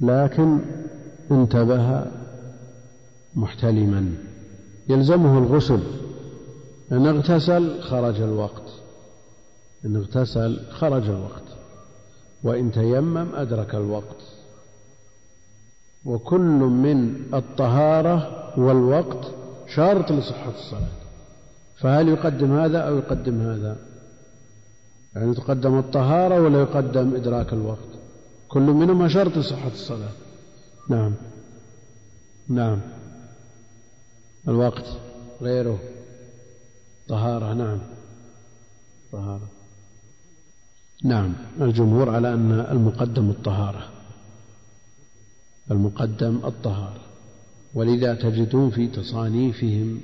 [0.00, 0.58] لكن
[1.30, 2.04] انتبه
[3.34, 4.14] محتلما.
[4.88, 5.80] يلزمه الغسل.
[6.92, 8.72] إن اغتسل خرج الوقت.
[9.84, 11.44] إن اغتسل خرج الوقت.
[12.42, 14.22] وإن تيمم أدرك الوقت.
[16.04, 19.26] وكل من الطهارة والوقت
[19.74, 21.04] شرط لصحة الصلاة.
[21.76, 23.76] فهل يقدم هذا أو يقدم هذا؟
[25.16, 27.93] يعني تقدم الطهارة ولا يقدم إدراك الوقت؟
[28.54, 30.12] كل منهما شرط لصحة الصلاة.
[30.90, 31.14] نعم.
[32.48, 32.80] نعم.
[34.48, 34.84] الوقت
[35.42, 35.78] غيره.
[37.08, 37.78] طهارة نعم.
[39.12, 39.48] طهارة.
[41.04, 41.32] نعم.
[41.60, 43.88] الجمهور على أن المقدم الطهارة.
[45.70, 47.00] المقدم الطهارة.
[47.74, 50.00] ولذا تجدون في تصانيفهم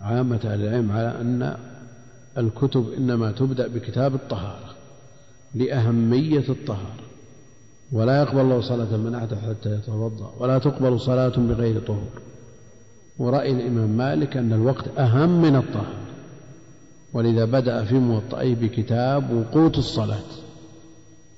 [0.00, 1.56] عامة أهل العلم على أن
[2.38, 4.74] الكتب إنما تبدأ بكتاب الطهارة
[5.54, 7.05] لأهمية الطهارة.
[7.92, 12.10] ولا يقبل الله صلاة من أحدث حتى يتوضأ ولا تقبل صلاة بغير طهور
[13.18, 16.06] ورأي الإمام مالك أن الوقت أهم من الطهارة
[17.12, 20.24] ولذا بدأ في موطئه بكتاب وقوت الصلاة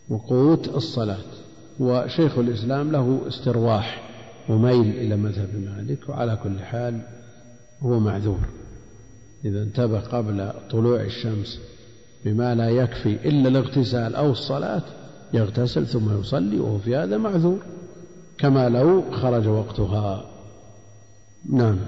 [0.09, 1.25] وقوت الصلاة.
[1.81, 4.03] وشيخ الإسلام له استرواح
[4.49, 7.01] وميل إلى مذهب مالك وعلى كل حال
[7.83, 8.41] هو معذور.
[9.45, 11.61] إذا انتبه قبل طلوع الشمس
[12.25, 14.83] بما لا يكفي إلا الاغتسال أو الصلاة
[15.33, 17.59] يغتسل ثم يصلي وهو في هذا معذور
[18.39, 20.25] كما لو خرج وقتها.
[21.53, 21.79] نعم.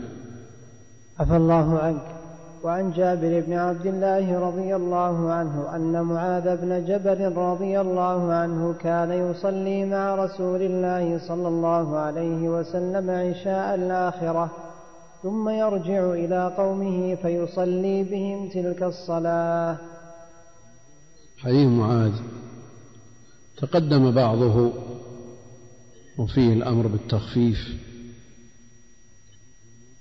[1.20, 2.20] عفى الله عنك.
[2.64, 8.72] وعن جابر بن عبد الله رضي الله عنه أن معاذ بن جبل رضي الله عنه
[8.72, 14.50] كان يصلي مع رسول الله صلى الله عليه وسلم عشاء الآخرة
[15.22, 19.76] ثم يرجع إلى قومه فيصلي بهم تلك الصلاة.
[21.38, 22.12] حديث معاذ.
[23.60, 24.72] تقدم بعضه
[26.18, 27.76] وفيه الأمر بالتخفيف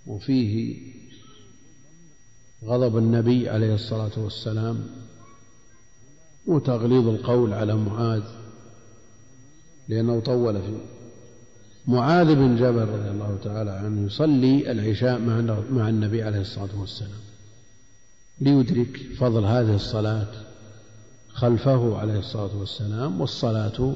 [0.07, 0.77] وفيه
[2.65, 4.87] غضب النبي عليه الصلاة والسلام
[6.47, 8.23] وتغليظ القول على معاذ
[9.87, 10.77] لأنه طول في
[11.87, 15.19] معاذ بن جبل رضي الله تعالى عنه يصلي العشاء
[15.71, 17.19] مع النبي عليه الصلاة والسلام
[18.41, 20.48] ليدرك فضل هذه الصلاة.
[21.39, 23.93] خلفه عليه الصلاة والسلام والصلاة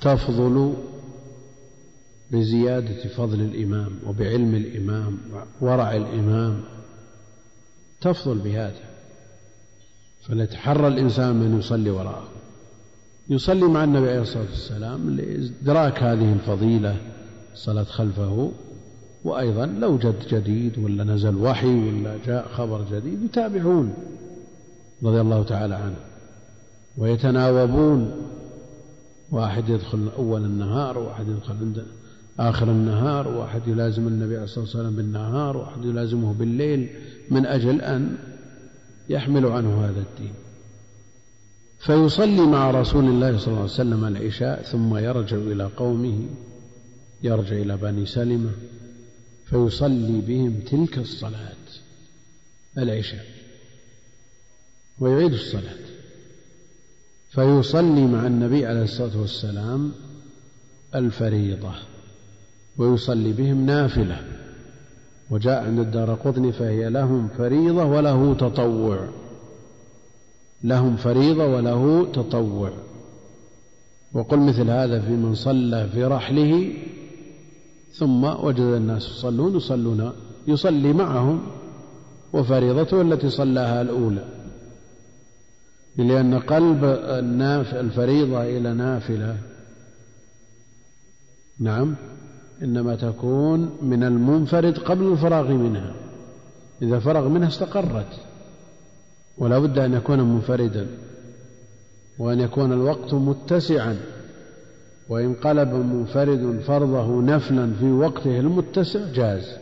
[0.00, 0.74] تفضل
[2.30, 5.18] بزيادة فضل الإمام وبعلم الإمام
[5.60, 6.60] وورع الإمام
[8.00, 8.88] تفضل بهذا.
[10.22, 12.28] فليتحرى الإنسان من يصلي وراءه.
[13.30, 16.96] يصلي مع النبي عليه الصلاة والسلام لإدراك هذه الفضيلة
[17.52, 18.52] الصلاة خلفه.
[19.24, 23.94] وأيضا لو جد جديد ولا نزل وحي ولا جاء خبر جديد يتابعون
[25.02, 26.07] رضي الله تعالى عنه.
[26.98, 28.28] ويتناوبون.
[29.30, 31.84] واحد يدخل أول النهار وواحد يدخل عند
[32.38, 36.88] آخر النهار وواحد يلازم النبي عليه الصلاة والسلام بالنهار وواحد يلازمه بالليل.
[37.30, 38.16] من أجل أن
[39.08, 40.32] يحمل عنه هذا الدين.
[41.78, 46.20] فيصلي مع رسول الله صلى الله عليه وسلم العشاء ثم يرجع إلى قومه
[47.22, 48.50] يرجع إلى بني سلمة
[49.46, 51.52] فيصلي بهم تلك الصلاة
[52.78, 53.24] العشاء
[54.98, 55.87] ويعيد الصلاة.
[57.38, 59.92] فيصلي مع النبي عليه الصلاة والسلام
[60.94, 61.72] الفريضة
[62.78, 64.20] ويصلي بهم نافلة.
[65.30, 69.08] وجاء عند الدار قطن فهي لهم فريضة وله تطوع.
[70.64, 72.72] لهم فريضة وله تطوع.
[74.12, 76.72] وقل مثل هذا في من صلى في رحله
[77.92, 80.12] ثم وجد الناس يصلون يصلون
[80.46, 81.40] يصلي معهم.
[82.32, 84.37] وفريضته التي صلاها الأولى.
[85.98, 86.84] لأن قلب
[87.74, 89.36] الفريضة إلى نافلة.
[91.60, 91.94] نعم.
[92.62, 95.94] إنما تكون من المنفرد قبل الفراغ منها.
[96.82, 98.20] إذا فرغ منها استقرت.
[99.38, 100.86] ولا بد أن يكون منفردا.
[102.18, 103.96] وأن يكون الوقت متسعا.
[105.08, 109.56] وإن قلب منفرد فرضه نفلا في وقته المتسع جاز.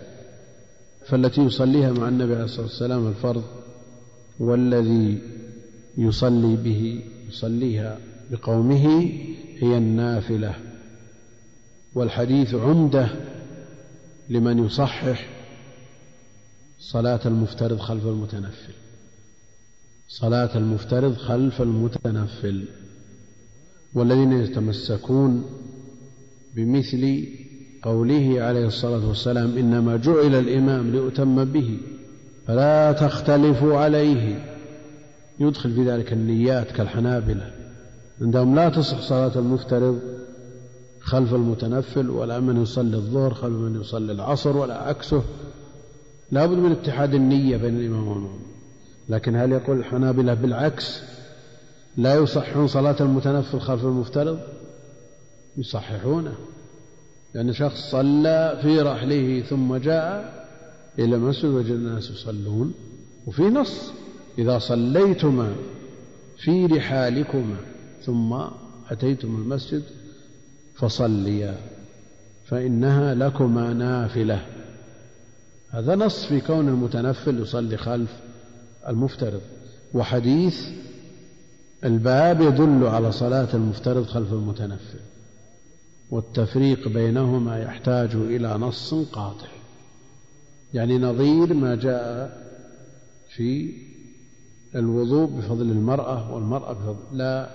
[1.07, 3.43] فالتي يصليها مع النبي عليه الصلاة والسلام الفرض.
[4.41, 5.19] والذي
[5.99, 7.99] يصلي به يصليها
[8.31, 9.11] بقومه
[9.59, 10.55] هي النافلة.
[11.95, 13.09] والحديث عمدة
[14.29, 15.29] لمن يصحح
[16.79, 18.73] صلاة المفترض خلف المتنفل.
[20.09, 22.65] صلاة المفترض خلف المتنفل.
[23.95, 25.45] والذين يتمسكون
[26.57, 27.27] بمثل
[27.83, 31.79] قوله عليه الصلاة والسلام إنما جعل الإمام ليؤتم به
[32.47, 34.56] فلا تختلفوا عليه.
[35.41, 37.51] يدخل في ذلك النيات كالحنابلة
[38.21, 40.01] عندهم لا تصح صلاة المفترض
[41.01, 45.23] خلف المتنفل ولا من يصلي الظهر خلف من يصلي العصر ولا عكسه.
[46.31, 48.43] لا بد من اتحاد النية بين الإمام والمأموم
[49.09, 51.03] لكن هل يقول الحنابلة بالعكس؟
[51.97, 54.39] لا يصحون صلاة المتنفل خلف المفترض؟
[55.57, 56.35] يصححونه.
[57.35, 60.47] لأن شخص صلى في رحله ثم جاء
[60.99, 62.75] إلى المسجد وجد الناس يصلون
[63.27, 63.93] وفي نص.
[64.39, 65.55] إذا صليتما
[66.39, 67.57] في رحالكما
[68.03, 68.37] ثم
[68.91, 69.83] أتيتم المسجد
[70.75, 71.57] فصليا
[72.47, 74.47] فإنها لكما نافلة.
[75.71, 78.11] هذا نص في كون المتنفل يصلي خلف
[78.89, 79.41] المفترض.
[79.95, 80.69] وحديث
[81.85, 84.99] الباب يدل على صلاة المفترض خلف المتنفل
[86.11, 89.49] والتفريق بينهما يحتاج إلى نص قاطع.
[90.75, 92.47] يعني نظير ما جاء
[93.29, 93.73] في
[94.77, 97.51] الوضوء بفضل المرأة والمرأة بفضل لا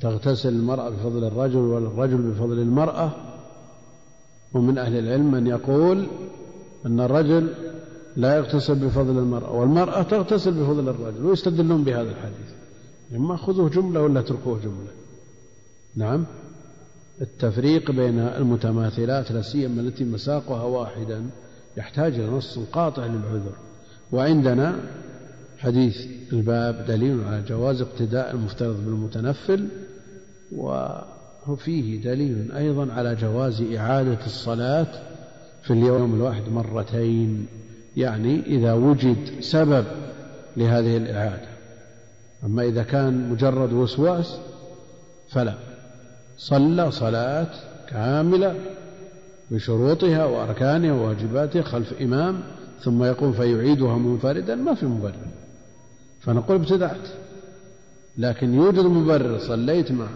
[0.00, 3.10] تغتسل المرأة بفضل الرجل ولا الرجل بفضل المرأة.
[4.54, 6.06] ومن أهل العلم من يقول
[6.86, 7.54] أن الرجل
[8.16, 12.50] لا يغتسل بفضل المرأة والمرأة تغتسل بفضل الرجل ويستدلون بهذا الحديث.
[13.16, 14.92] إما خذوه جملة ولا تركوه جملة.
[15.96, 16.24] نعم.
[17.20, 21.30] التفريق بين المتماثلات لا سيما التي مساقها واحدا
[21.76, 23.52] يحتاج إلى نص قاطع للعذر.
[24.12, 24.74] وعندنا
[25.60, 29.68] حديث الباب دليل على جواز اقتداء المفترض بالمتنفل
[31.48, 34.86] وفيه دليل أيضا على جواز إعادة الصلاة
[35.62, 37.46] في اليوم الواحد مرتين
[37.96, 39.84] يعني إذا وجد سبب
[40.56, 41.48] لهذه الإعادة.
[42.44, 44.38] أما إذا كان مجرد وسواس
[45.28, 45.54] فلا.
[46.36, 47.50] صلى صلاة
[47.88, 48.54] كاملة
[49.50, 52.40] بشروطها وأركانها وواجباتها خلف إمام
[52.80, 55.39] ثم يقوم فيعيدها منفردا ما في مبرر.
[56.20, 57.08] فنقول ابتدعت.
[58.18, 60.08] لكن يوجد مبرر صليت مع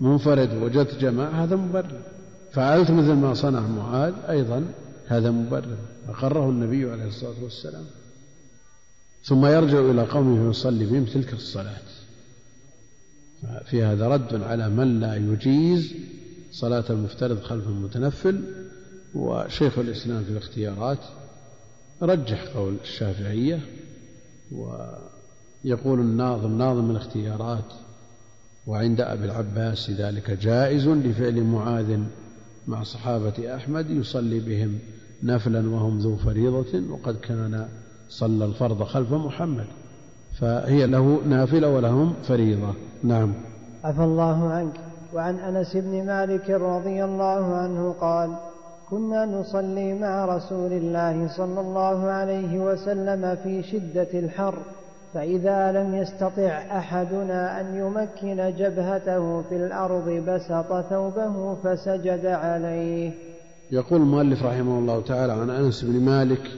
[0.00, 2.00] منفرد وجدت جماعة هذا مبرر.
[2.52, 4.64] فعلت مثل ما صنع معاذ أيضا
[5.06, 5.78] هذا مبرر.
[6.08, 7.84] أقره النبي عليه الصلاة والسلام.
[9.24, 11.82] ثم يرجع إلى قومه ويصلي بهم تلك الصلاة.
[13.64, 15.94] في هذا رد على من لا يجيز
[16.50, 18.44] صلاة المفترض خلف المتنفل.
[19.14, 20.98] وشيخ الإسلام في الاختيارات
[22.02, 23.60] رجح قول الشافعية
[25.64, 27.72] ويقول الناظم ناظم الاختيارات
[28.66, 31.98] وعند أبي العباس ذلك جائز لفعل معاذ
[32.68, 34.78] مع صحابة أحمد يصلي بهم
[35.22, 37.68] نفلا وهم ذو فريضة وقد كان
[38.08, 39.66] صلى الفرض خلف محمد.
[40.40, 42.74] فهي له نافلة ولهم فريضة.
[43.02, 43.34] نعم.
[43.84, 44.74] عفى الله عنك.
[45.14, 48.36] وعن أنس بن مالك رضي الله عنه قال
[48.90, 54.58] كنا نصلي مع رسول الله صلى الله عليه وسلم في شدة الحر
[55.14, 63.12] فإذا لم يستطع أحدنا أن يمكن جبهته في الأرض بسط ثوبه فسجد عليه.
[63.70, 66.50] يقول المؤلف رحمه الله تعالى عن أنس بن مالك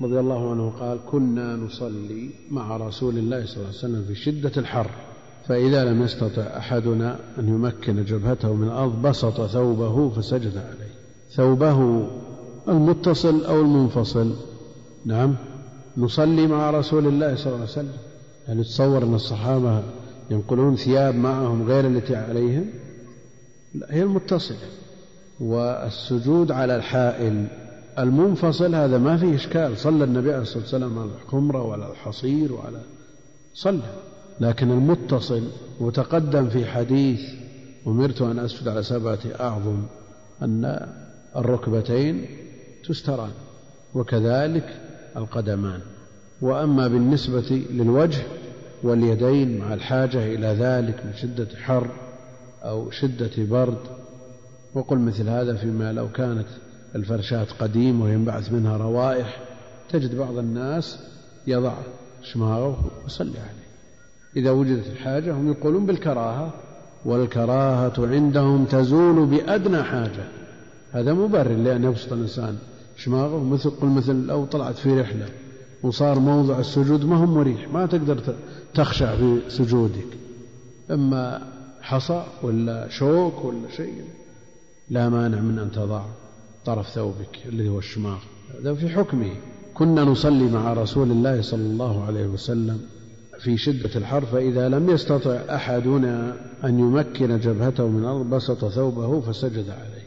[0.00, 4.52] رضي الله عنه قال كنا نصلي مع رسول الله صلى الله عليه وسلم في شدة
[4.56, 4.90] الحر.
[5.48, 10.92] فإذا لم يستطع أحدنا أن يمكن جبهته من الأرض بسط ثوبه فسجد عليه.
[11.36, 12.08] ثوبه
[12.68, 14.32] المتصل أو المنفصل؟
[15.06, 15.34] نعم.
[15.96, 17.96] نصلي مع رسول الله صلى الله عليه وسلم.
[18.48, 19.82] يعني تصور أن الصحابة
[20.30, 22.66] ينقلون ثياب معهم غير التي عليهم؟
[23.74, 24.56] لا هي المتصلة.
[25.40, 27.46] والسجود على الحائل
[27.98, 29.78] المنفصل هذا ما فيه إشكال.
[29.78, 32.80] صلى النبي عليه الصلاة والسلام على الحمرة وعلى الحصير وعلى
[33.54, 33.94] صلى.
[34.40, 35.42] لكن المتصل
[35.80, 37.20] وتقدم في حديث
[37.86, 39.82] أمرت أن أسجد على سبعة أعظم
[40.42, 40.88] أن
[41.36, 42.26] الركبتين
[42.88, 43.30] تستران.
[43.94, 44.80] وكذلك
[45.16, 45.80] القدمان.
[46.40, 48.22] وأما بالنسبة للوجه
[48.82, 51.88] واليدين مع الحاجة إلى ذلك من شدة حر
[52.62, 53.78] أو شدة برد
[54.74, 56.46] وقل مثل هذا فيما لو كانت
[56.94, 59.40] الفرشات قديمة وينبعث منها روائح
[59.90, 60.98] تجد بعض الناس
[61.46, 61.74] يضع
[62.22, 63.62] شماغه ويصلي عليه.
[64.36, 66.54] إذا وجدت الحاجة هم يقولون بالكراهة
[67.04, 70.24] والكراهة عندهم تزول بأدنى حاجة.
[70.92, 72.58] هذا مبرر لأن يبسط الإنسان
[72.96, 75.28] شماغه مثل قل مثل لو طلعت في رحلة
[75.82, 78.34] وصار موضع السجود ما هو مريح ما تقدر
[78.74, 80.06] تخشع في سجودك.
[80.90, 81.48] إما
[81.80, 84.04] حصى ولا شوك ولا شيء
[84.90, 86.04] لا مانع من أن تضع
[86.64, 88.18] طرف ثوبك الذي هو الشماغ.
[88.60, 89.30] هذا في حكمه.
[89.74, 92.80] كنا نصلي مع رسول الله صلى الله عليه وسلم
[93.40, 99.70] في شدة الحر فإذا لم يستطع أحدنا أن يمكن جبهته من الأرض بسط ثوبه فسجد
[99.70, 100.06] عليه.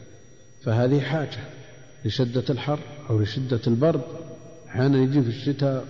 [0.62, 1.55] فهذه حاجة.
[2.06, 2.78] لشدة الحر
[3.10, 4.00] أو لشدة البرد.
[4.68, 5.84] أحيانا يجي في الشتاء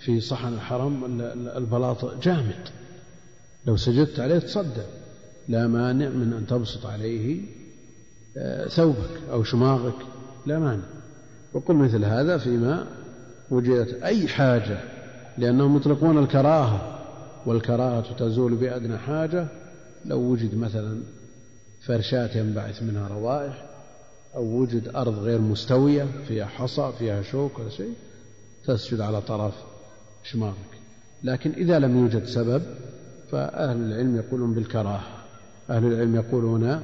[0.00, 1.20] في صحن الحرم
[1.56, 2.68] البلاط جامد.
[3.66, 4.82] لو سجدت عليه تصدع.
[5.48, 7.40] لا مانع من أن تبسط عليه
[8.36, 9.94] آه، ثوبك أو شماغك.
[10.46, 10.84] لا مانع.
[11.52, 12.86] وقل مثل هذا فيما
[13.50, 14.80] وجدت أي حاجة
[15.38, 16.96] لأنهم يطلقون الكراهة.
[17.46, 19.48] والكراهة تزول بأدنى حاجة.
[20.04, 21.00] لو وجد مثلا
[21.80, 23.69] فرشات ينبعث منها روائح
[24.34, 27.94] أو وجد أرض غير مستوية فيها حصى فيها شوك ولا شيء
[28.64, 29.54] تسجد على طرف
[30.22, 30.80] شماغك
[31.24, 32.62] لكن إذا لم يوجد سبب
[33.30, 35.24] فأهل العلم يقولون بالكراهة.
[35.70, 36.82] أهل العلم يقولون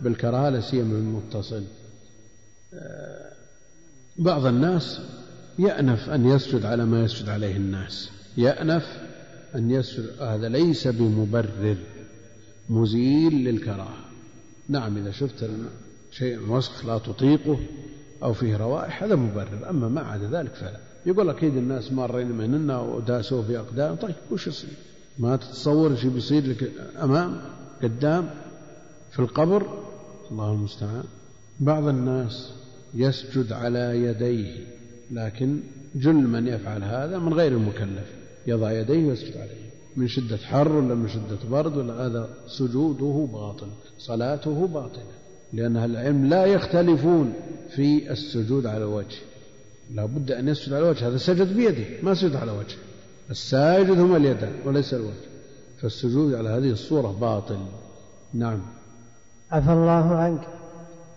[0.00, 1.64] بالكراهة لا سيما بالمتصل
[2.74, 3.32] آه،
[4.16, 5.00] بعض الناس
[5.58, 8.10] يأنف أن يسجد على ما يسجد عليه الناس.
[8.36, 8.84] يأنف
[9.54, 11.76] أن يسجد هذا ليس بمبرر
[12.68, 14.04] مزيل للكراهة.
[14.68, 15.50] نعم إذا شفت
[16.18, 17.58] شيء وسخ لا تطيقه
[18.22, 19.70] أو فيه روائح هذا مبرر.
[19.70, 20.80] أما ما عدا ذلك فلا.
[21.06, 23.94] يقول أكيد الناس مارين مننا وداسوا في أقدام.
[23.94, 24.70] طيب وش يصير؟
[25.18, 26.70] ما تتصور شيء بيصير لك
[27.02, 27.40] أمام
[27.82, 28.30] قدام
[29.10, 29.66] في القبر؟
[30.30, 31.04] الله المستعان.
[31.60, 32.52] بعض الناس
[32.94, 34.66] يسجد على يديه
[35.10, 35.60] لكن
[35.94, 38.08] جل من يفعل هذا من غير المكلف.
[38.46, 39.66] يضع يديه ويسجد عليه.
[39.96, 43.68] من شدة حر ولا من شدة برد ولا هذا سجوده باطل
[43.98, 45.25] صلاته باطلة.
[45.56, 47.32] لأن أهل العلم لا يختلفون
[47.68, 49.16] في السجود على الوجه
[49.94, 52.76] لا بد أن يسجد على الوجه هذا سجد بيده ما سجد على وجه.
[53.30, 55.26] الساجد هما اليدان وليس الوجه.
[55.82, 57.58] فالسجود على هذه الصورة باطل.
[58.34, 58.58] نعم.
[59.52, 60.40] عفى الله عنك.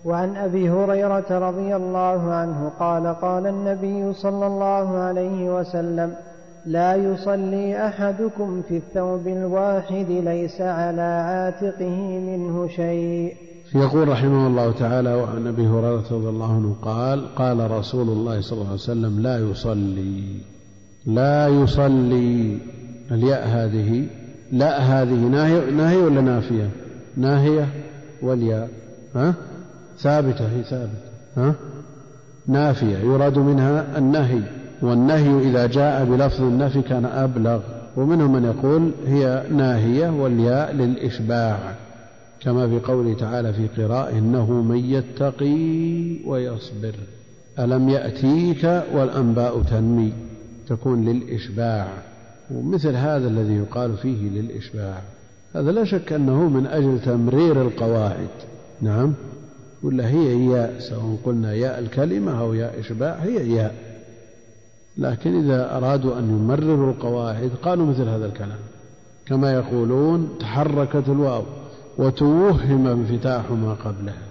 [0.05, 6.15] وعن أبي هريرة رضي الله عنه قال قال النبي صلى الله عليه وسلم
[6.65, 13.35] لا يصلي أحدكم في الثوب الواحد ليس على عاتقه منه شيء.
[13.75, 18.57] يقول رحمه الله تعالى وعن أبي هريرة رضي الله عنه قال قال رسول الله صلى
[18.57, 20.23] الله عليه وسلم لا يصلي
[21.05, 22.57] لا يصلي
[23.11, 24.07] الياء هذه
[24.51, 26.69] لا هذه ناهية, ناهية ولا نافية؟
[27.17, 27.67] ناهية
[28.21, 28.69] والياء
[29.15, 29.33] ها؟
[29.97, 31.53] ثابتة هي ثابتة ها؟
[32.47, 34.41] نافية يراد منها النهي
[34.81, 37.59] والنهي إذا جاء بلفظ النفي كان أبلغ
[37.97, 41.75] ومنهم من يقول هي ناهية والياء للإشباع.
[42.41, 46.95] كما في قوله تعالى في قراءة إنه من يتقي ويصبر.
[47.59, 50.13] ألم يأتيك والأنباء تنمي؟
[50.67, 51.87] تكون للإشباع.
[52.51, 55.01] ومثل هذا الذي يقال فيه للإشباع.
[55.55, 58.29] هذا لا شك أنه من أجل تمرير القواعد.
[58.81, 59.13] نعم.
[59.83, 63.75] ولا هي ياء؟ سواء قلنا ياء الكلمة أو ياء إشباع هي ياء.
[64.97, 68.59] لكن إذا أرادوا أن يمرروا القواعد قالوا مثل هذا الكلام.
[69.25, 71.43] كما يقولون تحركت الواو.
[71.99, 74.27] وتوهم انفتاح ما قبلها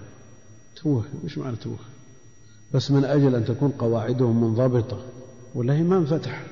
[0.75, 1.77] توهم إيش معنى توهم؟
[2.73, 4.97] بس من أجل أن تكون قواعدهم منضبطة
[5.73, 6.49] هي ما انفتحت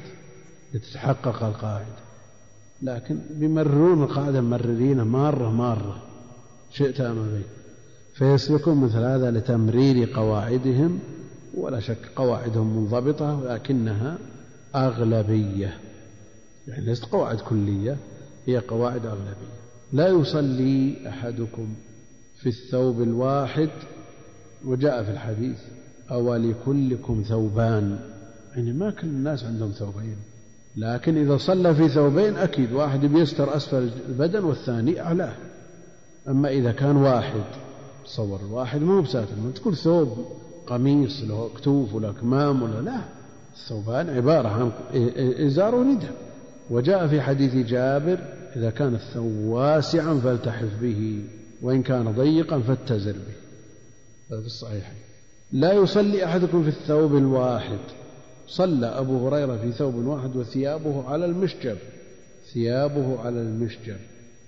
[0.73, 2.07] لتتحقق القاعدة.
[2.81, 6.03] لكن بيمررون القاعدة ممررين مارة مارة
[6.71, 7.45] شئت أم أبيت
[8.13, 10.99] فيسلكون مثل هذا لتمرير قواعدهم.
[11.53, 14.17] ولا شك قواعدهم منضبطة ولكنها
[14.75, 15.77] أغلبية.
[16.67, 17.97] يعني ليست قواعد كلية
[18.45, 19.66] هي قواعد أغلبية.
[19.93, 21.67] لا يصلي أحدكم
[22.41, 23.69] في الثوب الواحد
[24.65, 25.57] وجاء في الحديث
[26.11, 27.99] أو لكلكم ثوبان؟
[28.55, 30.17] يعني ما كل الناس عندهم ثوبين
[30.77, 35.33] لكن إذا صلى في ثوبين أكيد واحد بيستر أسفل البدن والثاني أعلاه.
[36.27, 37.43] أما إذا كان واحد
[38.05, 40.17] تصور الواحد ما هو بساتر ما تقول ثوب
[40.67, 43.01] قميص له كتوف ولا كمام ولا لا
[43.53, 44.71] الثوبان عبارة عن
[45.45, 46.07] إزار وندى.
[46.69, 51.23] وجاء في حديث جابر إذا كان الثوب واسعا فالتحف به
[51.61, 53.37] وإن كان ضيقا فاتزر به.
[54.31, 54.97] هذا في الصحيحين.
[55.51, 57.79] لا يصلي أحدكم في الثوب الواحد.
[58.47, 61.77] صلى أبو هريرة في ثوب واحد وثيابه على المشجب
[62.53, 63.97] ثيابه على المشجب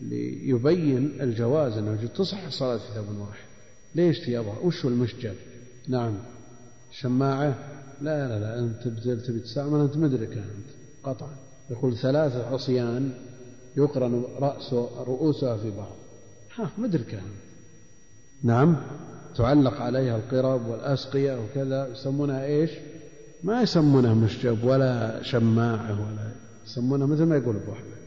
[0.02, 3.50] ليبين الجواز أنه تصح الصلاة في ثوب واحد.
[3.96, 5.34] ليش ثيابه؟ وش هو المشجب
[5.88, 6.18] نعم.
[6.92, 7.58] شماعة؟
[8.02, 8.60] لا لا لا.
[8.60, 8.88] أنت
[9.28, 10.70] تبي تستعمل أنت مدركة أنت.
[11.04, 11.36] قطعا.
[11.70, 13.12] يقول ثلاثة عصيان
[13.78, 14.74] يقرن رأس
[15.08, 15.96] رؤوسها في بعض.
[16.56, 17.18] ها مدركة
[18.44, 18.76] نعم.
[19.36, 22.72] تعلق عليها القرب والأسقية وكذا يسمونها إيش؟
[23.44, 26.32] ما يسمونها مشجب ولا شماعة ولا
[26.66, 28.00] يسمونها مثل ما يقول أبو أحمد.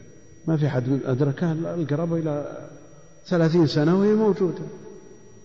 [0.47, 2.57] ما في حد أدركها القرابة إلى
[3.25, 4.63] ثلاثين سنة وهي موجودة.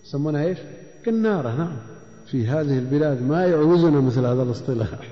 [0.05, 0.57] يسمونها إيش؟
[1.05, 1.77] كنارة نعم.
[2.25, 5.11] في هذه البلاد ما يعوزنا مثل هذا الاصطلاح.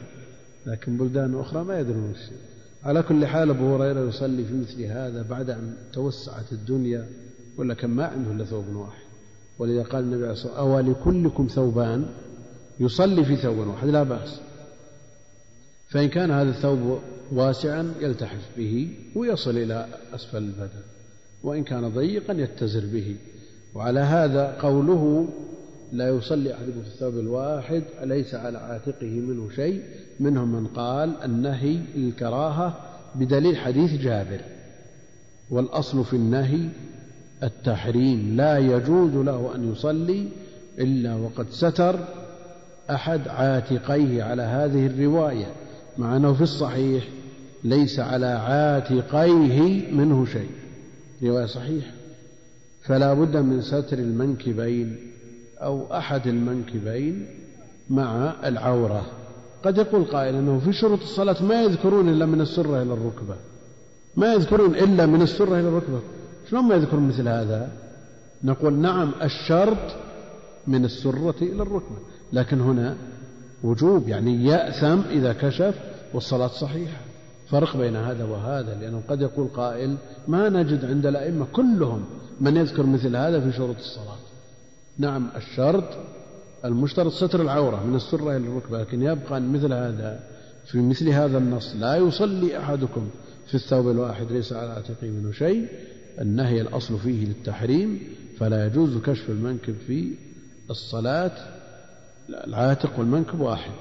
[0.66, 2.38] لكن بلدان أخرى ما يدرون الشيء
[2.88, 7.08] على كل حال أبو هريرة يصلي في مثل هذا بعد أن توسعت الدنيا
[7.58, 9.02] ولا كان ما عنده إلا ثوب واحد.
[9.60, 12.06] ولذا قال النبي عليه الصلاة والسلام أولكلكم ثوبان؟
[12.80, 14.40] يصلي في ثوب واحد لا بأس.
[15.90, 17.00] فإن كان هذا الثوب
[17.32, 20.82] واسعا يلتحف به ويصل إلى أسفل البدن
[21.44, 23.16] وإن كان ضيقا يتزر به.
[23.76, 25.28] وعلى هذا قوله
[25.92, 29.82] لا يصلي أحدكم في الثوب الواحد ليس على عاتقه منه شيء؟
[30.20, 32.80] منهم من قال النهي للكراهة
[33.16, 34.42] بدليل حديث جابر.
[35.50, 36.70] والأصل في النهي
[37.44, 40.28] التحريم لا يجوز له أن يصلي
[40.80, 42.00] إلا وقد ستر
[42.90, 45.52] أحد عاتقيه على هذه الرواية
[45.98, 47.08] مع أنه في الصحيح
[47.64, 50.50] ليس على عاتقيه منه شيء.
[51.24, 51.92] رواية صحيحة.
[52.82, 54.98] فلا بد من ستر المنكبين.
[55.62, 57.28] أو أحد المنكبين
[57.90, 59.06] مع العورة.
[59.64, 63.36] قد يقول قائل أنه في شروط الصلاة ما يذكرون إلا من السرة إلى الركبة.
[64.16, 66.00] ما يذكرون إلا من السرة إلى الركبة.
[66.50, 67.70] شلون ما يذكرون مثل هذا؟
[68.44, 69.96] نقول نعم الشرط
[70.68, 71.98] من السرة إلى الركبة.
[72.34, 72.98] لكن هنا
[73.64, 75.76] وجوب يعني يأثم إذا كشف
[76.14, 77.02] والصلاة صحيحة.
[77.50, 79.98] فرق بين هذا وهذا لأنه قد يقول قائل
[80.28, 82.06] ما نجد عند الأئمة كلهم
[82.40, 84.27] من يذكر مثل هذا في شروط الصلاة.
[85.00, 85.84] نعم الشرط
[86.66, 90.20] المشترط ستر العورة من السرة إلى الركبة لكن يبقى أن مثل هذا
[90.66, 93.10] في مثل هذا النص لا يصلي أحدكم
[93.48, 95.68] في الثوب الواحد ليس على عاتقه منه شيء.
[96.22, 98.00] النهي الأصل فيه للتحريم
[98.38, 100.12] فلا يجوز كشف المنكب في
[100.70, 101.32] الصلاة.
[102.30, 103.72] العاتق والمنكب واحد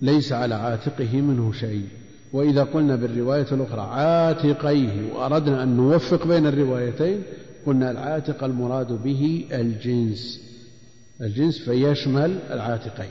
[0.00, 1.86] ليس على عاتقه منه شيء.
[2.32, 7.22] وإذا قلنا بالرواية الأخرى عاتقيه وأردنا أن نوفق بين الروايتين
[7.66, 10.40] قلنا العاتق المراد به الجنس.
[11.20, 13.10] الجنس فيشمل العاتقين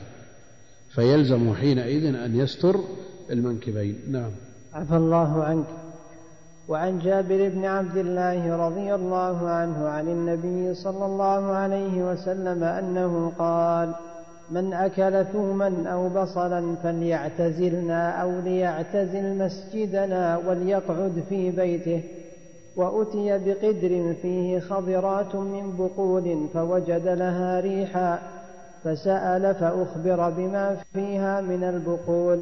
[0.94, 2.80] فيلزم حينئذ أن يستر
[3.30, 3.98] المنكبين.
[4.08, 4.30] نعم.
[4.74, 5.66] عفى الله عنك.
[6.68, 13.32] وعن جابر بن عبد الله رضي الله عنه عن النبي صلى الله عليه وسلم أنه
[13.38, 13.94] قال
[14.50, 22.02] من أكل ثوما أو بصلا فليعتزلنا أو ليعتزل مسجدنا وليقعد في بيته.
[22.80, 28.18] وأتي بقدر فيه خضرات من بقول فوجد لها ريحا
[28.84, 32.40] فسأل فأخبر بما فيها من البقول.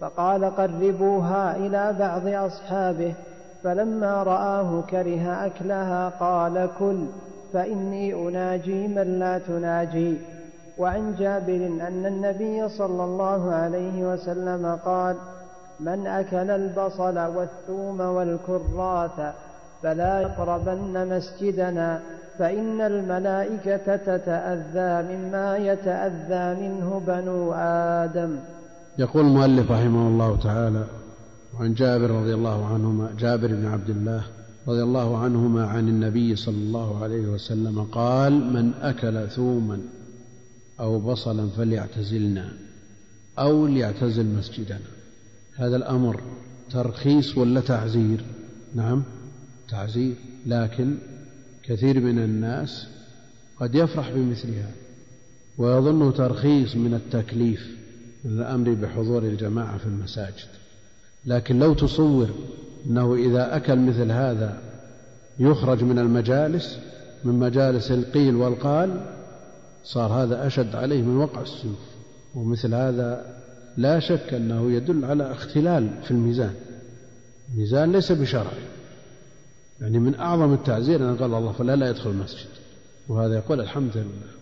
[0.00, 3.14] فقال قربوها إلى بعض أصحابه
[3.62, 7.06] فلما رآه كره أكلها قال كل
[7.52, 10.16] فإني أناجي من لا تناجي.
[10.78, 15.16] وعن جابر أن النبي صلى الله عليه وسلم قال
[15.80, 19.34] من أكل البصل والثوم والكراث
[19.84, 22.00] فلا يقربن مسجدنا
[22.38, 27.52] فإن الملائكة تتأذى مما يتأذى منه بنو
[28.02, 28.36] آدم.
[28.98, 30.84] يقول المؤلف رحمه الله تعالى
[31.54, 34.22] وعن جابر رضي الله عنهما جابر بن عبد الله
[34.68, 39.78] رضي الله عنهما عن النبي صلى الله عليه وسلم قال من أكل ثوما
[40.80, 42.48] أو بصلا فليعتزلنا
[43.38, 44.88] أو ليعتزل مسجدنا.
[45.56, 46.20] هذا الأمر
[46.70, 48.24] ترخيص ولا تعزير؟
[48.74, 49.02] نعم.
[49.74, 50.14] تعزير
[50.46, 50.96] لكن
[51.62, 52.86] كثير من الناس
[53.60, 54.70] قد يفرح بمثلها
[55.58, 57.76] ويظنه ترخيص من التكليف
[58.24, 60.48] من الأمر بحضور الجماعة في المساجد.
[61.26, 62.28] لكن لو تصور
[62.86, 64.62] أنه إذا أكل مثل هذا
[65.38, 66.78] يخرج من المجالس
[67.24, 69.00] من مجالس القيل والقال
[69.84, 71.80] صار هذا أشد عليه من وقع السيوف
[72.34, 73.40] ومثل هذا
[73.76, 76.54] لا شك أنه يدل على اختلال في الميزان.
[77.52, 78.73] الميزان ليس بشرعي.
[79.80, 82.48] يعني من أعظم التعزير أن قال الله فلا لا يدخل المسجد.
[83.08, 84.32] وهذا يقول الحمد لله.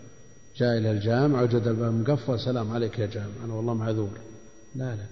[0.57, 2.41] جاء إلى الجامع وجد الباب مقفل.
[2.41, 3.27] سلام عليك يا جامع.
[3.45, 4.11] أنا والله معذور.
[4.77, 5.07] لا لا.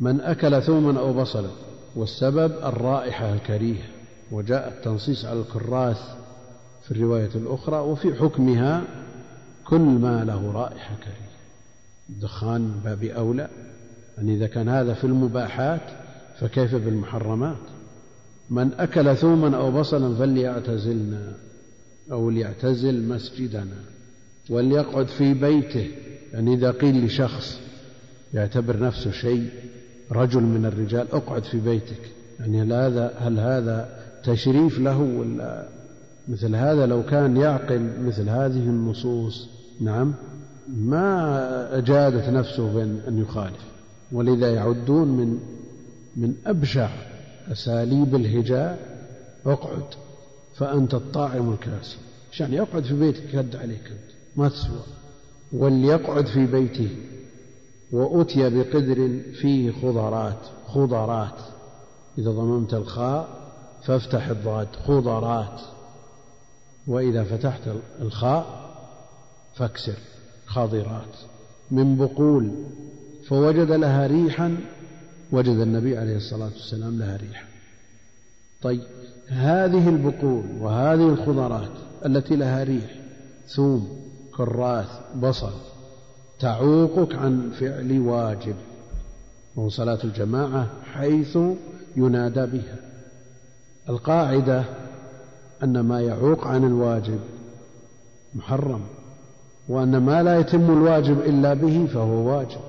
[0.00, 1.48] من أكل ثوما أو بصلا
[1.96, 3.86] والسبب الرائحة الكريهة.
[4.32, 6.00] وجاء التنصيص على الكراث
[6.84, 7.76] في الرواية الأخرى.
[7.76, 8.84] وفي حكمها
[9.64, 11.36] كل ما له رائحة كريهة.
[12.10, 13.48] الدخان باب أولى.
[14.18, 15.82] يعني إذا كان هذا في المباحات
[16.40, 17.75] فكيف بالمحرمات؟
[18.50, 21.32] من أكل ثوما أو بصلا فليعتزلنا
[22.12, 23.76] أو ليعتزل مسجدنا
[24.50, 25.90] وليقعد في بيته.
[26.32, 27.60] يعني إذا قيل لشخص
[28.34, 29.48] يعتبر نفسه شيء
[30.12, 32.00] رجل من الرجال اقعد في بيتك.
[32.40, 33.88] يعني هل هذا هل هذا
[34.24, 35.68] تشريف له ولا
[36.28, 39.48] مثل هذا لو كان يعقل مثل هذه النصوص؟
[39.80, 40.14] نعم.
[40.68, 43.64] ما أجادت نفسه بأن أن يخالف.
[44.12, 45.38] ولذا يعدون من
[46.16, 46.88] من أبشع
[47.52, 48.96] أساليب الهجاء
[49.46, 49.84] اقعد
[50.54, 51.96] فأنت الطاعم الكاسي
[52.40, 54.82] يعني يقعد في بيتك يد عليك أنت ما تسوى.
[55.52, 56.96] وليقعد في بيته
[57.92, 61.40] وأتي بقدر فيه خضرات خضرات.
[62.18, 63.28] إذا ضممت الخاء
[63.82, 65.60] فافتح الضاد خضرات.
[66.86, 67.60] وإذا فتحت
[68.00, 68.70] الخاء
[69.54, 69.98] فاكسر
[70.46, 71.16] خاضرات.
[71.70, 72.50] من بقول
[73.28, 74.56] فوجد لها ريحا
[75.32, 77.46] وجد النبي عليه الصلاة والسلام لها ريحا
[78.62, 78.82] طيب
[79.28, 81.70] هذه البقول وهذه الخضرات
[82.06, 82.90] التي لها ريح
[83.48, 83.98] ثوم
[84.36, 84.88] كراث
[85.22, 85.52] بصل
[86.40, 88.56] تعوقك عن فعل واجب
[89.56, 91.38] وهو صلاة الجماعة حيث
[91.96, 92.76] ينادى بها.
[93.88, 94.64] القاعدة
[95.62, 97.20] أن ما يعوق عن الواجب
[98.34, 98.80] محرم
[99.68, 102.60] وأن ما لا يتم الواجب إلا به فهو واجب.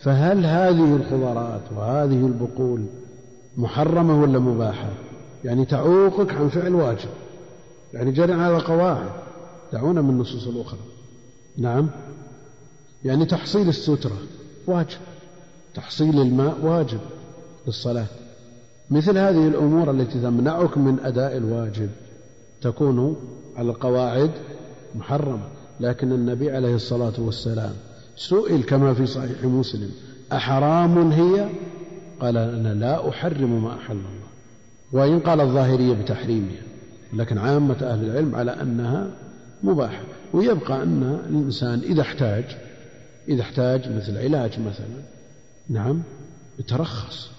[0.00, 2.84] فهل هذه الخضرات وهذه البقول
[3.56, 4.90] محرمة ولا مباحة؟
[5.44, 7.08] يعني تعوقك عن فعل واجب.
[7.94, 9.10] يعني جرى على قواعد
[9.72, 10.80] دعونا من النصوص الأخرى.
[11.58, 11.90] نعم.
[13.04, 14.18] يعني تحصيل السترة
[14.66, 14.98] واجب.
[15.74, 17.00] تحصيل الماء واجب
[17.66, 18.06] للصلاة.
[18.90, 21.90] مثل هذه الأمور التي تمنعك من أداء الواجب
[22.62, 23.16] تكون
[23.56, 24.30] على القواعد
[24.94, 25.48] محرمة.
[25.80, 27.74] لكن النبي عليه الصلاة والسلام
[28.28, 29.90] سئل كما في صحيح مسلم
[30.32, 31.48] أحرام هي؟
[32.20, 34.30] قال أنا لا أحرم ما أحل الله.
[34.92, 36.62] وإن قال الظاهرية بتحريمها
[37.12, 39.10] لكن عامة أهل العلم على أنها
[39.62, 40.02] مباحة.
[40.32, 42.44] ويبقى أن الإنسان إذا احتاج
[43.28, 44.86] إذا احتاج مثل علاج مثلا
[45.68, 46.02] نعم
[46.58, 47.30] يترخص.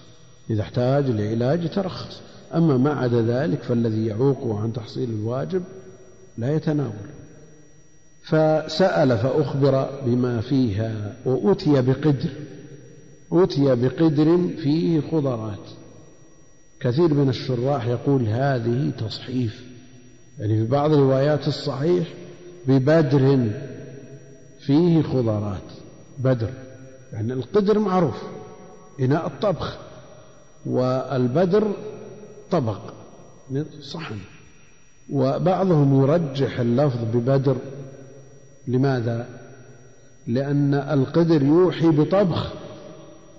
[0.50, 2.20] إذا احتاج لعلاج يترخص.
[2.54, 5.62] أما ما عدا ذلك فالذي يعوقه عن تحصيل الواجب
[6.38, 7.21] لا يتناول.
[8.22, 12.30] فسأل فأخبر بما فيها وأتي بقدر
[13.32, 15.68] أتي بقدر فيه خضرات.
[16.80, 19.64] كثير من الشراح يقول هذه تصحيف
[20.38, 22.08] يعني في بعض روايات الصحيح
[22.66, 23.50] ببدر
[24.60, 25.62] فيه خضرات
[26.18, 26.50] بدر
[27.12, 28.22] يعني القدر معروف
[29.00, 29.78] إناء الطبخ
[30.66, 31.72] والبدر
[32.50, 32.80] طبق
[33.80, 34.16] صحن.
[35.10, 37.56] وبعضهم يرجح اللفظ ببدر
[38.68, 39.26] لماذا؟
[40.26, 42.52] لأن القدر يوحي بطبخ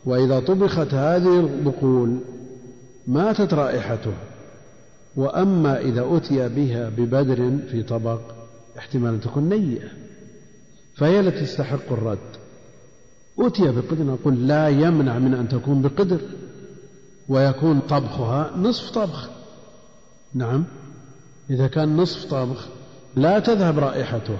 [0.05, 2.17] وإذا طبخت هذه البقول
[3.07, 4.13] ماتت رائحته.
[5.15, 8.19] وأما إذا أتي بها ببدر في طبق
[8.77, 9.89] احتمال أن تكون نيئة
[10.95, 12.17] فهي التي تستحق الرد.
[13.39, 16.21] أتي بقدر نقول لا يمنع من أن تكون بقدر
[17.29, 19.29] ويكون طبخها نصف طبخ.
[20.33, 20.65] نعم
[21.49, 22.67] إذا كان نصف طبخ
[23.15, 24.37] لا تذهب رائحته.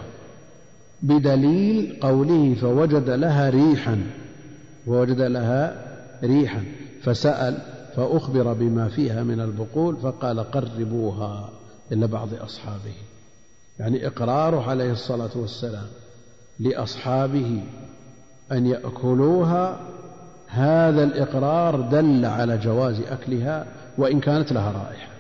[1.04, 4.04] بدليل قوله فوجد لها ريحا
[4.88, 5.86] ووجد لها
[6.24, 6.64] ريحا
[7.04, 7.58] فسأل
[7.96, 11.50] فأخبر بما فيها من البقول فقال قربوها
[11.92, 12.96] إلى بعض أصحابه.
[13.80, 15.88] يعني إقراره عليه الصلاة والسلام
[16.60, 17.64] لأصحابه
[18.52, 19.80] أن يأكلوها
[20.48, 23.66] هذا الإقرار دل على جواز أكلها
[23.98, 25.12] وإن كانت لها رائحة.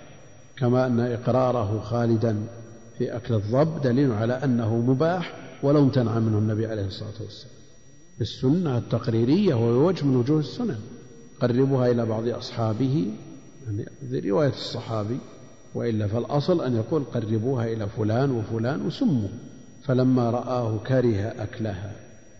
[0.57, 2.37] كما أن إقراره خالدا
[2.97, 7.53] في أكل الضب دليل على أنه مباح ولو امتنع منه النبي عليه الصلاة والسلام.
[8.21, 10.77] السنة التقريرية وهو وجه من وجوه السنن
[11.41, 13.13] قربوها إلى بعض أصحابه
[13.65, 15.17] يعني رواية الصحابي
[15.75, 19.29] وإلا فالأصل أن يقول قربوها إلى فلان وفلان وسموا
[19.83, 21.91] فلما رآه كره أكلها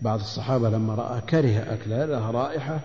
[0.02, 2.80] بعض الصحابة لما رأى كره أكلها لها رائحة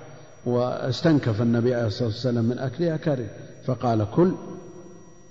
[0.47, 3.27] واستنكف النبي عليه الصلاة والسلام من أكلها كره.
[3.67, 4.33] فقال كل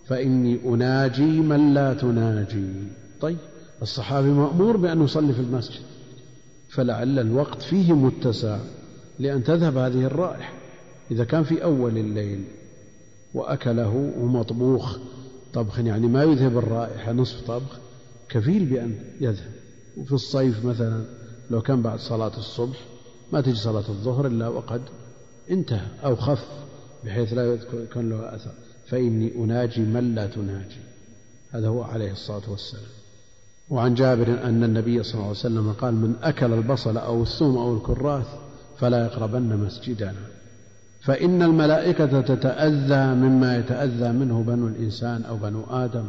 [0.07, 2.73] فإني أناجي من لا تناجي.
[3.21, 3.37] طيب.
[3.81, 5.81] الصحابي مأمور بأن يصلي في المسجد.
[6.69, 8.59] فلعل الوقت فيه متسع
[9.19, 10.53] لأن تذهب هذه الرائحة.
[11.11, 12.43] إذا كان في أول الليل
[13.33, 14.97] وأكله ومطبوخ
[15.53, 17.79] طبخ يعني ما يذهب الرائحة نصف طبخ
[18.29, 19.51] كفيل بأن يذهب.
[19.97, 21.05] وفي الصيف مثلا
[21.51, 22.77] لو كان بعد صلاة الصبح
[23.33, 24.81] ما تجي صلاة الظهر إلا وقد
[25.51, 26.47] انتهى أو خف
[27.05, 28.51] بحيث لا يكون له أثر.
[28.87, 30.79] فإني أناجي من لا تناجي.
[31.51, 32.83] هذا هو عليه الصلاة والسلام.
[33.69, 37.77] وعن جابر أن النبي صلى الله عليه وسلم قال من أكل البصل أو الثوم أو
[37.77, 38.27] الكراث
[38.77, 40.13] فلا يقربن مسجدنا.
[41.01, 46.05] فإن الملائكة تتأذى مما يتأذى منه بنو الإنسان أو بنو آدم.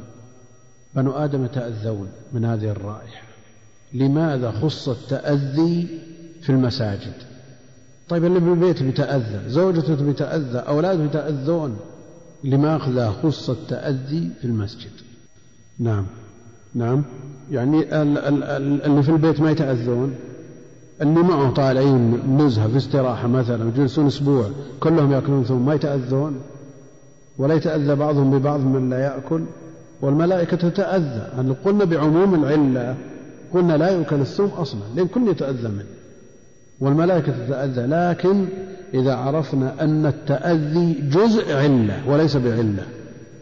[0.94, 3.26] بنو آدم يتأذون من هذه الرائحة.
[3.92, 6.00] لماذا خص التأذي
[6.42, 7.14] في المساجد؟
[8.08, 11.76] طيب اللي بالبيت بيتأذى زوجته بتأذى أولاده يتأذون
[12.44, 14.90] لماذا خص التأذي في المسجد؟
[15.78, 16.06] نعم.
[16.74, 17.02] نعم.
[17.50, 17.84] يعني
[18.86, 20.14] اللي في البيت ما يتأذون
[21.02, 24.50] اللي معه طالعين نزهة في استراحة مثلا يجلسون أسبوع
[24.80, 26.40] كلهم يأكلون ثم ما يتأذون.
[27.38, 29.42] ولا يتأذى بعضهم ببعض من لا يأكل.
[30.02, 31.32] والملائكة تتأذى.
[31.40, 32.96] أن قلنا بعموم العلة
[33.52, 35.84] قلنا لا يؤكل الثوم أصلا لأن كل يتأذى منه.
[36.80, 37.86] والملائكة تتأذى.
[37.86, 38.46] لكن
[38.94, 42.86] إذا عرفنا أن التأذي جزء علة وليس بعلة.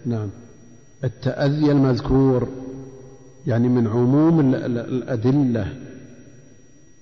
[0.07, 0.29] نعم.
[1.05, 2.49] التأذي المذكور.
[3.47, 5.67] يعني من عموم الأدلة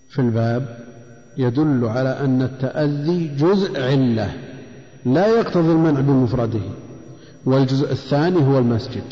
[0.09, 0.79] في الباب
[1.37, 4.33] يدل على أن التأذي جزء علة
[5.05, 6.61] لا يقتضي المنع بمفرده
[7.45, 9.03] والجزء الثاني هو المسجد.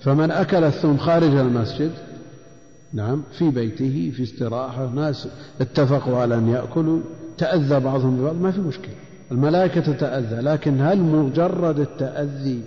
[0.00, 1.90] فمن أكل الثوم خارج المسجد
[2.92, 5.28] نعم في بيته في استراحة ناس
[5.60, 7.00] اتفقوا على أن يأكلوا
[7.38, 8.94] تأذى بعضهم ببعض ما في مشكلة.
[9.32, 12.62] الملائكة تتأذى لكن هل مجرد التأذي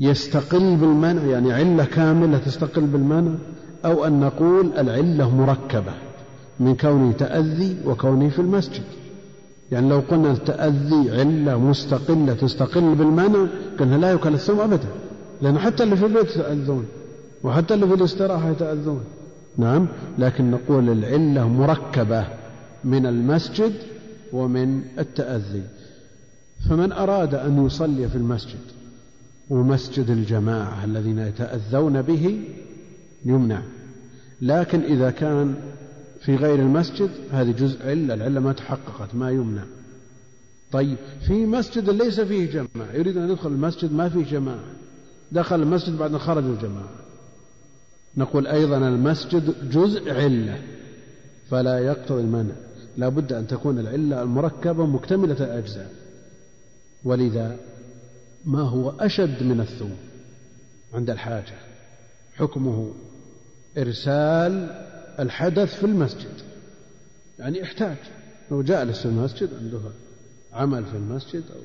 [0.00, 3.34] يستقل بالمنع يعني علة كاملة تستقل بالمنع
[3.84, 5.92] أو أن نقول العلة مركبة
[6.60, 8.82] من كونه تأذي وكونه في المسجد.
[9.72, 13.46] يعني لو قلنا التأذي علة مستقلة تستقل بالمنع
[13.78, 14.88] قلنا لا يكل الثوم أبدا
[15.42, 16.86] لأن حتى اللي في البيت يتأذون
[17.42, 19.00] وحتى اللي في الاستراحة يتأذون.
[19.58, 19.86] نعم
[20.18, 22.24] لكن نقول العلة مركبة
[22.84, 23.72] من المسجد
[24.32, 25.62] ومن التأذي.
[26.68, 28.79] فمن أراد أن يصلي في المسجد
[29.50, 32.40] ومسجد الجماعة الذين يتأذون به
[33.24, 33.62] يمنع.
[34.42, 35.54] لكن إذا كان
[36.20, 39.62] في غير المسجد هذه جزء علة العلة ما تحققت ما يمنع.
[40.72, 44.64] طيب في مسجد ليس فيه جماعة يريد أن يدخل المسجد ما فيه جماعة.
[45.32, 46.90] دخل المسجد بعد أن خرج الجماعة.
[48.16, 50.58] نقول أيضا المسجد جزء علة
[51.48, 52.54] فلا يقتضي المنع.
[52.96, 55.92] لا بد أن تكون العلة المركبة مكتملة الأجزاء.
[57.04, 57.56] ولذا
[58.44, 59.96] ما هو أشد من الثوم
[60.94, 61.54] عند الحاجة.
[62.34, 62.92] حكمه
[63.78, 64.52] إرسال
[65.18, 66.34] الحدث في المسجد.
[67.38, 67.96] يعني احتاج.
[68.50, 69.80] لو جالس في المسجد عنده
[70.52, 71.60] عمل في المسجد أو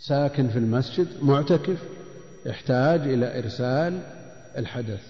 [0.00, 1.78] ساكن في المسجد معتكف
[2.46, 4.00] يحتاج إلى إرسال
[4.56, 5.00] الحدث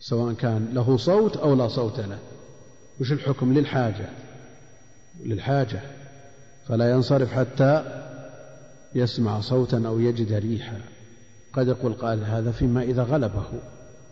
[0.00, 2.18] سواء كان له صوت أو لا صوت له.
[3.00, 4.08] وش الحكم للحاجة؟
[5.24, 5.80] للحاجة.
[6.68, 7.97] فلا ينصرف حتى
[8.94, 10.80] يسمع صوتا أو يجد ريحا.
[11.52, 13.46] قد يقول قال هذا فيما إذا غلبه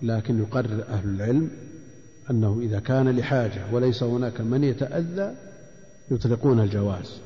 [0.02, 1.50] لكن يقرر أهل العلم
[2.30, 5.34] أنه إذا كان لحاجة وليس هناك من يتأذى
[6.10, 7.18] يطلقون الجواز.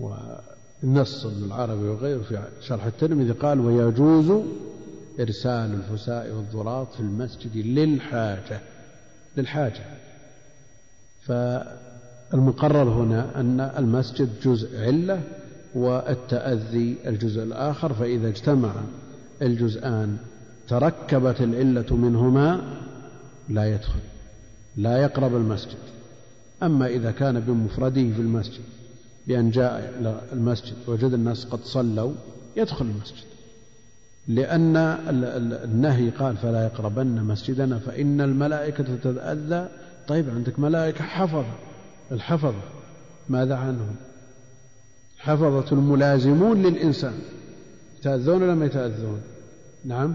[0.00, 4.42] والنص ابن العربي وغيره في شرح الترمذي قال ويجوز
[5.20, 8.60] إرسال الفساء والضراط في المسجد للحاجة.
[9.36, 9.84] للحاجة.
[11.22, 15.22] فالمقرر هنا أن المسجد جزء علة
[15.74, 18.72] والتأذي الجزء الآخر فإذا اجتمع
[19.42, 20.16] الجزءان
[20.68, 22.60] تركبت العلة منهما
[23.48, 24.00] لا يدخل
[24.76, 25.78] لا يقرب المسجد.
[26.62, 28.62] أما إذا كان بمفرده في المسجد
[29.26, 32.12] بأن جاء إلى المسجد وجد الناس قد صلوا
[32.56, 33.24] يدخل المسجد.
[34.28, 34.76] لأن
[35.64, 39.68] النهي قال فلا يقربن مسجدنا فإن الملائكة تتأذى
[40.08, 41.44] طيب عندك ملائكة حفظة
[42.12, 42.60] الحفظة
[43.28, 43.96] ماذا عنهم؟
[45.20, 47.14] حفظة الملازمون للإنسان.
[47.98, 49.20] يتأذون ولا ما يتأذون؟
[49.84, 50.14] نعم.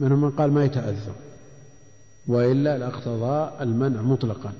[0.00, 1.14] منهم من قال ما يتأذون؟
[2.26, 4.52] وإلا لاقتضى المنع مطلقا.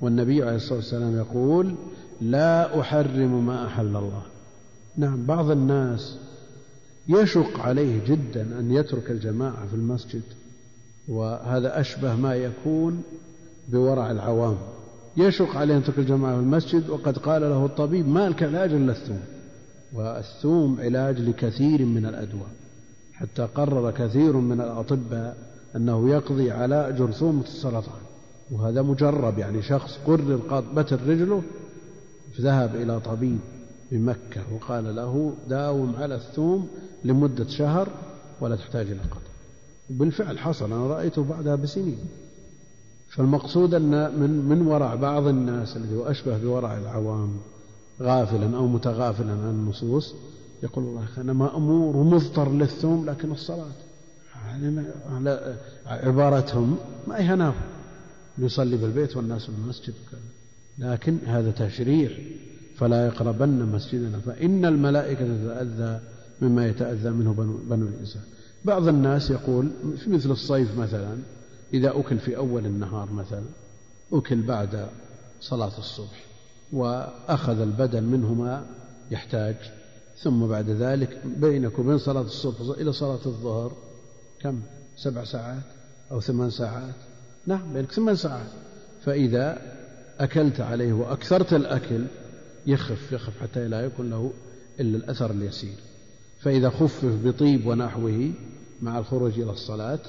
[0.00, 1.74] والنبي عليه الصلاة والسلام يقول
[2.20, 4.22] لا أحرم ما أحل الله.
[4.96, 6.18] نعم بعض الناس
[7.08, 10.22] يشق عليه جدا أن يترك الجماعة في المسجد
[11.08, 13.02] وهذا أشبه ما يكون
[13.68, 14.56] بورع العوام.
[15.16, 18.92] يشق عليه أن يترك الجماعة في المسجد وقد قال له الطبيب ما لك علاج إلا
[18.92, 19.20] الثوم
[19.94, 22.48] والثوم علاج لكثير من الأدواء
[23.12, 25.36] حتى قرر كثير من الأطباء
[25.76, 28.00] أنه يقضي على جرثومة السرطان.
[28.50, 31.42] وهذا مجرب يعني شخص قرر بتر رجله
[32.40, 33.38] ذهب إلى طبيب
[33.92, 36.68] بمكة وقال له داوم على الثوم
[37.04, 37.88] لمدة شهر
[38.40, 39.34] ولا تحتاج إلى قطع.
[39.90, 41.98] بالفعل حصل أنا رأيته بعدها بسنين.
[43.16, 47.36] فالمقصود أن من, من ورع بعض الناس الذي هو أشبه بورع العوام
[48.02, 50.14] غافلا أو متغافلا عن النصوص
[50.62, 53.72] يقول والله أنا مأمور ومضطر للثوم لكن الصلاة.
[54.46, 56.76] يعني على عبارتهم
[57.08, 57.54] ما يهناه
[58.38, 59.94] يصلي بالبيت والناس في المسجد
[60.78, 62.10] لكن هذا تشريع
[62.76, 64.18] فلا يقربن مسجدنا.
[64.18, 66.00] فإن الملائكة تتأذى
[66.42, 67.32] مما يتأذى منه
[67.70, 68.22] بنو الإنسان.
[68.64, 69.70] بعض الناس يقول
[70.04, 71.16] في مثل الصيف مثلا
[71.72, 73.44] إذا أكل في أول النهار مثلا
[74.12, 74.88] أكل بعد
[75.40, 76.24] صلاة الصبح
[76.72, 78.66] وأخذ البدن منه ما
[79.10, 79.56] يحتاج
[80.16, 83.72] ثم بعد ذلك بينك وبين صلاة الصبح إلى صلاة الظهر
[84.40, 84.60] كم؟
[84.96, 85.62] سبع ساعات
[86.10, 86.94] أو ثمان ساعات.
[87.46, 88.50] نعم بينك ثمان ساعات.
[89.04, 89.62] فإذا
[90.20, 92.04] أكلت عليه وأكثرت الأكل
[92.66, 94.32] يخف يخف حتى لا يكون له
[94.80, 95.76] إلا الأثر اليسير.
[96.40, 98.32] فإذا خفف بطيب ونحوه
[98.82, 100.00] مع الخروج إلى الصلاة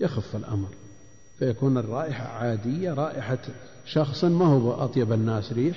[0.00, 0.68] يخف الأمر.
[1.38, 3.38] فيكون الرائحة عادية رائحة
[3.86, 5.76] شخص ما هو أطيب الناس ريح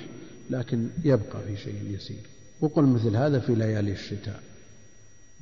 [0.50, 2.22] لكن يبقى في شيء يسير.
[2.60, 4.42] وقل مثل هذا في ليالي الشتاء.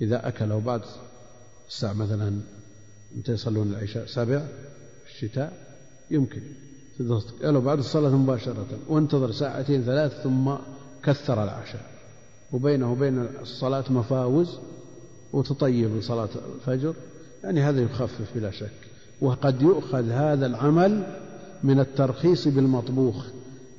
[0.00, 0.82] إذا أكله بعد
[1.68, 2.40] الساعة مثلا
[3.16, 4.46] متى يصلون العشاء سبع
[5.06, 5.76] الشتاء
[6.10, 6.42] يمكن.
[7.42, 10.54] قالوا بعد الصلاة مباشرة وانتظر ساعتين ثلاث ثم
[11.02, 11.90] كثر العشاء.
[12.52, 14.58] وبينه وبين الصلاة مفاوز
[15.32, 16.94] وتطيب لصلاة الفجر.
[17.44, 18.85] يعني هذا يخفف بلا شك.
[19.20, 21.06] وقد يؤخذ هذا العمل
[21.64, 23.26] من الترخيص بالمطبوخ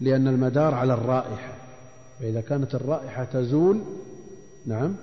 [0.02, 1.58] لأن المدار على الرائحة.
[2.20, 3.82] فإذا كانت الرائحة تزول
[4.66, 4.96] نعم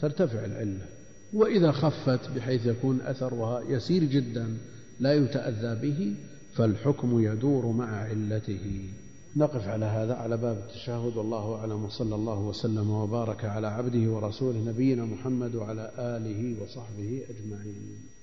[0.00, 0.86] ترتفع العلة.
[1.32, 4.56] وإذا خفت بحيث يكون أثرها يسير جدا
[5.00, 6.14] لا يتأذى به
[6.54, 8.88] فالحكم يدور مع علته.
[9.36, 11.16] نقف على هذا على باب التشهد.
[11.16, 11.84] والله أعلم.
[11.84, 18.13] وصلى الله وسلم وبارك على عبده ورسوله نبينا محمد وعلى آله وصحبه أجمعين.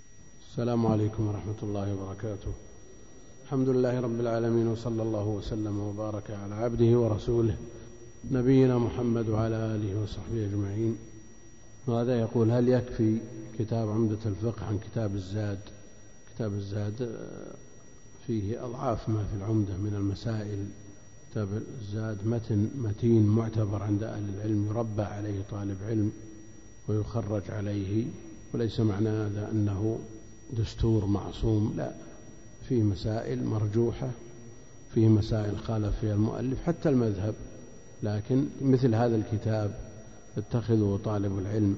[0.52, 2.52] السلام عليكم ورحمة الله وبركاته.
[3.44, 7.56] الحمد لله رب العالمين وصلى الله وسلم وبارك على عبده ورسوله
[8.32, 10.96] نبينا محمد وعلى آله وصحبه أجمعين.
[11.88, 13.18] وهذا يقول هل يكفي
[13.60, 15.60] كتاب عمدة الفقه عن كتاب الزاد؟
[16.36, 17.16] كتاب الزاد
[18.28, 20.66] فيه أضعاف ما في العمدة من المسائل.
[21.32, 21.48] كتاب
[21.82, 26.12] الزاد متن متين معتبر عند أهل العلم يربى عليه طالب علم
[26.88, 28.06] ويخرج عليه
[28.54, 30.00] وليس معنى هذا أنه
[30.58, 31.92] دستور معصوم لا.
[32.70, 34.10] فيه مسائل مرجوحة
[34.94, 37.36] فيه مسائل خالف فيها المؤلف حتى المذهب.
[38.04, 39.80] لكن مثل هذا الكتاب
[40.38, 41.78] اتخذه طالب العلم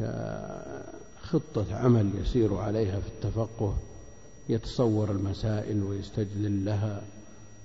[0.00, 3.76] كخطة عمل يسير عليها في التفقه
[4.48, 7.02] يتصور المسائل ويستجلل لها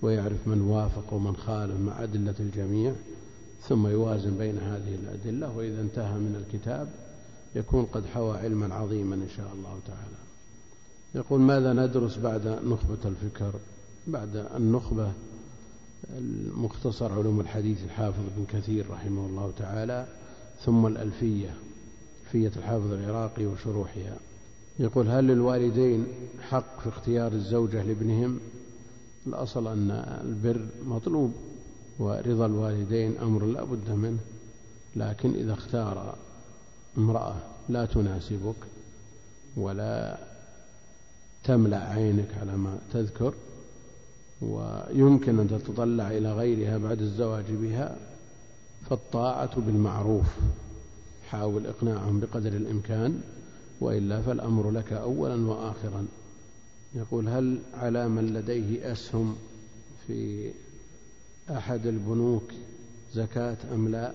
[0.02, 2.94] ويعرف من وافق ومن خالف مع أدلة الجميع
[3.62, 5.58] ثم يوازن بين هذه الأدلة.
[5.58, 6.90] وإذا انتهى من الكتاب
[7.56, 10.23] يكون قد حوى علما عظيما إن شاء الله تعالى.
[11.16, 13.54] يقول ماذا ندرس بعد نخبة الفكر؟
[14.08, 15.12] بعد النخبة
[16.18, 20.08] المختصر علوم الحديث الحافظ ابن كثير رحمه الله تعالى
[20.66, 21.54] ثم الألفية
[22.26, 24.18] ألفية الحافظ العراقي وشروحها.
[24.80, 26.08] يقول هل للوالدين
[26.50, 28.40] حق في اختيار الزوجة لابنهم؟
[29.28, 29.92] الأصل أن
[30.24, 31.34] البر مطلوب
[32.00, 34.20] ورضا الوالدين أمر لا بد منه
[34.96, 36.16] لكن إذا اختار
[36.98, 37.36] امرأة
[37.70, 38.56] لا تناسبك
[39.58, 40.18] ولا
[41.44, 43.34] تملأ عينك على ما تذكر
[44.42, 47.98] ويمكن أن تتطلع إلى غيرها بعد الزواج بها
[48.90, 50.28] فالطاعة بالمعروف
[51.30, 53.22] حاول إقناعهم بقدر الإمكان
[53.82, 56.06] وإلا فالأمر لك أولا وآخرا.
[56.96, 59.36] يقول هل على من لديه أسهم
[60.08, 60.52] في
[61.50, 62.52] أحد البنوك
[63.14, 64.14] زكاة أم لا؟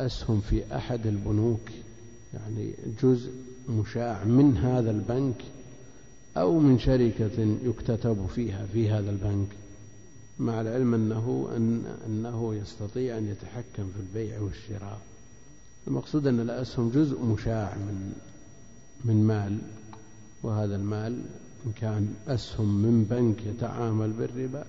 [0.00, 1.60] أسهم في أحد البنوك
[2.34, 3.30] يعني جزء
[3.68, 5.42] مشاع من هذا البنك
[6.36, 9.48] أو من شركة يكتتب فيها في هذا البنك
[10.38, 15.00] مع العلم أنه أن أنه يستطيع أن يتحكم في البيع والشراء.
[15.88, 18.12] المقصود أن الأسهم جزء مشاع من
[19.04, 19.58] من مال
[20.42, 21.22] وهذا المال
[21.66, 24.64] إن كان أسهم من بنك يتعامل بالربا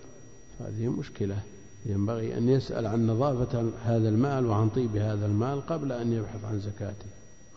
[0.60, 1.38] فهذه مشكلة.
[1.86, 6.60] ينبغي أن يسأل عن نظافة هذا المال وعن طيب هذا المال قبل أن يبحث عن
[6.60, 7.06] زكاته.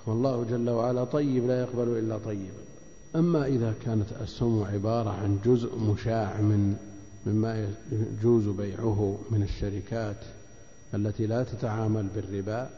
[0.07, 2.74] والله جل وعلا طيب لا يقبل إلا طيبا.
[3.17, 6.77] أما إذا كانت السم عبارة عن جزء مشاع من
[7.27, 10.25] مما يجوز بيعه من الشركات
[10.95, 12.71] التي لا تتعامل بالربا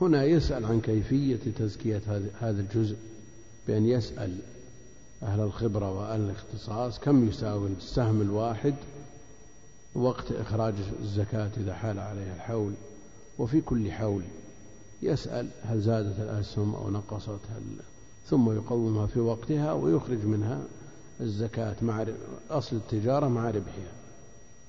[0.00, 2.02] هنا يسأل عن كيفية تزكية
[2.40, 2.96] هذا الجزء
[3.68, 4.38] بأن يسأل
[5.22, 8.74] أهل الخبرة وأهل الاختصاص كم يساوي السهم الواحد
[9.94, 12.72] وقت إخراج الزكاة إذا حال عليها الحول.
[13.38, 14.22] وفي كل حول
[15.02, 17.62] يسأل هل زادت الأسهم أو نقصت هل
[18.28, 20.60] ثم يقومها في وقتها ويخرج منها
[21.20, 22.04] الزكاة مع
[22.50, 23.92] أصل التجارة مع ربحها.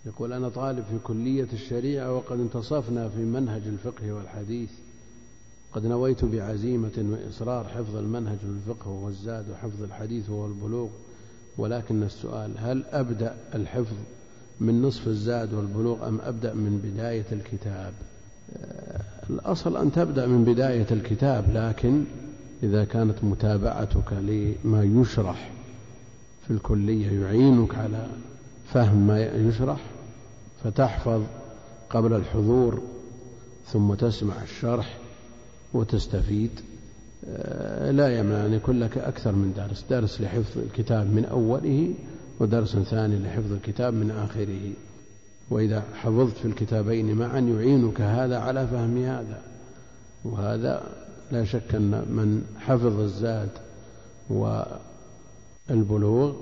[0.06, 4.70] يقول أنا طالب في كلية الشريعة وقد انتصفنا في منهج الفقه والحديث.
[5.74, 10.90] قد نويت بعزيمة وإصرار حفظ المنهج والفقه والزاد وحفظ الحديث والبلوغ.
[11.58, 13.96] ولكن السؤال هل أبدأ الحفظ
[14.60, 17.94] من نصف الزاد والبلوغ أم أبدأ من بداية الكتاب؟
[19.30, 22.04] الأصل أن تبدأ من بداية الكتاب لكن
[22.64, 25.52] إذا كانت متابعتك لما يشرح
[26.48, 28.08] في الكلية يعينك على
[28.74, 29.80] فهم ما يشرح
[30.64, 31.22] فتحفظ
[31.90, 32.82] قبل الحضور
[33.66, 34.98] ثم تسمع الشرح
[35.74, 36.52] وتستفيد
[37.30, 41.94] آه، لا يمنع أن يكون لك أكثر من درس درس لحفظ الكتاب من أوله
[42.40, 44.72] ودرس ثاني لحفظ الكتاب من آخره.
[45.50, 49.42] وإذا حفظت في الكتابين معا يعينك هذا على فهم هذا
[50.26, 53.50] وهذا لا شك أن من حفظ الزاد
[55.70, 56.34] والبلوغ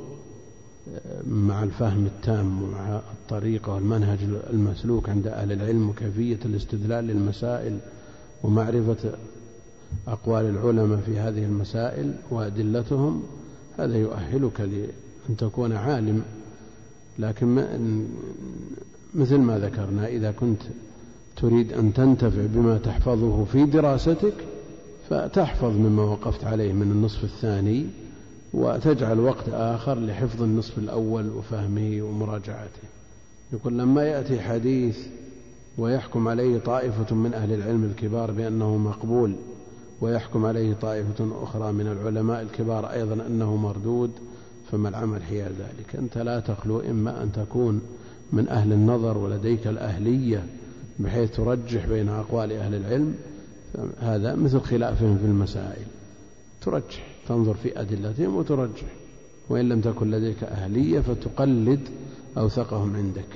[1.28, 4.20] مع الفهم التام ومع الطريقة والمنهج
[4.54, 7.78] المسلوك عند أهل العلم وكيفية الاستدلال للمسائل
[8.44, 9.14] ومعرفة
[10.08, 13.24] أقوال العلماء في هذه المسائل وأدلتهم
[13.78, 16.24] هذا يؤهلك لأن تكون عالم.
[17.20, 17.66] لكن
[19.16, 20.62] مثل ما ذكرنا إذا كنت
[21.36, 24.34] تريد أن تنتفع بما تحفظه في دراستك
[25.10, 27.86] فتحفظ مما وقفت عليه من النصف الثاني
[28.54, 32.82] وتجعل وقت آخر لحفظ النصف الأول وفهمه ومراجعته.
[33.54, 34.98] يقول لما يأتي حديث
[35.78, 39.36] ويحكم عليه طائفة من أهل العلم الكبار بأنه مقبول
[40.02, 44.12] ويحكم عليه طائفة أخرى من العلماء الكبار أيضا أنه مردود
[44.72, 47.82] فما العمل حيال ذلك؟ أنت لا تخلو إما أن تكون
[48.34, 50.46] من أهل النظر ولديك الأهلية
[51.00, 53.16] بحيث ترجح بين أقوال أهل العلم
[54.00, 55.86] هذا مثل خلافهم في المسائل.
[56.62, 58.88] ترجح تنظر في أدلتهم وترجح.
[59.50, 61.80] وإن لم تكن لديك أهلية فتقلد
[62.38, 63.28] أوثقهم عندك.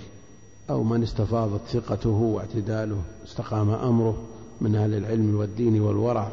[0.70, 4.18] أو من استفاضت ثقته واعتداله استقام أمره
[4.62, 6.32] من أهل العلم والدين والورع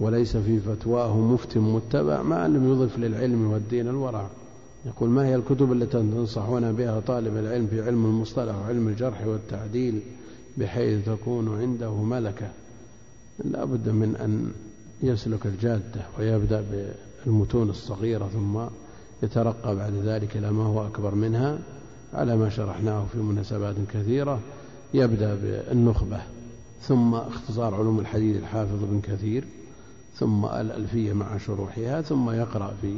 [0.00, 4.26] وليس في فتواه مفت متبع ما لم يضف للعلم والدين الورع.
[4.86, 10.00] يقول ما هي الكتب التي تنصحون بها طالب العلم في علم المصطلح وعلم الجرح والتعديل
[10.58, 12.50] بحيث تكون عنده ملكة؟
[13.44, 14.52] لا بد من أن
[15.02, 16.64] يسلك الجادة ويبدأ
[17.26, 18.60] بالمتون الصغيرة ثم
[19.22, 21.58] يترقى بعد ذلك إلى ما هو أكبر منها
[22.14, 24.40] على ما شرحناه في مناسبات كثيرة.
[24.94, 26.20] يبدأ بالنخبة
[26.80, 29.44] ثم اختصار علوم الحديث الحافظ بن كثير
[30.14, 32.96] ثم الألفية مع شروحها ثم يقرأ في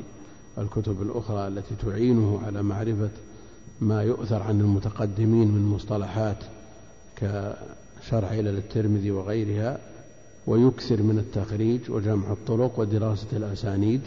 [0.59, 3.11] الكتب الأخرى التي تعينه على معرفة
[3.81, 6.37] ما يؤثر عن المتقدمين من مصطلحات
[7.17, 9.79] كشرح إلى الترمذي وغيرها.
[10.47, 14.01] ويكثر من التخريج وجمع الطرق ودراسة الأسانيد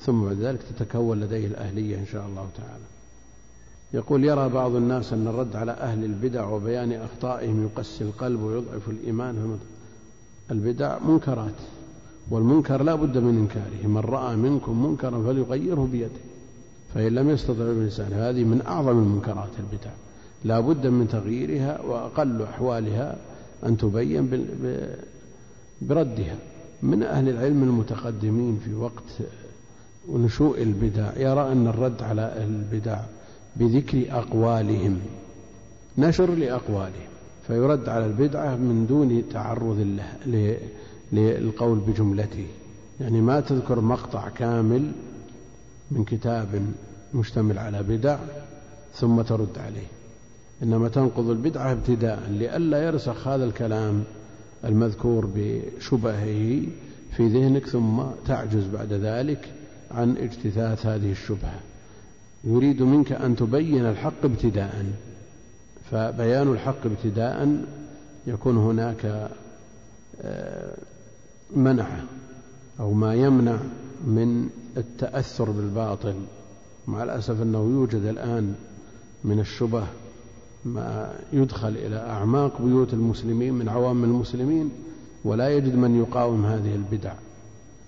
[0.00, 2.84] ثم بعد ذلك تتكون لديه الأهلية إن شاء الله تعالى.
[3.94, 9.58] يقول يرى بعض الناس أن الرد على أهل البدع وبيان أخطائهم يقسي القلب ويضعف الإيمان
[10.50, 11.54] البدع منكرات
[12.30, 16.20] والمنكر لا بد من إنكاره من رأى منكم منكرا فليغيره بيده
[16.94, 19.90] فإن لم يستطع الإنسان هذه من أعظم المنكرات البدع
[20.44, 23.16] لا بد من تغييرها وأقل أحوالها
[23.66, 24.30] أن تبين
[25.80, 26.36] بردها.
[26.82, 29.02] من أهل العلم المتقدمين في وقت
[30.12, 33.00] نشوء البدع يرى أن الرد على البدع
[33.56, 35.00] بذكر أقوالهم
[35.98, 37.10] نشر لأقوالهم
[37.46, 39.98] فيرد على البدعة من دون تعرض
[41.12, 42.46] للقول بجملته.
[43.00, 44.92] يعني ما تذكر مقطع كامل
[45.90, 46.62] من كتاب
[47.14, 48.18] مشتمل على بدع
[48.94, 49.86] ثم ترد عليه.
[50.62, 54.04] إنما تنقض البدعة ابتداء لئلا يرسخ هذا الكلام
[54.64, 56.62] المذكور بشبهه
[57.16, 59.52] في ذهنك ثم تعجز بعد ذلك
[59.90, 61.60] عن اجتثاث هذه الشبهة.
[62.44, 64.86] يريد منك أن تبين الحق ابتداء.
[65.90, 67.64] فبيان الحق ابتداء
[68.26, 69.30] يكون هناك
[70.22, 70.74] آه،
[71.56, 71.86] منع
[72.80, 73.58] أو ما يمنع
[74.04, 76.14] من التأثر بالباطل.
[76.86, 78.54] مع الأسف أنه يوجد الآن
[79.24, 79.86] من الشبه
[80.64, 84.70] ما يدخل إلى أعماق بيوت المسلمين من عوام المسلمين
[85.24, 87.12] ولا يجد من يقاوم هذه البدع.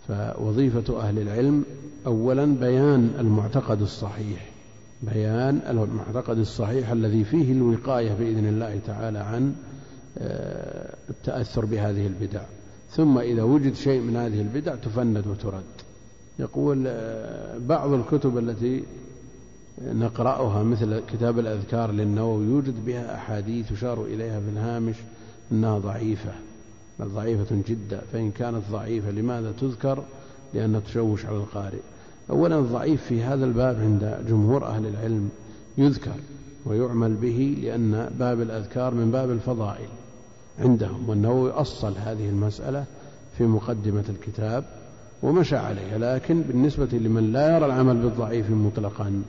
[0.09, 1.65] فوظيفة أهل العلم
[2.07, 4.53] أولا بيان المعتقد الصحيح
[5.03, 9.55] بيان المعتقد الصحيح الذي فيه الوقاية بإذن الله تعالى عن
[10.19, 12.43] آه، التأثر بهذه البدع.
[12.91, 15.63] ثم إذا وجد شيء من هذه البدع تفند وترد.
[16.39, 18.83] يقول آه، بعض الكتب التي
[19.81, 24.97] نقرأها مثل كتاب الأذكار للنووي يوجد بها أحاديث يشار إليها في الهامش
[25.53, 26.33] أنها ضعيفة
[26.99, 28.01] بل ضعيفة جدا.
[28.13, 30.03] فإن كانت ضعيفة لماذا تذكر؟
[30.55, 31.81] لأنها تشوش على القارئ.
[32.31, 35.31] أولا الضعيف في هذا الباب عند جمهور أهل العلم
[35.79, 36.15] يذكر
[36.67, 39.89] ويعمل به لأن باب الأذكار من باب الفضائل
[40.59, 42.85] عندهم والنووي أصل هذه المسألة
[43.39, 44.65] في مقدمة الكتاب
[45.23, 49.23] ومشى عليها لكن بالنسبة لمن لا يرى العمل بالضعيف مطلقا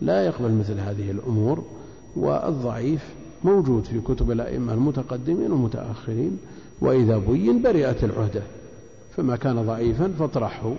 [0.00, 1.64] لا يقبل مثل هذه الأمور
[2.16, 3.04] والضعيف
[3.44, 6.38] موجود في كتب الأئمة المتقدمين والمتأخرين
[6.80, 8.42] وإذا بين برئت العهدة
[9.16, 10.74] فما كان ضعيفا فاطرحه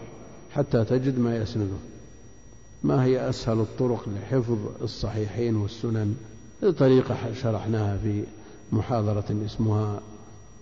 [0.52, 1.78] حتى تجد ما يسنده.
[2.84, 6.16] ما هي أسهل الطرق لحفظ الصحيحين والسنن؟
[6.78, 8.24] طريقة شرحناها في
[8.72, 10.02] محاضرة اسمها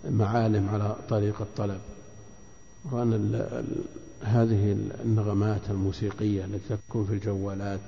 [0.10, 1.80] معالم على طريق الطلب.
[2.92, 3.46] وأن
[4.22, 7.80] هذه النغمات الموسيقية التي تكون في الجوالات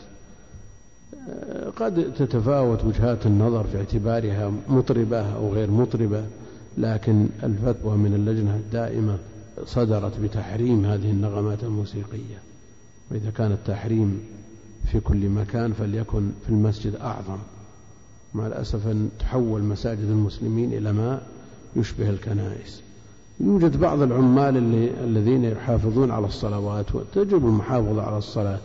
[1.75, 6.23] قد تتفاوت وجهات النظر في اعتبارها مطربة أو غير مطربة
[6.77, 9.17] لكن الفتوى من اللجنة الدائمة
[9.65, 12.41] صدرت بتحريم هذه النغمات الموسيقية.
[13.11, 14.19] وإذا كان التحريم
[14.91, 17.37] في كل مكان فليكن في المسجد أعظم.
[18.33, 21.21] مع الأسف أن تحول مساجد المسلمين إلى ما
[21.75, 22.81] يشبه الكنائس.
[23.39, 28.59] يوجد بعض العمال اللي الذين يحافظون على الصلوات وتجب المحافظة على الصلاة.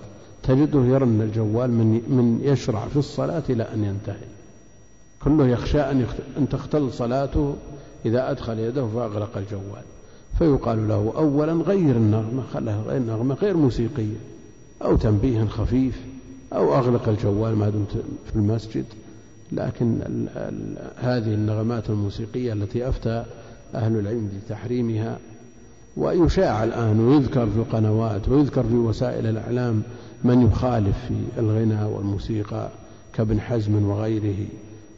[0.46, 4.26] تجده يرن الجوال من من يشرع في الصلاة إلى أن ينتهي.
[5.24, 6.06] كله يخشى أن,
[6.38, 7.54] أن تختل صلاته
[8.04, 9.84] إذا أدخل يده فأغلق الجوال.
[10.38, 14.16] فيقال له أولا غير النغمة خلها غير النغمة غير موسيقية
[14.82, 16.00] أو تنبيه خفيف
[16.52, 17.92] أو أغلق الجوال ما دمت
[18.26, 18.84] في المسجد.
[19.52, 23.24] لكن ال ال هذه النغمات الموسيقية التي أفتى
[23.74, 25.18] أهل العلم بتحريمها
[25.96, 29.82] ويشاع الآن ويذكر في القنوات ويذكر في وسائل الإعلام
[30.24, 32.68] من يخالف في الغنى والموسيقى
[33.12, 34.46] كابن حزم وغيره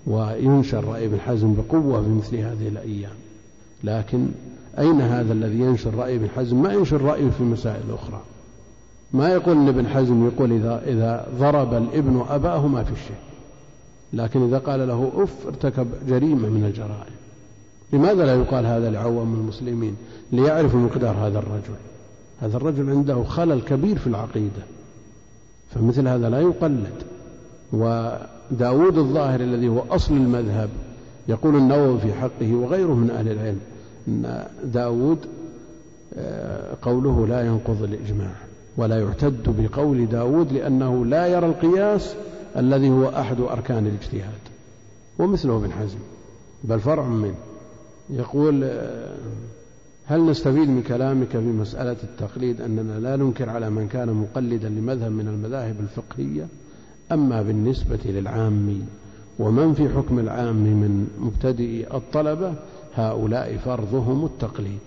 [0.06, 3.16] وينشر رأي ابن حزم بقوة في مثل هذه الأيام.
[3.84, 4.26] لكن
[4.78, 8.20] أين هذا الذي ينشر رأي ابن حزم؟ ما ينشر رأيه في مسائل أخرى.
[9.12, 13.16] ما يقول إن ابن حزم يقول إذا, إذا ضرب الابن أباه ما في شيء.
[14.12, 17.14] لكن إذا قال له أف ارتكب جريمة من الجرائم.
[17.92, 19.96] لماذا لا يقال هذا لعوام المسلمين؟
[20.32, 21.78] ليعرفوا مقدار هذا الرجل.
[22.40, 24.62] هذا الرجل عنده خلل كبير في العقيدة.
[25.74, 27.02] فمثل هذا لا يقلد.
[27.72, 30.68] وداود الظاهر الذي هو أصل المذهب
[31.28, 33.60] يقول النووي في حقه وغيره من أهل العلم
[34.08, 35.18] أن داود
[36.14, 38.30] آه، قوله لا ينقض الإجماع
[38.76, 42.14] ولا يعتد بقول داود لأنه لا يرى القياس
[42.56, 44.40] الذي هو أحد أركان الاجتهاد.
[45.18, 45.98] ومثله ابن حزم
[46.64, 47.34] بل فرع منه
[48.10, 49.16] يقول آه،
[50.10, 55.12] هل نستفيد من كلامك في مسألة التقليد أننا لا ننكر على من كان مقلدا لمذهب
[55.12, 56.48] من المذاهب الفقهية؟
[57.12, 58.86] أما بالنسبة للعام
[59.38, 62.54] ومن في حكم العام من مبتدئي الطلبة
[62.94, 64.78] هؤلاء فرضهم التقليد.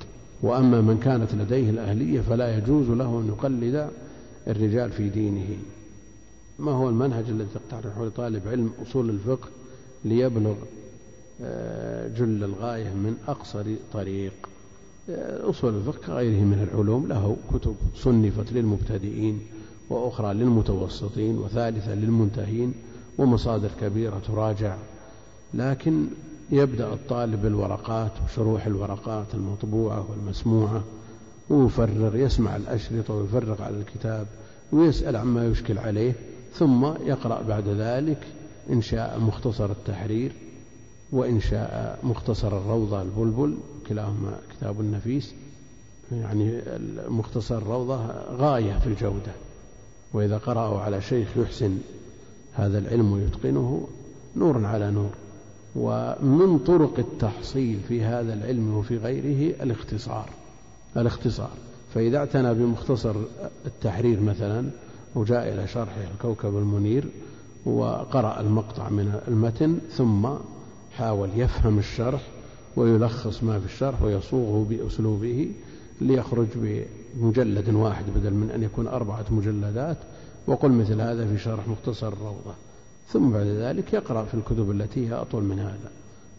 [0.41, 3.89] وأما من كانت لديه الأهلية فلا يجوز له أن يقلد
[4.47, 5.47] الرجال في دينه.
[6.59, 9.49] ما هو المنهج الذي تقترحه لطالب علم أصول الفقه
[10.05, 10.55] ليبلغ
[11.43, 14.51] آه، جل الغاية من أقصر طريق؟
[15.49, 19.39] أصول الفقه كغيره من العلوم له كتب صنفت للمبتدئين
[19.89, 22.74] وأخرى للمتوسطين وثالثة للمنتهين
[23.18, 24.76] ومصادر كبيرة تراجع.
[25.54, 26.06] لكن
[26.52, 30.84] يبدأ الطالب بالورقات وشروح الورقات المطبوعة والمسموعة
[31.49, 34.28] ويفرغ يسمع الأشرطة ويفرغ على الكتاب
[34.72, 36.14] ويسأل عما يشكل عليه
[36.54, 38.18] ثم يقرأ بعد ذلك
[38.70, 40.32] إن شاء مختصر التحرير
[41.12, 43.57] وإن شاء مختصر الروضة البلبل
[43.88, 45.34] كلاهما كتاب نفيس
[46.12, 46.62] يعني
[47.07, 49.32] مختصر الروضة غاية في الجودة.
[50.14, 51.78] وإذا قرأوا على شيخ يحسن
[52.53, 53.88] هذا العلم ويتقنه
[54.36, 55.09] نور على نور.
[55.76, 60.30] ومن طرق التحصيل في هذا العلم وفي غيره الاختصار.
[60.97, 61.51] الاختصار.
[61.93, 63.16] فإذا اعتنى بمختصر
[63.66, 64.70] التحرير مثلا
[65.16, 67.05] وجاء إلى شرحه الكوكب المنير
[67.66, 70.28] وقرأ المقطع من المتن ثم
[70.97, 72.21] حاول يفهم الشرح
[72.75, 75.51] ويلخص ما في الشرح ويصوغه بأسلوبه
[76.01, 79.97] ليخرج بمجلد واحد بدل من أن يكون أربعة مجلدات.
[80.47, 82.53] وقل مثل هذا في شرح مختصر الروضة
[83.07, 85.91] ثم بعد ذلك يقرأ في الكتب التي هي أطول من هذا.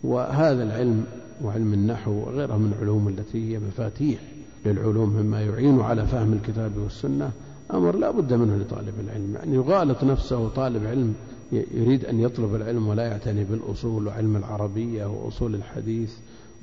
[0.05, 1.05] وهذا العلم
[1.45, 4.21] وعلم النحو وغيرها من العلوم التي هي مفاتيح
[4.67, 7.31] للعلوم مما يعين على فهم الكتاب والسنة.
[7.75, 9.35] أمر لا بد منه لطالب العلم.
[9.35, 11.15] يعني يغالط نفسه طالب علم
[11.53, 16.13] يريد أن يطلب العلم ولا يعتني بالأصول وعلم العربية وأصول الحديث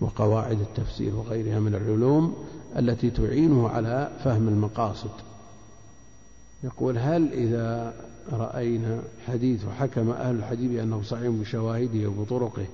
[0.01, 2.35] وقواعد التفسير وغيرها من العلوم
[2.77, 5.11] التي تعينه على فهم المقاصد.
[6.63, 7.93] يقول هل إذا
[8.31, 12.65] رأينا حديث وحكم أهل الحديث بأنه صحيح بشواهده وبطرقه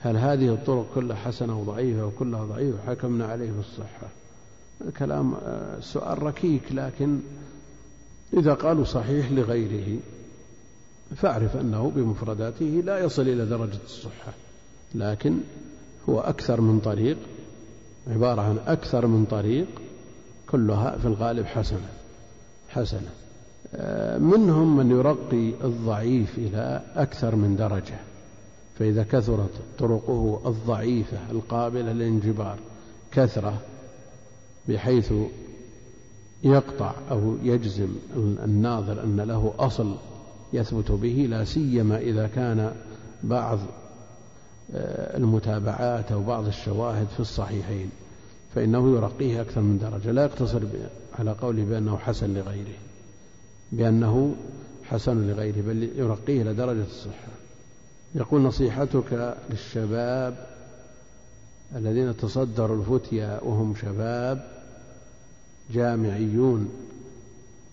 [0.00, 4.08] هل هذه الطرق كلها حسنة وضعيفة وكلها ضعيفة؟ حكمنا عليه بالصحة
[4.88, 5.34] الكلام
[5.80, 7.18] سؤال ركيك لكن
[8.34, 10.00] إذا قالوا صحيح لغيره
[11.16, 14.32] فاعرف أنه بمفرداته لا يصل إلى درجة الصحة
[14.94, 15.38] لكن
[16.08, 17.16] هو أكثر من طريق
[18.08, 19.66] عبارة عن أكثر من طريق
[20.50, 21.88] كلها في الغالب حسنة
[22.68, 23.10] حسنة.
[24.18, 27.98] منهم من يرقي الضعيف إلى أكثر من درجة
[28.78, 32.58] فإذا كثرت طرقه الضعيفة القابلة للانجبار
[33.12, 33.62] كثرة
[34.68, 35.12] بحيث
[36.42, 39.94] يقطع أو يجزم الناظر أن له أصل
[40.54, 42.72] يثبت به لا سيما إذا كان
[43.22, 43.58] بعض
[44.74, 47.90] آه، المتابعات أو بعض الشواهد في الصحيحين
[48.54, 50.10] فإنه يرقيه أكثر من درجة.
[50.10, 50.62] لا يقتصر
[51.18, 52.78] على قوله بأنه حسن لغيره
[53.72, 54.34] بأنه
[54.84, 57.32] حسن لغيره بل يرقيه إلى درجة الصحة.
[58.14, 60.46] يقول نصيحتك للشباب
[61.76, 64.46] الذين تصدروا الفتيا وهم شباب
[65.72, 66.68] جامعيون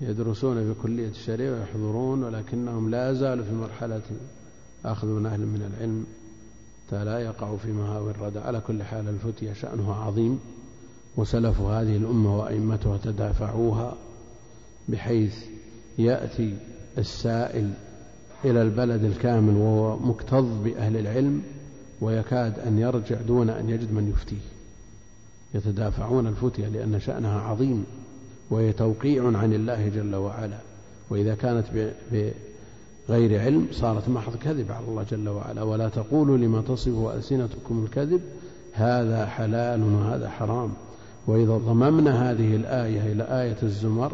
[0.01, 4.01] يدرسون في كلية الشريعة ويحضرون ولكنهم لا زالوا في مرحلة
[4.85, 6.05] أخذ من أهل من العلم
[6.91, 10.39] لا يقع في مهاوي الردى على كل حال الفتية شأنه عظيم
[11.17, 13.95] وسلف هذه الأمة وأئمتها تدافعوها
[14.89, 15.45] بحيث
[15.97, 16.57] يأتي
[16.97, 17.73] السائل
[18.45, 21.43] إلى البلد الكامل وهو مكتظ بأهل العلم
[22.01, 24.41] ويكاد أن يرجع دون أن يجد من يفتيه.
[25.53, 27.85] يتدافعون الفتية لأن شأنها عظيم.
[28.51, 30.57] وهي توقيع عن الله جل وعلا.
[31.09, 31.65] وإذا كانت
[33.09, 35.63] بغير علم صارت محض كذب على الله جل وعلا.
[35.63, 38.21] ولا تقولوا لما تصف ألسنتكم الكذب
[38.73, 40.69] هذا حلال وهذا حرام.
[41.27, 44.11] وإذا ضممنا هذه الآية إلى آية الزمر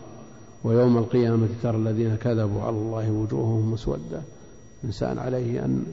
[0.64, 4.22] ويوم القيامة ترى الذين كذبوا على الله وجوههم مسودة.
[4.84, 5.86] الإنسان عليه أن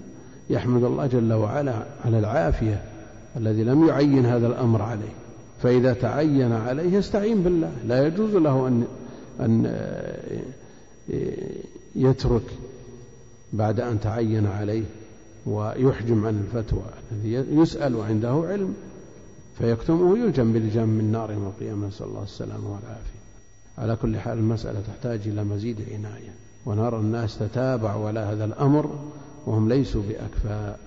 [0.51, 1.75] يحمد الله جل وعلا
[2.05, 2.83] على العافية
[3.37, 5.15] الذي لم يعين هذا الأمر عليه.
[5.65, 7.73] فإذا تعين عليه يستعين بالله.
[7.87, 8.85] لا يجوز له أن
[9.41, 9.77] أن
[11.97, 12.43] يترك
[13.53, 14.85] بعد أن تعين عليه
[15.47, 16.83] ويحجم عن الفتوى.
[17.13, 18.75] الذي يسأل وعنده علم
[19.59, 21.87] فيكتمه يلجم بلجام من نار يوم القيامة.
[21.87, 23.25] نسأل الله السلامة والعافية.
[23.79, 26.35] على كل حال المسألة تحتاج إلى مزيد عناية.
[26.67, 28.91] ونرى الناس تتابعوا على هذا الأمر
[29.47, 30.79] وهم ليسوا بأكفاء.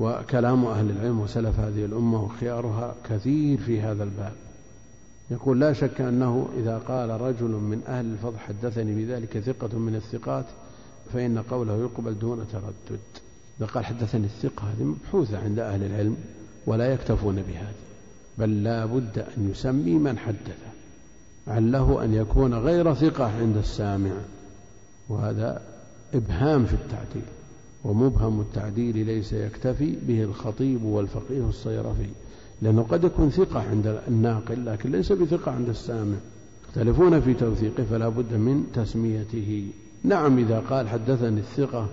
[0.00, 4.32] وكلام أهل العلم وسلف هذه الأمة وخيارها كثير في هذا الباب.
[5.30, 10.44] يقول لا شك أنه إذا قال رجل من أهل الفضل حدثني بذلك ثقة من الثقات
[11.12, 13.00] فإن قوله يقبل دون تردد.
[13.60, 16.16] إذا قال حدثني الثقة هذه مبحوثة عند أهل العلم
[16.66, 17.74] ولا يكتفون بهذا
[18.38, 20.72] بل لا بد أن يسمي من حدثه.
[21.48, 24.12] عله أن يكون غير ثقة عند السامع.
[25.08, 25.62] وهذا
[26.14, 27.22] إبهام في التعديل.
[27.84, 32.06] ومبهم التعديل ليس يكتفي به الخطيب والفقيه الصيرفي
[32.62, 36.16] لأنه قد يكون ثقة عند الناقل لكن ليس بثقة عند السامع.
[36.68, 39.66] يختلفون في توثيقه فلا بد من تسميته.
[40.04, 41.86] نعم إذا قال حدثني الثقة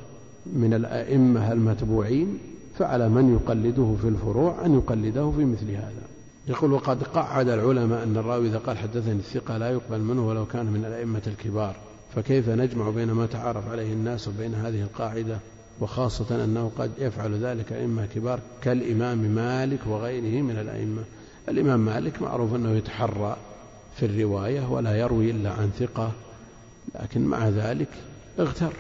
[0.53, 2.37] من الأئمة المتبوعين
[2.77, 6.03] فعلى من يقلده في الفروع أن يقلده في مثل هذا.
[6.47, 10.65] يقول وقد قعد العلماء أن الراوي إذا قال حدثني الثقة لا يقبل منه ولو كان
[10.65, 11.75] من الأئمة الكبار.
[12.15, 15.39] فكيف نجمع بين ما تعرف عليه الناس وبين هذه القاعدة؟
[15.81, 21.03] وخاصة أنه قد يفعل ذلك أئمة كبار كالإمام مالك وغيره من الأئمة.
[21.49, 23.37] الإمام مالك معروف أنه يتحرى
[23.95, 26.11] في الرواية ولا يروي إلا عن ثقة
[27.01, 27.89] لكن مع ذلك
[28.39, 28.73] اغتر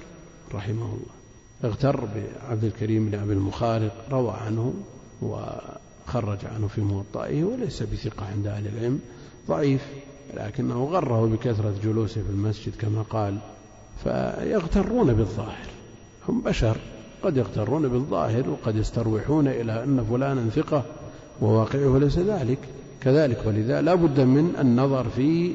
[0.53, 1.19] رحمه الله.
[1.63, 4.73] اغتر بعبد الكريم بن أبي المخارق روى عنه
[5.21, 8.99] وخرج عنه في موطئه وليس بثقة عند أهل العلم
[9.47, 9.87] ضعيف
[10.33, 13.37] لكنه غره بكثرة جلوسه في المسجد كما قال
[14.03, 15.78] فيغترون بالظاهر.
[16.27, 16.77] هم بشر
[17.23, 20.83] قد يغترون بالظاهر وقد يستروحون إلى أن فلانا ثقة
[21.41, 22.57] وواقعه ليس ذلك.
[23.01, 25.51] كذلك ولذا لا بد من النظر في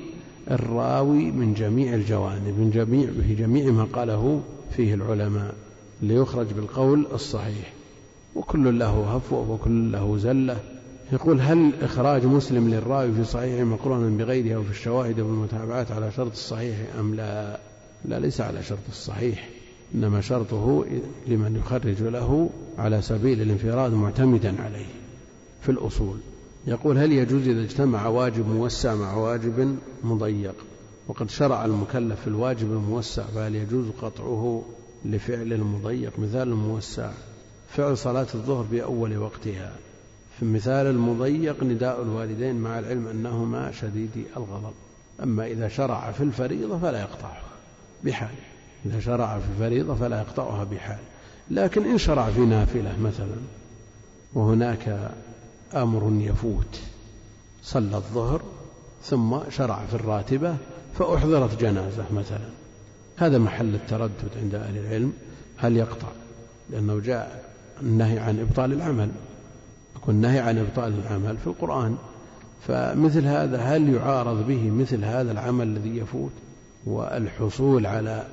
[0.50, 4.40] الراوي من جميع الجوانب من جميع في جميع ما قاله
[4.76, 5.54] فيه العلماء
[6.02, 7.72] ليخرج بالقول الصحيح.
[8.34, 10.56] وكل له هفوة وكل له زلة.
[11.12, 16.30] يقول هل إخراج مسلم للراوي في صحيح مقرونا بغيره أو في الشواهد والمتابعات على شرط
[16.30, 17.60] الصحيح أم لا؟
[18.04, 19.48] لا ليس على شرط الصحيح.
[19.94, 20.84] إنما شرطه
[21.26, 24.86] لمن يخرج له على سبيل الانفراد معتمدا عليه
[25.62, 26.16] في الأصول.
[26.66, 30.54] يقول هل يجوز إذا اجتمع واجب موسع مع واجب مضيق؟
[31.08, 34.62] وقد شرع المكلف في الواجب الموسع فهل يجوز قطعه
[35.04, 37.10] لفعل المضيق؟ مثال الموسع
[37.68, 39.72] فعل صلاة الظهر في أول وقتها.
[40.36, 44.74] في المثال المضيق نداء الوالدين مع العلم أنهما شديدي الغضب.
[45.22, 47.42] أما إذا شرع في الفريضة فلا يقطعها
[48.04, 48.53] بحال
[48.86, 50.98] إذا شرع في الفريضة فلا يقطعها بحال.
[51.50, 53.36] لكن إن شرع في نافلة مثلا
[54.34, 55.10] وهناك
[55.74, 56.80] أمر يفوت
[57.62, 58.42] صلى الظهر
[59.02, 60.56] ثم شرع في الراتبة
[60.98, 62.48] فأحضرت جنازة مثلا.
[63.16, 65.12] هذا محل التردد عند أهل العلم.
[65.56, 66.08] هل يقطع؟
[66.70, 67.50] لأنه جاء
[67.82, 69.10] النهي عن إبطال العمل.
[69.96, 71.96] يكون النهي عن إبطال العمل في القرآن.
[72.66, 76.32] فمثل هذا هل يعارض به مثل هذا العمل الذي يفوت؟
[76.86, 78.26] والحصول على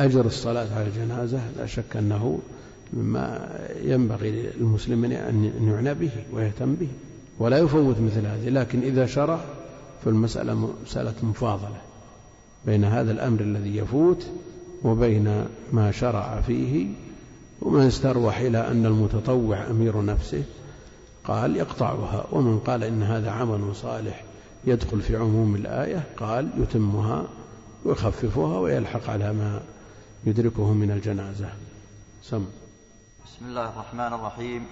[0.00, 2.38] أجر الصلاة على الجنازة لا شك أنه
[2.92, 6.88] مما ينبغي للمسلمين أن يعنى به ويهتم به
[7.38, 9.40] ولا يفوت مثل هذه لكن إذا شرع
[10.04, 11.80] فالمسألة مسألة مفاضلة
[12.66, 14.26] بين هذا الأمر الذي يفوت
[14.84, 16.86] وبين ما شرع فيه
[17.62, 20.42] ومن استروح إلى أن المتطوع أمير نفسه
[21.24, 24.24] قال يقطعها ومن قال إن هذا عمل صالح
[24.64, 27.24] يدخل في عموم الآية قال يتمها
[27.84, 29.62] ويخففها ويلحق على ما
[30.26, 31.48] يدركه من الجنازة.
[32.22, 32.46] سم.
[33.26, 34.66] بسم الله الرحمن الرحيم.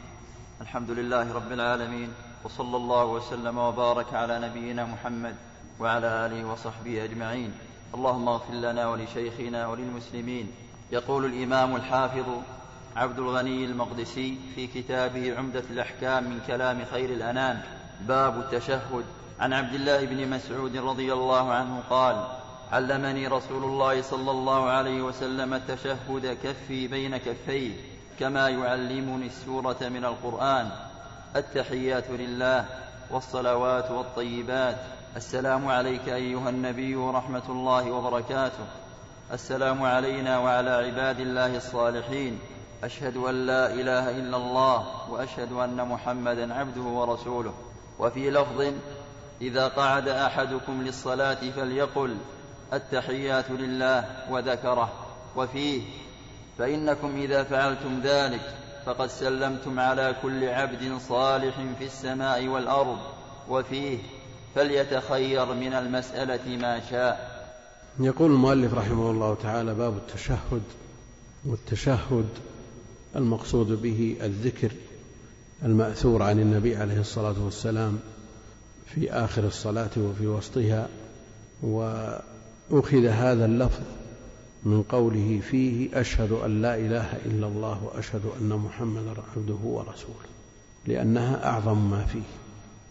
[0.61, 2.09] الحمد لله رب العالمين
[2.45, 5.35] وصلى الله وسلم وبارك على نبينا محمد
[5.81, 7.53] وعلى آله وصحبه أجمعين.
[7.95, 10.47] اللهم اغفر لنا ولشيخنا وللمسلمين.
[10.93, 12.29] يقول الإمام الحافظ
[12.97, 17.63] عبد الغني المقدسي في كتابه عمدة الأحكام من كلام خير الأنام
[18.09, 19.05] باب التشهد.
[19.41, 22.42] عن عبد الله بن مسعود رضي الله عنه قال
[22.73, 27.73] علمني رسول الله صلى الله عليه وسلم التشهد كفي بين كفيه
[28.21, 30.71] كما يعلمني السورة من القرآن.
[31.37, 32.65] التحيات لله
[33.11, 34.77] والصلوات والطيبات.
[35.17, 38.67] السلام عليك أيها النبي ورحمة الله وبركاته.
[39.33, 42.39] السلام علينا وعلى عباد الله الصالحين.
[42.85, 47.55] أشهد أن لا إله إلا الله وأشهد أن محمدا عبده ورسوله.
[47.99, 48.73] وفي لفظ
[49.41, 52.17] إذا قعد أحدكم للصلاة فليقل
[52.73, 54.93] التحيات لله وذكره
[55.37, 55.83] وفيه.
[56.59, 58.55] فإنكم إذا فعلتم ذلك
[58.87, 62.99] فقد سلمتم على كل عبد صالح في السماء والأرض
[63.49, 63.99] وفيه.
[64.55, 67.33] فليتخير من المسألة ما شاء.
[68.01, 70.63] يقول المؤلف رحمه الله تعالى باب التشهد
[71.45, 72.29] والتشهد
[73.17, 74.73] المقصود به الذكر
[75.65, 77.99] المأثور عن النبي عليه الصلاة والسلام
[78.87, 80.89] في آخر الصلاة وفي وسطها
[82.71, 83.83] وأخذ هذا اللفظ
[84.65, 90.33] من قوله فيه أشهد أن لا إله إلا الله وأشهد أن محمدا عبده ورسوله
[90.87, 92.23] لأنها أعظم ما فيه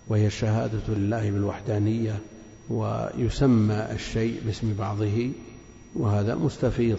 [0.08, 2.20] وهي الشهادة لله بالوحدانية
[2.70, 5.32] ويسمى الشيء باسم بعضه
[5.96, 6.98] وهذا مستفيض.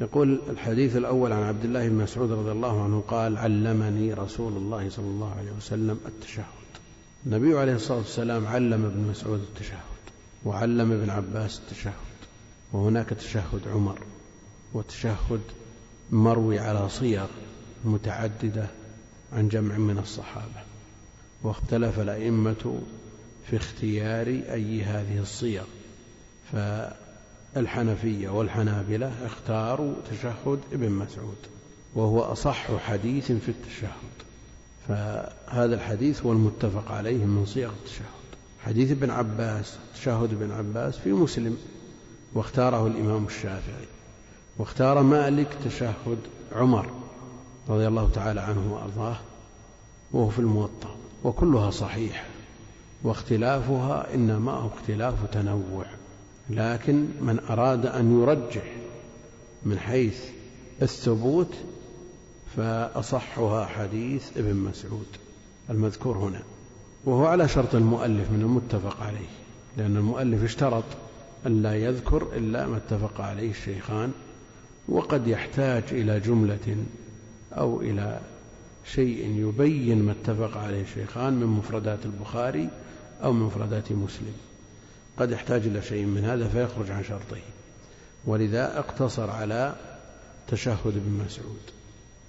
[0.00, 4.90] يقول الحديث الأول عن عبد الله بن مسعود رضي الله عنه قال علمني رسول الله
[4.90, 6.44] صلى الله عليه وسلم التشهد.
[7.26, 9.97] النبي عليه الصلاة والسلام علم ابن مسعود التشهد.
[10.44, 11.92] وعلم ابن عباس التشهد.
[12.72, 13.98] وهناك تشهد عمر
[14.74, 15.40] وتشهد
[16.10, 17.26] مروي على صيغ
[17.84, 18.66] متعددة
[19.32, 20.62] عن جمع من الصحابة.
[21.42, 22.80] واختلف الأئمة
[23.50, 25.64] في اختيار أي هذه الصيغ.
[26.52, 31.38] فالحنفية والحنابلة اختاروا تشهد ابن مسعود
[31.94, 34.18] وهو أصح حديث في التشهد.
[34.88, 38.17] فهذا الحديث هو المتفق عليه من صيغ التشهد.
[38.68, 41.56] حديث ابن عباس تشهد ابن عباس في مسلم
[42.34, 43.86] واختاره الإمام الشافعي
[44.58, 46.18] واختار مالك تشهد
[46.52, 46.90] عمر
[47.68, 49.16] رضي الله تعالى عنه وأرضاه
[50.12, 52.24] وهو في الموطأ وكلها صحيحة
[53.02, 55.86] واختلافها إنما هو اختلاف تنوع
[56.50, 58.76] لكن من أراد أن يرجح
[59.62, 60.18] من حيث
[60.82, 61.54] الثبوت
[62.56, 65.06] فأصحها حديث ابن مسعود
[65.70, 66.42] المذكور هنا.
[67.04, 69.28] وهو على شرط المؤلف من المتفق عليه
[69.76, 70.84] لأن المؤلف اشترط
[71.46, 74.12] أن لا يذكر إلا ما اتفق عليه الشيخان
[74.88, 76.76] وقد يحتاج إلى جملة
[77.52, 78.20] أو إلى
[78.84, 82.68] شيء يبين ما اتفق عليه الشيخان من مفردات البخاري
[83.22, 84.34] أو من مفردات مسلم.
[85.18, 87.40] قد يحتاج إلى شيء من هذا فيخرج عن شرطه.
[88.26, 89.74] ولذا اقتصر على
[90.48, 91.60] تشهد ابن مسعود.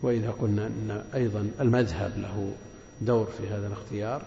[0.02, 2.54] وإذا قلنا أن أيضا المذهب له
[3.02, 4.22] دور في هذا الاختيار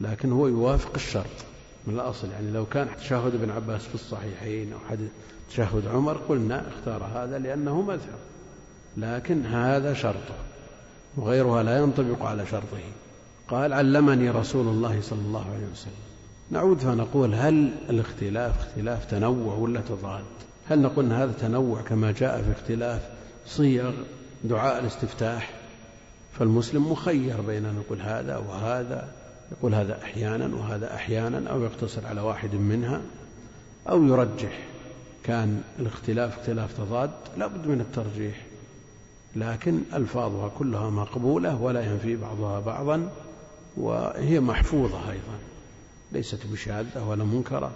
[0.00, 1.44] لكن هو يوافق الشرط
[1.86, 2.30] من الأصل.
[2.30, 5.08] يعني لو كان تشهد ابن عباس في الصحيحين أو حديث
[5.50, 8.18] تشهد عمر قلنا اختار هذا لأنه مذهب
[8.96, 10.34] لكن هذا شرطه
[11.16, 12.78] وغيرها لا ينطبق على شرطه.
[13.48, 16.06] قال علمني رسول الله صلى الله عليه وسلم.
[16.50, 20.24] نعود فنقول هل الاختلاف اختلاف تنوع ولا تضاد؟
[20.68, 23.00] هل نقول أن هذا تنوع كما جاء في اختلاف
[23.46, 23.92] صيغ
[24.44, 25.50] دعاء الاستفتاح؟
[26.38, 29.08] فالمسلم مخير بين أن يقول هذا وهذا.
[29.52, 33.00] يقول هذا أحيانا وهذا أحيانا أو يقتصر على واحد منها
[33.88, 34.58] أو يرجح.
[35.24, 38.46] كان الاختلاف اختلاف تضاد لا بد من الترجيح.
[39.36, 43.10] لكن ألفاظها كلها مقبولة ولا ينفي بعضها بعضا
[43.76, 45.38] وهي محفوظة أيضا.
[46.12, 47.70] ليست بشاذة ولا منكرة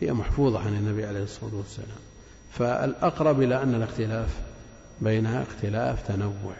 [0.00, 1.98] هي محفوظة عن النبي عليه الصلاة والسلام.
[2.52, 4.40] فالأقرب إلى أن الاختلاف
[5.00, 6.54] بينها اختلاف تنوع.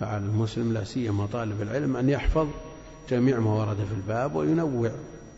[0.00, 2.48] فعلى المسلم لا سيما طالب العلم أن يحفظ
[3.10, 4.90] جميع ما ورد في الباب وينوع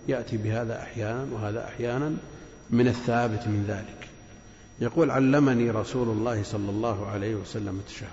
[0.08, 2.16] يأتي بهذا أحيانا وهذا أحيانا
[2.70, 4.08] من الثابت من ذلك.
[4.80, 8.08] يقول علمني رسول الله صلى الله عليه وسلم التشهد.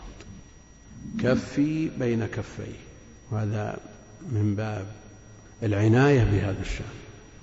[1.19, 2.79] كفي بين كفيه.
[3.31, 3.77] وهذا
[4.31, 4.85] من باب
[5.63, 6.85] العناية بهذا الشأن.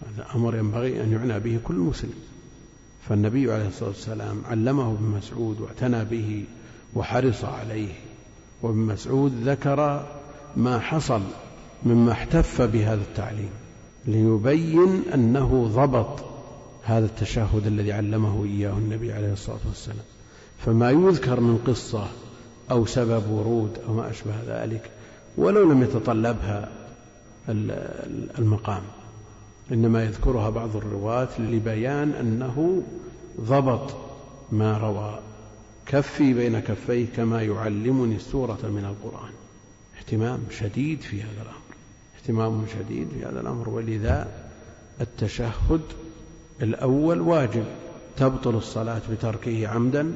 [0.07, 2.15] هذا أمر ينبغي أن يعنى به كل مسلم.
[3.09, 6.45] فالنبي عليه الصلاة والسلام علمه ابن مسعود واعتنى به
[6.95, 7.93] وحرص عليه
[8.63, 10.07] وابن مسعود ذكر
[10.57, 11.21] ما حصل
[11.85, 13.51] مما احتف بهذا التعليم
[14.07, 16.25] ليبين أنه ضبط
[16.83, 20.05] هذا التشهد الذي علمه إياه النبي عليه الصلاة والسلام.
[20.59, 22.09] فما يذكر من قصة
[22.71, 24.91] أو سبب ورود أو ما أشبه ذلك
[25.37, 26.69] ولو لم يتطلبها
[28.39, 28.83] المقام.
[29.73, 32.83] إنما يذكرها بعض الرواة لبيان أنه
[33.41, 33.97] ضبط
[34.53, 35.19] ما روى.
[35.87, 39.33] كفي بين كفيه كما يعلمني السورة من القرآن.
[39.99, 41.66] اهتمام شديد في هذا الأمر.
[42.27, 44.29] اهتمام شديد في هذا الأمر ولذا
[45.01, 45.81] التشهد
[46.63, 47.65] الأول واجب
[48.17, 50.13] تبطل الصلاة بتركه عمدا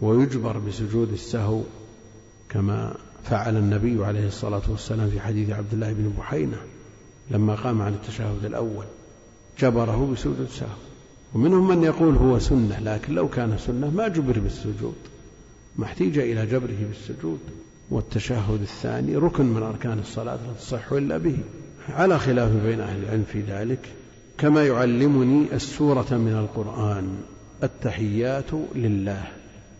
[0.00, 1.62] ويجبر بسجود السهو
[2.48, 6.56] كما فعل النبي عليه الصلاة والسلام في حديث عبد الله بن بحينة
[7.30, 8.84] لما قام عن التشهد الأول.
[9.58, 10.78] جبره بسجود السهو.
[11.34, 14.96] ومنهم من يقول هو سنة لكن لو كان سنة ما جبر بالسجود
[15.76, 17.40] ما احتيج إلى جبره بالسجود.
[17.90, 21.36] والتشهد الثاني ركن من أركان الصلاة لا تصح إلا به.
[21.88, 23.78] على خلاف بين أهل العلم في ذلك
[24.38, 27.18] كما يعلمني السورة من القرآن
[27.62, 29.22] التحيات لله.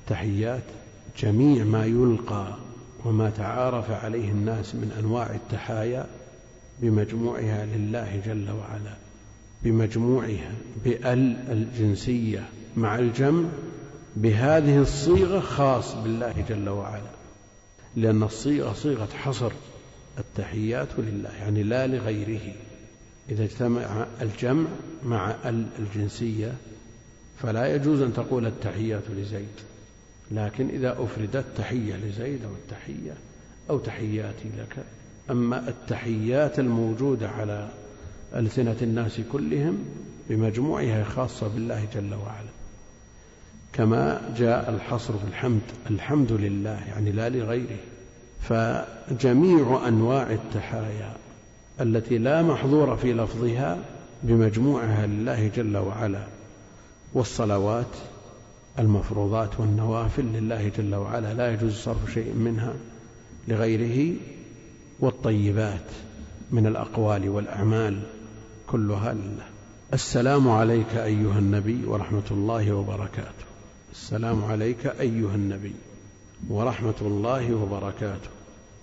[0.09, 0.62] تحيات
[1.18, 2.54] جميع ما يلقى
[3.04, 6.07] وما تعارف عليه الناس من أنواع التحايا
[6.82, 8.94] بمجموعها لله جل وعلا
[9.62, 10.52] بمجموعها
[10.84, 12.44] بأل الجنسية
[12.76, 13.48] مع الجمع
[14.16, 17.15] بهذه الصيغة خاص بالله جل وعلا.
[17.97, 19.53] لأن الصيغة صيغة حصر
[20.18, 22.53] التحيات لله يعني لا لغيره.
[23.30, 24.68] إذا اجتمع الجمع
[25.05, 26.55] مع ال الجنسية
[27.38, 29.57] فلا يجوز أن تقول التحيات لزيد.
[30.30, 33.14] لكن إذا أفردت تحية لزيد أو التحية
[33.70, 34.84] أو تحياتي لك.
[35.30, 37.68] أما التحيات الموجودة على
[38.34, 39.84] ألسنة الناس كلهم
[40.30, 42.49] بمجموعها خاصة بالله جل وعلا.
[43.76, 45.60] كما جاء الحصر في الحمد.
[45.90, 47.76] الحمد لله يعني لا لغيره.
[48.40, 51.12] فجميع أنواع التحايا
[51.80, 53.78] التي لا محظور في لفظها
[54.22, 56.26] بمجموعها لله جل وعلا
[57.14, 57.96] والصلوات
[58.78, 62.74] المفروضات والنوافل لله جل وعلا لا يجوز صرف شيء منها
[63.48, 64.14] لغيره
[65.00, 65.90] والطيبات
[66.50, 68.02] من الأقوال والأعمال
[68.66, 69.46] كلها لله.
[69.92, 73.45] السلام عليك أيها النبي ورحمة الله وبركاته.
[73.93, 75.74] السلام عليك أيها النبي
[76.49, 78.28] ورحمة الله وبركاته.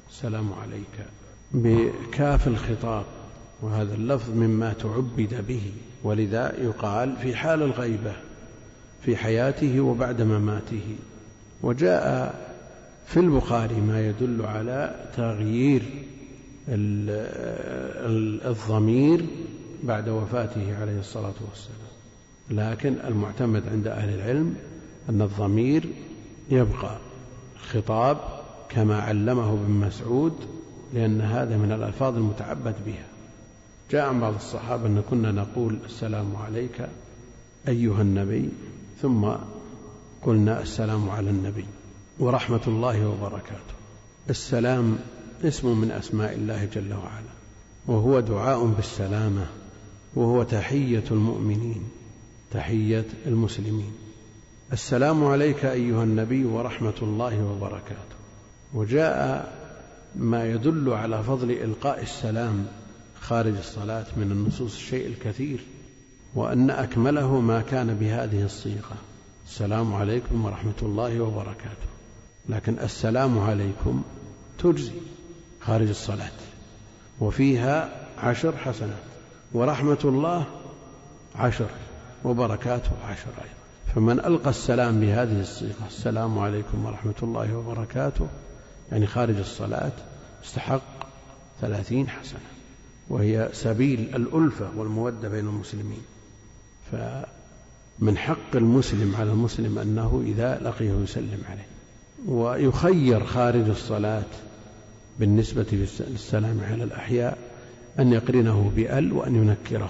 [0.10, 1.06] السلام عليك.
[1.52, 3.06] بكاف الخطاب
[3.62, 5.72] وهذا اللفظ مما تعبد به
[6.04, 8.14] ولذا يقال في حال الغيبة
[9.02, 10.96] في حياته وبعد مماته.
[11.64, 12.36] وجاء
[13.08, 15.84] في البخاري ما يدل على تغيير
[18.46, 19.26] الضمير
[19.84, 21.94] بعد وفاته عليه الصلاة والسلام.
[22.50, 24.56] لكن المعتمد عند أهل العلم
[25.10, 25.90] أن الضمير
[26.52, 26.98] يبقى
[27.72, 28.18] خطاب
[28.70, 30.34] كما علمه ابن مسعود
[30.94, 33.08] لأن هذا من الألفاظ المتعبد بها.
[33.92, 36.90] جاء عن بعض الصحابة أن كنا نقول السلام عليك
[37.68, 38.50] أيها النبي
[39.02, 39.30] ثم
[40.22, 41.66] قلنا السلام على النبي
[42.20, 43.74] ورحمة الله وبركاته.
[44.30, 44.98] السلام
[45.44, 47.34] اسم من أسماء الله جل وعلا
[47.88, 49.46] وهو دعاء بالسلامة
[50.16, 51.84] وهو تحية المؤمنين
[52.52, 53.92] تحية المسلمين.
[54.74, 58.16] السلام عليك أيها النبي ورحمة الله وبركاته.
[58.74, 59.54] وجاء
[60.16, 62.66] ما يدل على فضل إلقاء السلام
[63.22, 65.60] خارج الصلاة من النصوص الشيء الكثير
[66.36, 68.98] وأن أكمله ما كان بهذه الصيغة.
[69.46, 71.88] السلام عليكم ورحمة الله وبركاته.
[72.50, 74.04] لكن السلام عليكم
[74.60, 75.00] تجزي
[75.62, 76.38] خارج الصلاة
[77.20, 79.04] وفيها عشر حسنات
[79.54, 80.46] ورحمة الله
[81.36, 81.70] عشر
[82.24, 83.63] وبركاته عشر أيضا.
[83.96, 88.28] فمن ألقى السلام بهذه الصيغة السلام عليكم ورحمة الله وبركاته
[88.92, 89.92] يعني خارج الصلاة
[90.46, 91.08] استحق
[91.62, 92.40] ثلاثين حسنة
[93.10, 96.02] وهي سبيل الألفة والمودة بين المسلمين.
[96.92, 101.68] فمن حق المسلم على المسلم أنه إذا لقيه يسلم عليه.
[102.28, 104.24] ويخير خارج الصلاة
[105.20, 107.38] بالنسبة للسلام على الأحياء
[108.00, 109.90] أن يقرنه بأل وأن ينكره.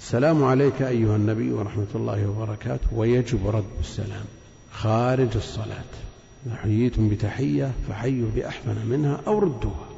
[0.00, 2.86] السلام عليك أيها النبي ورحمة الله وبركاته.
[2.92, 4.24] ويجب رد السلام
[4.72, 5.90] خارج الصلاة.
[6.62, 9.88] حييتم بتحية فحيوا بأحسن منها أو ردوها.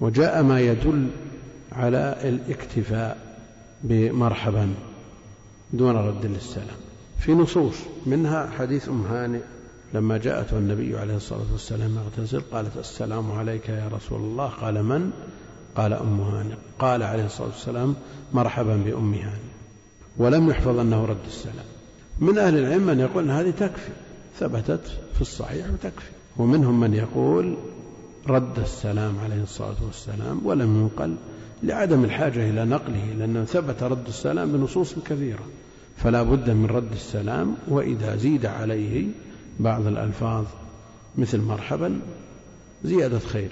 [0.00, 1.08] وجاء ما يدل
[1.72, 3.36] على الاكتفاء
[3.82, 4.74] بمرحبا
[5.72, 6.78] دون رد للسلام.
[7.18, 7.76] في نصوص
[8.06, 9.40] منها حديث أم هانئ
[9.94, 14.46] لما جاءته النبي عليه الصلاة والسلام يغتسل قالت السلام عليك يا رسول الله.
[14.46, 15.10] قال من؟
[15.76, 17.94] قال أم هانئ قال عليه الصلاة والسلام
[18.32, 19.50] مرحبا بأم هانئ
[20.16, 21.66] ولم يحفظ أنه رد السلام.
[22.18, 23.92] من أهل العلم من يقول هذه تكفي.
[24.38, 26.10] ثبتت في الصحيح وتكفي.
[26.36, 27.56] ومنهم من يقول
[28.28, 31.16] رد السلام عليه الصلاة والسلام ولم ينقل
[31.62, 35.44] لعدم الحاجة إلى نقله لأنه ثبت رد السلام بنصوص كثيرة
[35.96, 39.06] فلا بد من رد السلام وإذا زيد عليه
[39.60, 40.44] بعض الألفاظ
[41.18, 42.00] مثل مرحبا
[42.84, 43.50] زيادة خير.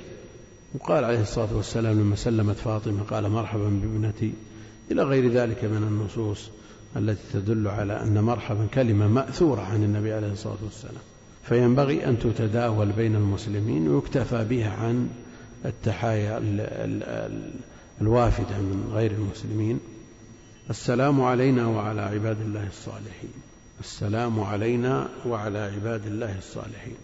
[0.74, 4.32] وقال عليه الصلاة والسلام لما سلمت فاطمة قال مرحبا بابنتي
[4.90, 6.50] إلى غير ذلك من النصوص
[6.96, 11.02] التي تدل على أن مرحبا كلمة مأثورة عن النبي عليه الصلاة والسلام.
[11.44, 15.08] فينبغي أن تتداول بين المسلمين ويكتفى بها عن
[15.64, 16.38] التحايا
[18.00, 19.80] الوافدة من غير المسلمين.
[20.70, 23.32] السلام علينا وعلى عباد الله الصالحين.
[23.80, 26.96] السلام علينا وعلى عباد الله الصالحين.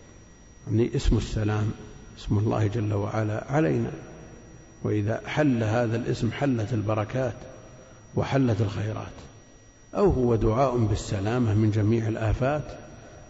[0.67, 1.71] يعني اسم السلام
[2.19, 3.91] اسم الله جل وعلا علينا.
[4.85, 7.35] وإذا حل هذا الاسم حلت البركات
[8.17, 9.13] وحلت الخيرات
[9.95, 12.65] أو هو دعاء بالسلامة من جميع الآفات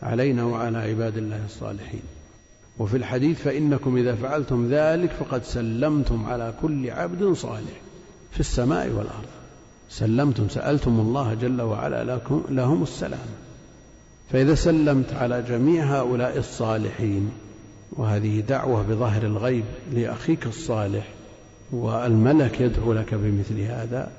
[0.02, 2.02] علينا وعلى عباد الله الصالحين.
[2.78, 7.80] وفي الحديث فإنكم إذا فعلتم ذلك فقد سلمتم على كل عبد صالح
[8.32, 9.28] في السماء والأرض.
[9.90, 13.28] سلمتم سألتم الله جل وعلا لكم لهم السلام.
[14.32, 17.30] فإذا سلمت على جميع هؤلاء الصالحين
[17.96, 21.08] وهذه دعوة بظهر الغيب لأخيك الصالح
[21.72, 24.10] والملك يدعو لك بمثل هذا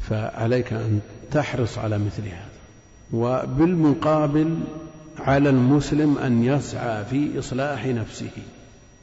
[0.00, 1.00] فعليك أن
[1.30, 2.48] تحرص على مثل هذا.
[3.12, 4.58] وبالمقابل
[5.18, 8.30] على المسلم أن يسعى في إصلاح نفسه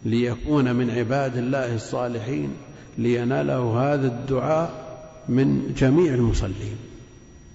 [0.06, 2.50] ليكون من عباد الله الصالحين
[2.98, 4.86] ليناله هذا الدعاء
[5.30, 6.78] من جميع المصلين.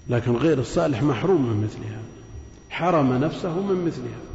[0.09, 2.03] لكن غير الصالح محروم من مثل هذا
[2.71, 4.30] حرم نفسه من مثل هذا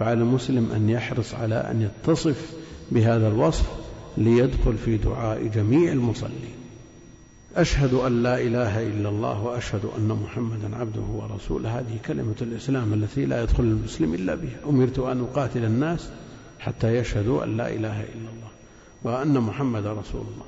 [0.00, 2.52] فعلى المسلم أن يحرص على أن يتصف
[2.90, 3.66] بهذا الوصف
[4.16, 6.54] ليدخل في دعاء جميع المصلين.
[7.56, 11.78] أشهد أن لا إله إلا الله وأشهد أن محمدا عبده ورسوله.
[11.78, 14.56] هذه كلمة الإسلام التي لا يدخل المسلم إلا بها.
[14.68, 16.10] أمرت أن أقاتل الناس
[16.58, 18.50] حتى يشهدوا أن لا إله إلا الله
[19.02, 20.46] وأن محمدا رسول الله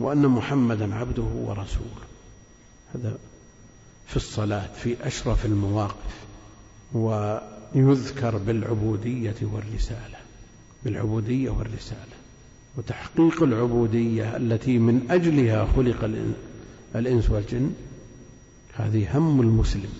[0.00, 2.04] وأن محمدا عبده ورسوله.
[2.94, 3.18] هذا
[4.06, 6.24] في الصلاة في أشرف المواقف.
[7.74, 10.18] ويذكر بالعبودية والرسالة
[10.84, 12.14] بالعبودية والرسالة
[12.76, 16.10] وتحقيق العبودية التي من أجلها خلق
[16.96, 17.72] الإنس والجن
[18.74, 19.92] هذه هم المسلم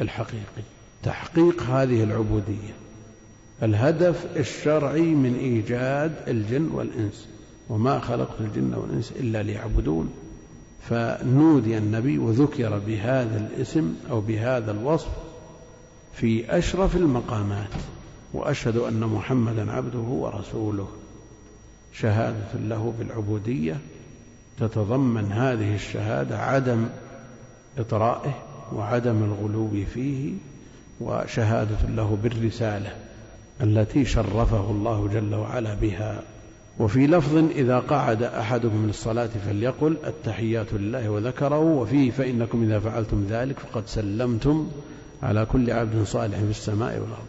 [0.00, 0.62] الحقيقي.
[1.02, 2.74] تحقيق هذه العبودية
[3.62, 7.28] الهدف الشرعي من إيجاد الجن والإنس.
[7.68, 10.10] وما خلقت الجن والإنس إلا ليعبدون.
[10.88, 15.08] فنودي النبي وذكر بهذا الاسم أو بهذا الوصف
[16.14, 17.70] في أشرف المقامات
[18.34, 20.88] وأشهد أن محمدا عبده ورسوله.
[21.92, 23.76] شهادة له بالعبودية
[24.60, 26.86] تتضمن هذه الشهادة عدم
[27.78, 28.34] إطرائه
[28.72, 30.32] وعدم الغلو فيه
[31.00, 32.92] وشهادة له بالرسالة
[33.62, 36.22] التي شرفه الله جل وعلا بها.
[36.78, 43.58] وفي لفظ إذا قعد أحدكم للصلاة فليقل التحيات لله وذكره وفيه فإنكم إذا فعلتم ذلك
[43.58, 44.70] فقد سلمتم
[45.22, 47.28] على كل عبد صالح في السماء والأرض.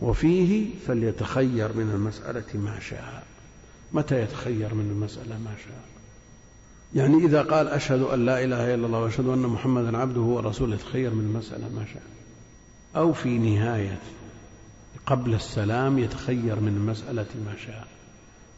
[0.00, 3.24] وفيه فليتخير من المسألة ما شاء.
[3.92, 5.84] متى يتخير من المسألة ما شاء؟
[6.94, 11.10] يعني إذا قال أشهد أن لا إله إلا الله وأشهد أن محمدا عبده ورسوله يتخير
[11.14, 12.02] من المسألة ما شاء.
[12.96, 13.98] أو في نهاية
[15.06, 17.86] قبل السلام يتخير من المسألة ما شاء.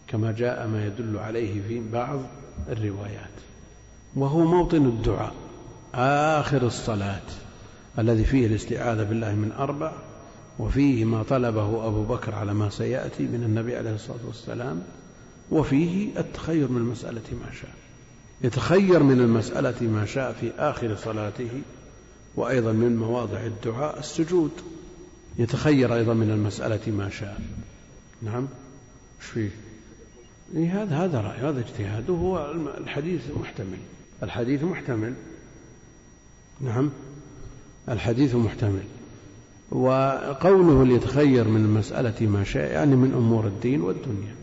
[0.09, 2.20] كما جاء ما يدل عليه في بعض
[2.68, 3.30] الروايات.
[4.16, 5.34] وهو موطن الدعاء
[5.95, 7.22] آخر الصلاة.
[7.99, 9.92] الذي فيه الاستعاذة بالله من أربع
[10.59, 14.82] وفيه ما طلبه أبو بكر على ما سيأتي من النبي عليه الصلاة والسلام
[15.51, 17.70] وفيه التخير من المسألة ما شاء.
[18.42, 21.51] يتخير من المسألة ما شاء في آخر صلاته
[22.36, 24.51] وأيضا من مواضع الدعاء السجود.
[25.38, 27.40] يتخير أيضا من المسألة ما شاء.
[28.22, 28.49] نعم.
[29.20, 29.51] إيش فيه؟
[30.55, 33.78] إيه هذا هذا رأي هذا اجتهاد وهو الحديث محتمل.
[34.22, 35.14] الحديث محتمل.
[36.61, 36.90] نعم.
[37.89, 38.84] الحديث محتمل.
[39.70, 44.34] وقوله ليتخير من المسألة ما شاء يعني من أمور الدين والدنيا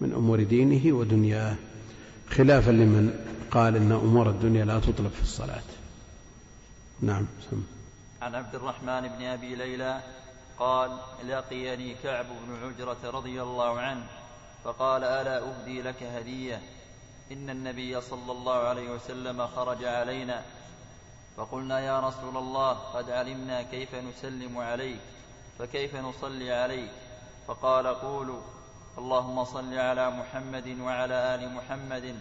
[0.00, 1.56] من أمور دينه ودنياه
[2.30, 3.14] خلافا لمن
[3.50, 5.62] قال إن أمور الدنيا لا تطلب في الصلاة.
[7.00, 7.62] نعم سم.
[8.22, 10.00] عن عبد الرحمن بن أبي ليلى
[10.58, 10.90] قال
[11.28, 14.06] لقيني كعب بن عجرة رضي الله عنه
[14.64, 16.60] فقال ألا أهدي لك هدية؟
[17.32, 20.42] إن النبي صلى الله عليه وسلم خرج علينا
[21.36, 25.00] فقلنا يا رسول الله قد علمنا كيف نسلم عليك
[25.58, 26.90] فكيف نصلي عليك؟
[27.48, 28.40] فقال قولوا
[28.98, 32.16] اللهم صل على محمد وعلى آل محمد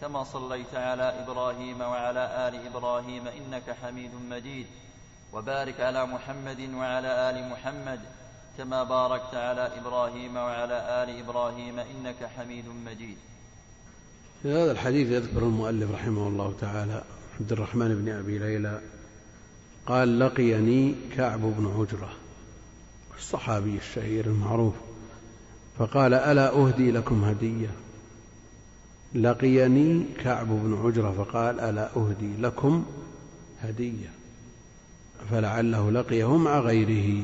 [0.00, 4.66] كما صليت على إبراهيم وعلى آل إبراهيم إنك حميد مجيد.
[5.32, 8.00] وبارك على محمد وعلى آل محمد
[8.58, 13.18] كما باركت على إبراهيم وعلى آل إبراهيم إنك حميد مجيد.
[14.42, 17.04] في هذا الحديث يذكر المؤلف رحمه الله تعالى
[17.40, 18.80] عبد الرحمن بن أبي ليلى
[19.86, 22.10] قال لقيني كعب بن عجرة
[23.18, 24.74] الصحابي الشهير المعروف
[25.78, 27.70] فقال ألا أهدي لكم هدية؟
[29.14, 32.84] لقيني كعب بن عجرة فقال ألا أهدي لكم
[33.62, 34.10] هدية
[35.30, 37.22] فلعله لقيه مع غيره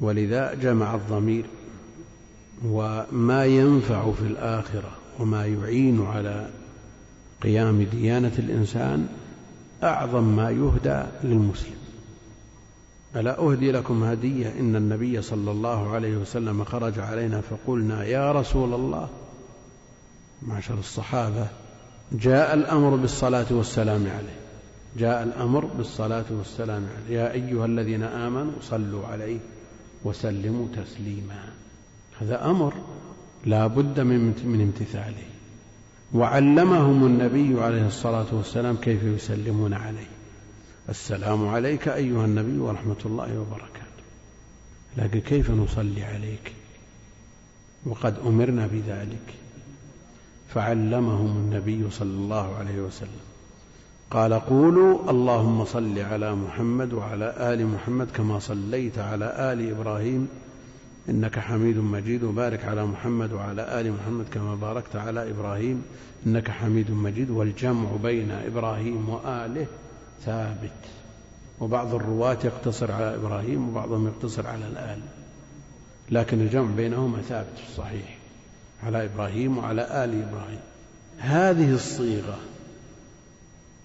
[0.00, 1.44] ولذا جمع الضمير
[2.64, 6.50] وما ينفع في الآخرة وما يعين على
[7.42, 9.06] قيام ديانة الإنسان
[9.82, 11.76] أعظم ما يهدى للمسلم.
[13.16, 18.74] ألا أهدي لكم هدية؟ إن النبي صلى الله عليه وسلم خرج علينا فقلنا يا رسول
[18.74, 19.08] الله
[20.42, 21.46] معشر الصحابة
[22.12, 24.36] جاء الأمر بالصلاة والسلام عليه.
[24.98, 27.18] جاء الأمر بالصلاة والسلام عليه.
[27.18, 29.38] يا أيها الذين آمنوا صلوا عليه
[30.04, 31.44] وسلموا تسليما.
[32.20, 32.74] هذا أمر
[33.46, 35.31] لا بد من من امتثاله.
[36.14, 40.08] وعلمهم النبي عليه الصلاة والسلام كيف يسلمون عليه.
[40.88, 44.02] السلام عليك أيها النبي ورحمة الله وبركاته.
[44.96, 46.52] لكن كيف نصلي عليك؟
[47.86, 49.34] وقد أمرنا بذلك.
[50.54, 53.22] فعلمهم النبي صلى الله عليه وسلم.
[54.10, 60.28] قال قولوا اللهم صل على محمد وعلى آل محمد كما صليت على آل إبراهيم
[61.08, 62.24] إنك حميد مجيد.
[62.24, 65.82] وبارك على محمد وعلى آل محمد كما باركت على إبراهيم.
[66.26, 67.30] إنك حميد مجيد.
[67.30, 69.66] والجمع بين إبراهيم وآله
[70.24, 70.70] ثابت.
[71.60, 75.00] وبعض الرواة يقتصر على إبراهيم وبعضهم يقتصر على الآل.
[76.10, 78.18] لكن الجمع بينهما ثابت في الصحيح.
[78.82, 80.60] على إبراهيم وعلى آل إبراهيم.
[81.18, 82.38] هذه الصيغة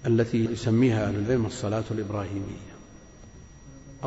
[0.05, 2.66] التي يسميها أهل العلم الصلاة الإبراهيمية.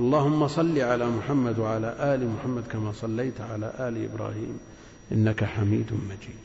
[0.00, 4.58] اللهم صل على محمد وعلى آل محمد كما صليت على آل إبراهيم
[5.12, 6.40] إنك حميد مجيد.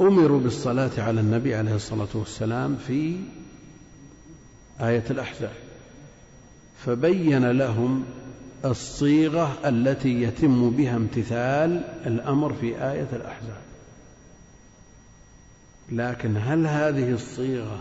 [0.00, 3.16] أمروا بالصلاة على النبي عليه الصلاة والسلام في
[4.80, 5.52] آية الأحزاب.
[6.86, 8.04] فبين لهم
[8.64, 13.62] الصيغة التي يتم بها امتثال الأمر في آية الأحزاب.
[15.92, 17.78] لكن هل هذه الصيغة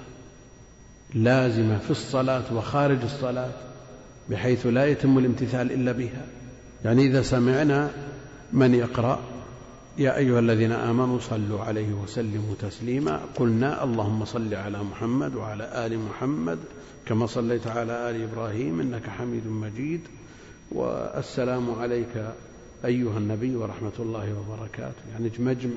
[1.13, 3.68] لازمة في الصلاة وخارج الصلاة؟
[4.29, 6.25] بحيث لا يتم الامتثال إلا بها.
[6.85, 7.91] يعني إذا سمعنا
[8.53, 9.19] من يقرأ
[9.97, 13.19] يا أيها الذين آمنوا صلوا عليه وسلموا تسليما.
[13.35, 16.57] قلنا اللهم صل على محمد وعلى آل محمد
[17.05, 20.01] كما صليت على آل إبراهيم إنك حميد مجيد.
[20.71, 22.33] والسلام عليك
[22.85, 25.03] أيها النبي ورحمة الله وبركاته.
[25.11, 25.31] يعني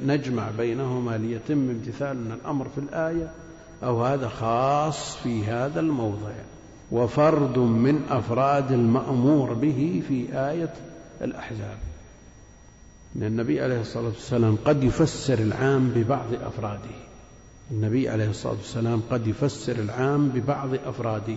[0.06, 3.30] نجمع بينهما ليتم امتثال الأمر في الآية
[3.82, 6.32] أو هذا خاص في هذا الموضع.
[6.92, 10.72] وفرد من أفراد المأمور به في آية
[11.22, 11.76] الأحزاب.
[13.14, 16.96] لأن النبي عليه الصلاة والسلام قد يفسر العام ببعض أفراده.
[17.70, 21.36] النبي عليه الصلاة والسلام قد يفسر العام ببعض أفراده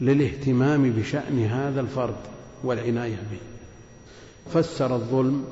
[0.00, 2.16] للاهتمام بشأن هذا الفرد
[2.64, 3.40] والعناية به.
[4.52, 5.44] فسر الظلم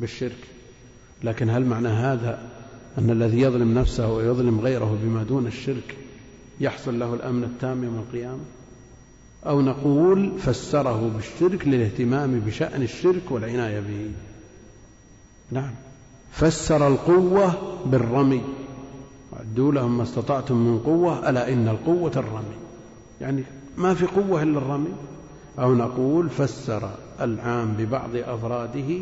[0.00, 0.38] بالشرك.
[1.24, 2.48] لكن هل معنى هذا
[2.98, 5.96] أن الذي يظلم نفسه ويظلم غيره بما دون الشرك
[6.60, 8.44] يحصل له الأمن التام يوم القيامة؟
[9.46, 14.10] أو نقول فسره بالشرك للاهتمام بشأن الشرك والعناية به.
[15.50, 15.70] نعم.
[16.32, 17.54] فسر القوة
[17.86, 18.42] بالرمي.
[19.32, 22.56] وعدوا لهم ما استطعتم من قوة ألا إن القوة الرمي.
[23.20, 23.42] يعني
[23.76, 24.92] ما في قوة إلا الرمي.
[25.58, 26.90] أو نقول فسر
[27.20, 28.98] العام ببعض أفراده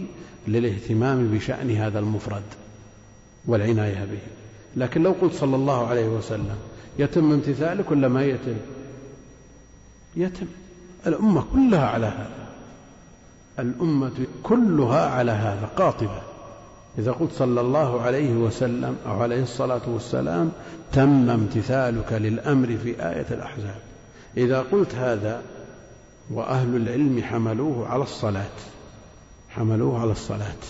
[0.48, 2.42] للاهتمام بشأن هذا المفرد
[3.46, 4.18] والعناية به.
[4.76, 6.56] لكن لو قلت صلى الله عليه وسلم
[6.98, 8.56] يتم امتثالك ولا ما يتم.
[10.16, 10.46] يتم.
[11.06, 12.48] الأمة كلها على هذا.
[13.58, 16.22] الأمة كلها على هذا قاطبة.
[16.98, 20.52] إذا قلت صلى الله عليه وسلم أو عليه الصلاة والسلام
[20.92, 23.80] تم امتثالك للأمر في آية الأحزاب.
[24.36, 25.42] إذا قلت هذا
[26.30, 28.50] وأهل العلم حملوه على الصلاة
[29.48, 30.62] حملوه على الصلاة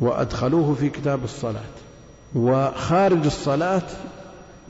[0.00, 1.74] وأدخلوه في كتاب الصلاة
[2.34, 3.82] وخارج الصلاة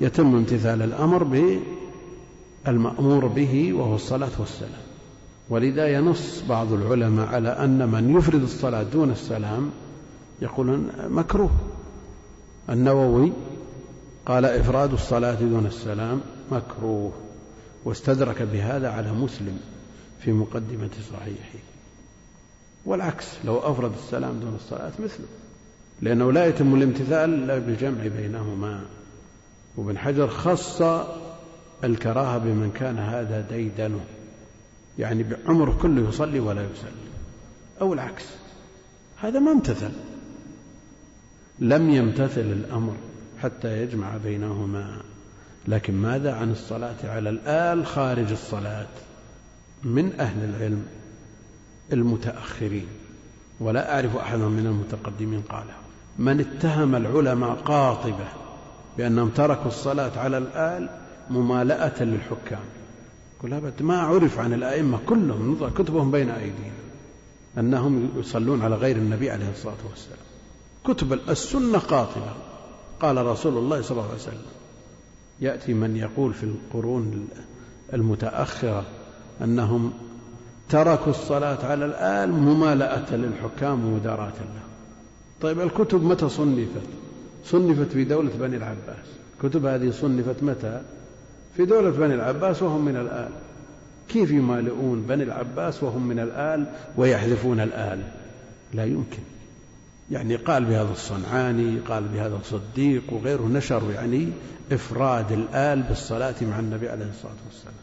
[0.00, 1.50] يتم امتثال الأمر
[2.64, 4.86] بالمأمور به وهو الصلاة والسلام.
[5.48, 9.70] ولذا ينص بعض العلماء على أن من يفرد الصلاة دون السلام
[10.42, 11.50] يقولون مكروه.
[12.70, 13.32] النووي
[14.26, 16.20] قال إفراد الصلاة دون السلام
[16.52, 17.12] مكروه
[17.84, 19.58] واستدرك بهذا على مسلم
[20.20, 21.58] في مقدمة صحيحه.
[22.86, 25.26] والعكس لو أفرد السلام دون الصلاة مثله
[26.02, 28.80] لأنه لا يتم الامتثال إلا بالجمع بينهما.
[29.76, 30.82] وابن حجر خص
[31.84, 34.00] الكراهة بمن كان هذا ديدنه.
[34.98, 37.10] يعني بعمره كله يصلي ولا يسلم.
[37.80, 38.24] أو العكس.
[39.16, 39.90] هذا ما امتثل.
[41.58, 42.94] لم يمتثل الأمر
[43.42, 44.96] حتى يجمع بينهما.
[45.68, 48.86] لكن ماذا عن الصلاة على الآل خارج الصلاة؟
[49.84, 50.86] من أهل العلم
[51.92, 52.86] المتأخرين.
[53.60, 55.74] ولا أعرف أحدا من المتقدمين قاله.
[56.18, 58.45] من اتهم العلماء قاطبة.
[58.98, 60.88] بأنهم تركوا الصلاة على الآل
[61.30, 62.64] ممالأة للحكام.
[63.38, 66.86] يقول أبد ما عرف عن الأئمة كلهم كتبهم بين أيدينا
[67.58, 70.18] أنهم يصلون على غير النبي عليه الصلاة والسلام.
[70.84, 72.32] كتب السنة قاطبة
[73.00, 74.56] قال رسول الله صلى الله عليه وسلم
[75.40, 77.28] يأتي من يقول في القرون
[77.92, 78.84] المتأخرة
[79.42, 79.92] أنهم
[80.68, 84.62] تركوا الصلاة على الآل ممالأة للحكام ومداراة له
[85.40, 86.88] طيب الكتب متى صنفت؟
[87.46, 89.06] صنفت في دولة بني العباس.
[89.34, 90.80] الكتب هذه صنفت متى؟
[91.56, 93.30] في دولة بني العباس وهم من الآل.
[94.08, 96.66] كيف يمالئون بني العباس وهم من الآل
[96.96, 98.02] ويحذفون الآل؟
[98.74, 99.22] لا يمكن.
[100.10, 104.28] يعني قال بهذا الصنعاني قال بهذا الصديق وغيره نشروا يعني
[104.72, 107.74] إفراد الآل بالصلاة مع النبي عليه الصلاة والسلام.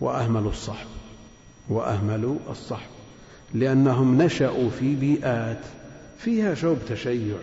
[0.00, 0.86] وأهملوا الصحب.
[1.68, 2.90] وأهملوا الصحب.
[3.54, 5.60] لأنهم نشأوا في بيئات
[6.18, 7.36] فيها شوب تشيع.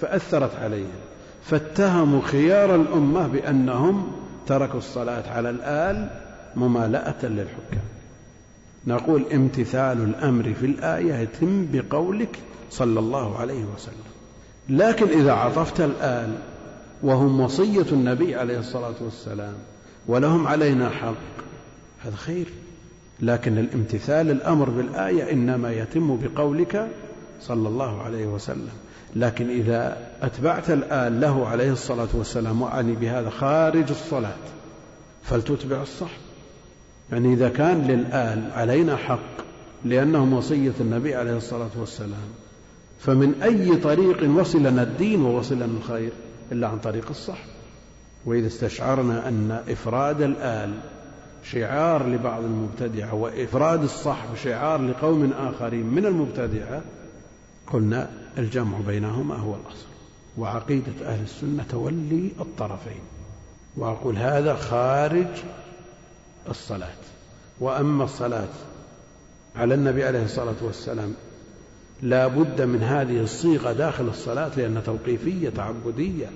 [0.00, 1.00] فأثرت عليهم.
[1.42, 4.12] فاتهموا خيار الأمة بأنهم
[4.46, 6.10] تركوا الصلاة على الآل
[6.56, 7.84] ممالأة للحكام.
[8.86, 12.38] نقول امتثال الأمر في الآية يتم بقولك
[12.70, 14.10] صلى الله عليه وسلم.
[14.68, 16.32] لكن إذا عطفت الآل
[17.02, 19.54] وهم وصية النبي عليه الصلاة والسلام
[20.06, 21.44] ولهم علينا حق
[22.04, 22.46] هذا خير.
[23.20, 26.88] لكن الامتثال الأمر بالآية إنما يتم بقولك
[27.40, 28.72] صلى الله عليه وسلم.
[29.16, 34.36] لكن إذا أتبعت الآل له عليه الصلاة والسلام وأعني بهذا خارج الصلاة
[35.22, 36.10] فلتتبع الصح.
[37.12, 39.44] يعني إذا كان للآل علينا حق
[39.84, 42.30] لأنهم وصية النبي عليه الصلاة والسلام
[43.00, 46.12] فمن أي طريق وصلنا الدين ووصلنا الخير
[46.52, 47.38] إلا عن طريق الصح.
[48.26, 50.74] وإذا استشعرنا أن إفراد الآل
[51.44, 56.82] شعار لبعض المبتدعة وإفراد الصحب شعار لقوم آخرين من المبتدعة
[57.66, 59.86] قلنا الجمع بينهما هو الأصل.
[60.38, 63.00] وعقيدة أهل السنة تولي الطرفين.
[63.76, 65.26] وأقول هذا خارج
[66.48, 66.88] الصلاة.
[67.60, 68.48] وأما الصلاة
[69.56, 71.14] على النبي عليه الصلاة والسلام
[72.02, 76.30] لا بد من هذه الصيغة داخل الصلاة لأنها توقيفية تعبدية.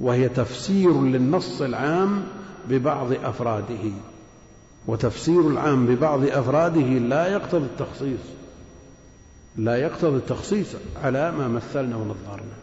[0.00, 2.22] وهي تفسير للنص العام
[2.68, 3.92] ببعض أفراده.
[4.86, 8.20] وتفسير العام ببعض أفراده لا يقتضي التخصيص.
[9.56, 10.68] لا يقتضي التخصيص
[11.02, 12.54] على ما مثلنا ونظرنا.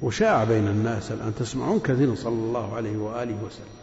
[0.00, 3.76] وشاع بين الناس الآن تسمعون كثيرا صلى الله عليه وآله وسلم.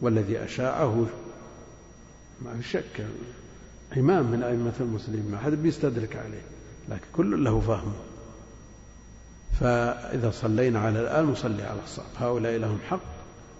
[0.00, 1.06] والذي أشاعه
[2.42, 3.06] ما في شك
[3.96, 6.42] إمام من أئمة المسلمين ما حد بيستدرك عليه
[6.88, 7.92] لكن كل له فهم.
[9.60, 13.00] فإذا صلينا على الآل نصلي على الصعب هؤلاء لهم حق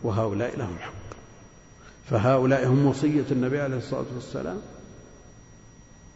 [0.02, 0.92] وهؤلاء لهم حق.
[2.10, 4.60] فهؤلاء هم وصية النبي عليه الصلاة والسلام.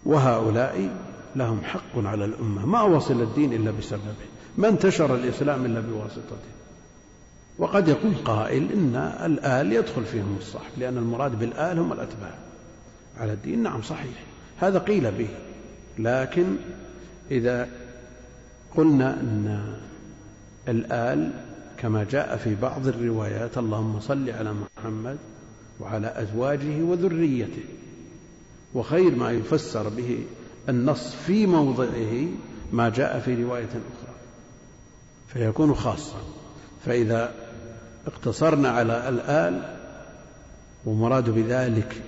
[0.07, 0.91] وهؤلاء
[1.37, 2.67] لهم حق على الأمة.
[2.67, 4.15] ما وصل الدين إلا بسببه.
[4.59, 6.51] ما انتشر الإسلام إلا بواسطته.
[7.59, 12.35] وقد يقول قائل إن الآل يدخل فيهم الصح لأن المراد بالآل هم الأتباع
[13.21, 13.63] على الدين.
[13.63, 14.25] نعم صحيح.
[14.61, 15.29] هذا قيل به.
[15.99, 16.57] لكن
[17.31, 17.69] إذا
[18.77, 19.77] قلنا أن
[20.69, 21.31] الآل
[21.79, 25.19] كما جاء في بعض الروايات اللهم صل على محمد
[25.81, 27.63] وعلى أزواجه وذريته.
[28.75, 30.19] وخير ما يفسر به
[30.69, 32.27] النص في موضعه
[32.73, 34.15] ما جاء في رواية أخرى
[35.29, 36.19] فيكون خاصا.
[36.87, 37.35] فإذا
[38.07, 39.63] اقتصرنا على الآل
[40.87, 42.03] ومراد بذلك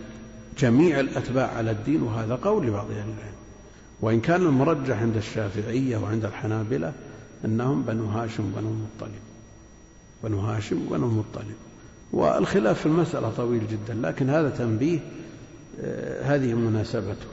[0.59, 3.39] جميع الأتباع على الدين وهذا قول لبعض أهل العلم.
[4.01, 6.93] وإن كان المرجح عند الشافعية وعند الحنابلة
[7.45, 9.21] أنهم بنو هاشم وبنو المطلب.
[10.25, 11.55] بنو هاشم وبنو المطلب.
[12.13, 14.99] والخلاف في المسألة طويل جدا لكن هذا تنبيه
[16.23, 17.27] هذه مناسبته.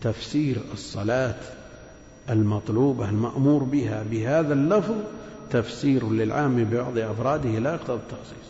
[0.00, 1.40] تفسير الصلاة
[2.30, 4.94] المطلوبة المأمور بها بهذا اللفظ
[5.50, 8.44] تفسير للعام ببعض أفراده لا يقتضي التخصيص.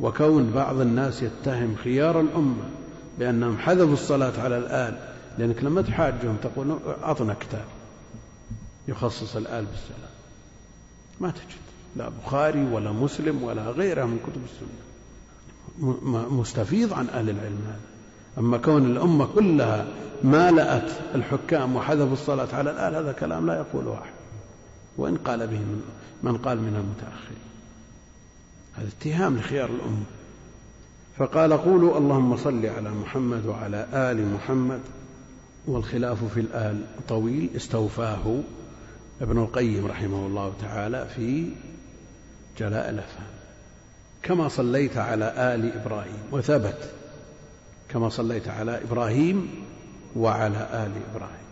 [0.00, 2.64] وكون بعض الناس يتهم خيار الأمة
[3.18, 4.98] بأنهم حذفوا الصلاة على الآل
[5.38, 7.64] لأنك لما تحاجهم تقول أعطنا كتاب
[8.88, 10.10] يخصص الآل بالسلام
[11.20, 11.60] ما تجد.
[11.96, 14.95] لا بخاري ولا مسلم ولا غيرها من كتب السنة.
[16.30, 17.80] مستفيض عن أهل العلم هذا.
[18.38, 19.86] أما كون الأمة كلها
[20.24, 24.12] مالأت الحكام وحذفوا الصلاة على الآل هذا كلام لا يقوله أحد
[24.96, 25.82] وإن قال به من,
[26.22, 27.46] من قال من المتأخرين
[28.74, 30.04] هذا اتهام لخيار الأمة.
[31.18, 34.80] فقال قولوا اللهم صل على محمد وعلى آل محمد.
[35.66, 38.40] والخلاف في الآل طويل استوفاه
[39.20, 41.48] ابن القيم رحمه الله تعالى في
[42.58, 43.35] جلاء الأفهام.
[44.22, 46.90] كما صليت على آل إبراهيم وثبت
[47.88, 49.64] كما صليت على إبراهيم
[50.16, 51.46] وعلى آل إبراهيم.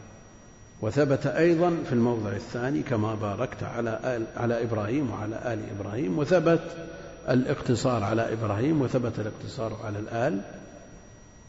[0.82, 6.76] وثبت أيضا في الموضع الثاني كما باركت على آل على إبراهيم وعلى آل إبراهيم وثبت
[7.28, 10.40] الاقتصار على إبراهيم وثبت الاقتصار على الآل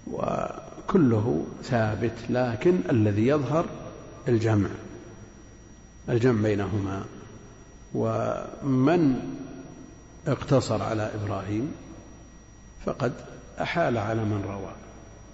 [0.08, 3.66] وكله ثابت لكن الذي يظهر
[4.28, 4.70] الجمع
[6.10, 7.06] الجمع بينهما.
[7.94, 9.20] ومن
[10.28, 11.72] اقتصر على إبراهيم
[12.86, 13.14] فقد
[13.62, 14.74] أحال على من روى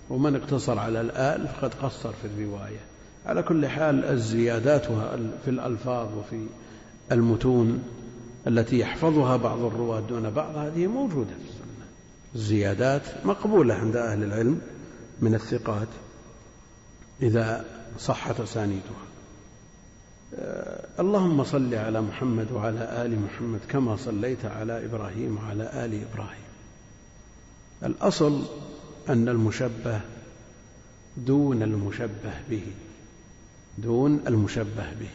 [0.10, 2.80] ومن اقتصر على الآل فقد قصر في الرواية.
[3.26, 4.86] على كل حال الزيادات
[5.46, 6.46] في الألفاظ وفي
[7.12, 7.84] المتون
[8.48, 11.86] التي يحفظها بعض الرواة دون بعض هذه موجودة في السنة.
[12.36, 14.62] الزيادات مقبولة عند أهل العلم
[15.22, 15.88] من الثقات
[17.22, 17.66] إذا
[18.00, 19.11] صحت أسانيدها.
[21.00, 26.52] اللهم صل على محمد وعلى آل محمد كما صليت على إبراهيم وعلى آل إبراهيم.
[27.84, 28.42] الأصل
[29.10, 30.02] أن المشبه
[31.18, 32.64] دون المشبه به
[33.78, 35.10] دون المشبه به.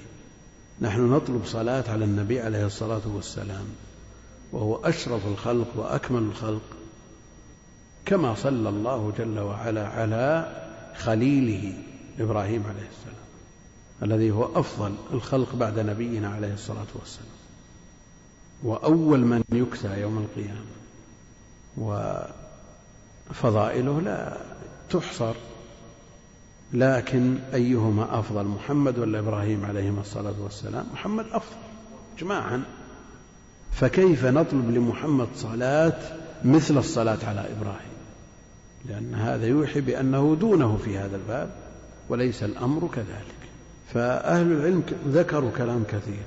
[0.80, 3.66] نحن نطلب صلاة على النبي عليه الصلاة والسلام
[4.52, 6.62] وهو أشرف الخلق وأكمل الخلق
[8.06, 10.52] كما صلى الله جل وعلا على
[10.96, 11.74] خليله
[12.20, 13.15] إبراهيم عليه السلام.
[14.02, 17.28] الذي هو أفضل الخلق بعد نبينا عليه الصلاة والسلام.
[18.62, 20.76] وأول من يكسى يوم القيامة.
[23.30, 24.36] وفضائله لا
[24.90, 25.34] تحصر.
[26.72, 31.56] لكن أيهما أفضل؟ محمد ولا إبراهيم عليهما الصلاة والسلام؟ محمد أفضل
[32.18, 32.62] إجماعا.
[33.72, 35.98] فكيف نطلب لمحمد صلاة
[36.44, 37.96] مثل الصلاة على إبراهيم؟
[38.84, 41.50] لأن هذا يوحي بأنه دونه في هذا الباب
[42.08, 43.35] وليس الأمر كذلك.
[43.94, 46.26] فأهل العلم ذكروا كلام كثير.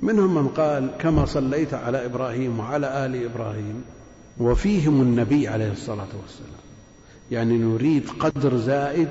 [0.00, 3.84] منهم من قال كما صليت على إبراهيم وعلى آل إبراهيم
[4.38, 6.66] وفيهم النبي عليه الصلاة والسلام.
[7.30, 9.08] يعني نريد قدر زائد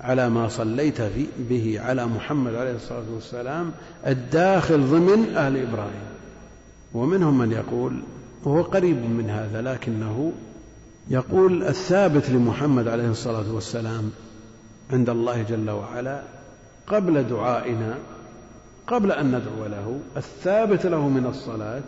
[0.00, 0.98] على ما صليت
[1.38, 3.72] به على محمد عليه الصلاة والسلام
[4.06, 6.10] الداخل ضمن أهل إبراهيم.
[6.94, 8.02] ومنهم من يقول
[8.44, 10.32] وهو قريب من هذا لكنه
[11.10, 14.10] يقول الثابت لمحمد عليه الصلاة والسلام
[14.92, 16.22] عند الله جل وعلا
[16.90, 17.94] قبل دعائنا
[18.86, 21.82] قبل أن ندعو له الثابت له من الصلاة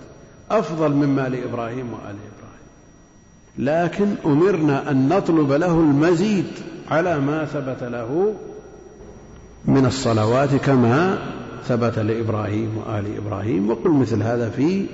[0.51, 2.63] أفضل مما لإبراهيم وآل إبراهيم.
[3.59, 6.47] لكن أمرنا أن نطلب له المزيد
[6.91, 8.35] على ما ثبت له
[9.65, 11.19] من الصلوات كما
[11.69, 13.71] ثبت لإبراهيم وآل إبراهيم.
[13.71, 14.87] وقل مثل هذا في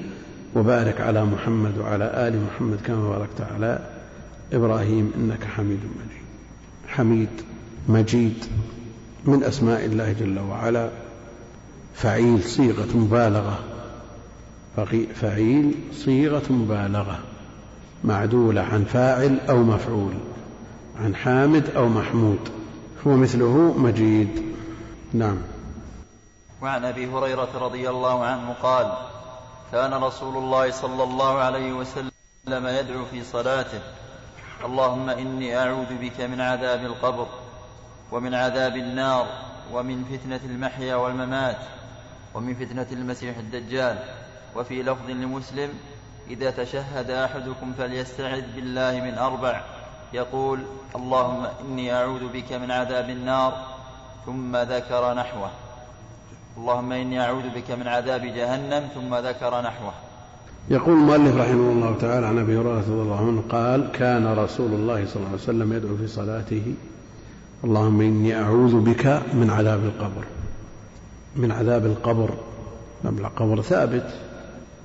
[0.55, 3.78] وبارك على محمد وعلى آل محمد كما باركت على
[4.52, 6.24] إبراهيم إنك حميد مجيد.
[6.89, 7.28] حميد
[7.89, 8.44] مجيد.
[9.28, 10.90] من أسماء الله جل وعلا.
[11.94, 13.59] فعيل صيغة مبالغة.
[15.14, 17.18] فعيل صيغة مبالغة.
[18.05, 20.12] معدولة عن فاعل أو مفعول.
[21.00, 22.38] عن حامد أو محمود.
[23.06, 24.42] هو مثله مجيد.
[25.12, 25.36] نعم.
[26.62, 28.92] وعن أبي هريرة رضي الله عنه قال
[29.72, 32.10] كان رسول الله صلى الله عليه وسلم
[32.46, 33.80] يدعو في صلاته.
[34.64, 37.26] اللهم إني أعوذ بك من عذاب القبر.
[38.12, 39.26] ومن عذاب النار
[39.72, 41.56] ومن فتنة المحيا والممات
[42.35, 43.98] ومن فتنة المسيح الدجال.
[44.56, 45.70] وفي لفظ لمسلم
[46.30, 49.60] إذا تشهد أحدكم فليستعذ بالله من أربع.
[50.12, 50.60] يقول
[50.97, 53.66] اللهم إني أعوذ بك من عذاب النار
[54.26, 55.51] ثم ذكر نحوه.
[56.56, 59.93] اللهم إني أعوذ بك من عذاب جهنم ثم ذكر نحوه.
[60.70, 65.06] يقول المؤلف رحمه الله تعالى عن أبي هريرة رضي الله عنه قال كان رسول الله
[65.06, 66.74] صلى الله عليه وسلم يدعو في صلاته
[67.64, 70.24] اللهم إني أعوذ بك من عذاب القبر.
[71.36, 72.35] من عذاب القبر.
[73.05, 74.14] القبر ثابت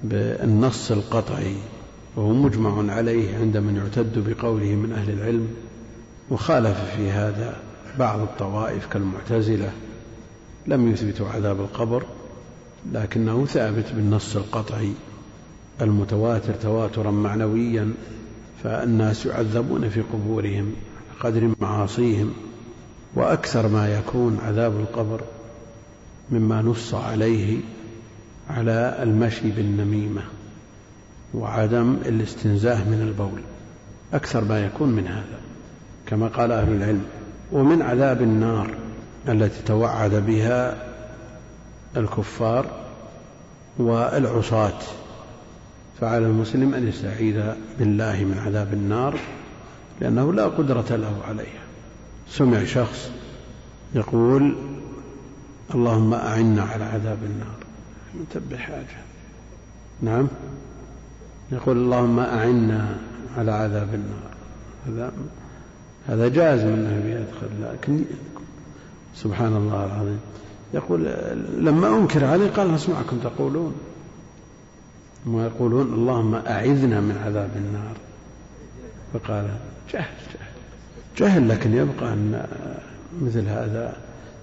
[0.04, 1.56] بالنص القطعي
[2.16, 5.48] وهو مجمع عليه عند من يعتد بقوله من أهل العلم
[6.30, 7.56] وخالف في هذا
[8.00, 9.72] بعض الطوائف كالمعتزلة.
[10.68, 12.04] لم يثبتوا عذاب القبر
[12.94, 14.94] لكنه ثابت بالنص القطعي.
[15.82, 17.94] المتواتر تواترا معنويا
[18.64, 20.74] فالناس يعذبون في قبورهم
[21.20, 22.34] قدر معاصيهم.
[23.16, 25.22] وأكثر ما يكون عذاب القبر
[26.32, 27.60] مما نص عليه
[28.50, 30.22] على المشي بالنميمة
[31.34, 33.42] وعدم الاستنزاه من البول.
[34.14, 35.40] أكثر ما يكون من هذا
[36.08, 37.06] كما قال أهل العلم
[37.52, 38.76] ومن عذاب النار
[39.30, 40.78] التي توعد بها
[41.98, 42.66] الكفار
[43.78, 44.80] والعصاة.
[46.02, 47.42] فعلى المسلم أن يستعيذ
[47.80, 49.20] بالله من عذاب النار
[50.02, 51.63] لأنه لا قدرة له عليها.
[52.30, 53.12] سمع شخص
[53.96, 54.56] يقول
[55.76, 57.56] اللهم أعنا على عذاب النار.
[58.16, 59.04] منتبه حاجة.
[60.02, 60.28] نعم.
[61.52, 62.98] يقول اللهم أعنا
[63.38, 64.34] على عذاب النار.
[64.88, 65.12] هذا
[66.08, 68.02] هذا جاز منه يدخل لكن
[69.16, 70.20] سبحان الله العظيم.
[70.74, 71.04] يقول
[71.58, 73.76] لما أنكر عليه قال أسمعكم تقولون.
[75.26, 77.96] ما يقولون اللهم أعذنا من عذاب النار.
[79.14, 79.58] فقال
[79.94, 80.43] جهل جهل
[81.18, 82.46] جهل لكن يبقى أن
[83.22, 83.96] مثل هذا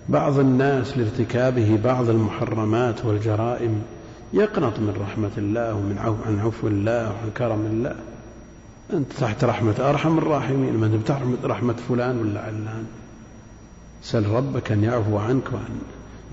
[0.08, 3.82] بعض الناس لارتكابه بعض المحرمات والجرائم
[4.32, 7.94] يقنط من رحمة الله ومن عفو عن عفو الله وعن كرم الله.
[8.92, 12.84] أنت تحت رحمة أرحم الراحمين ما أنت تحت رحمة فلان ولا علان.
[14.02, 15.80] سل ربك أن يعفو عنك وأن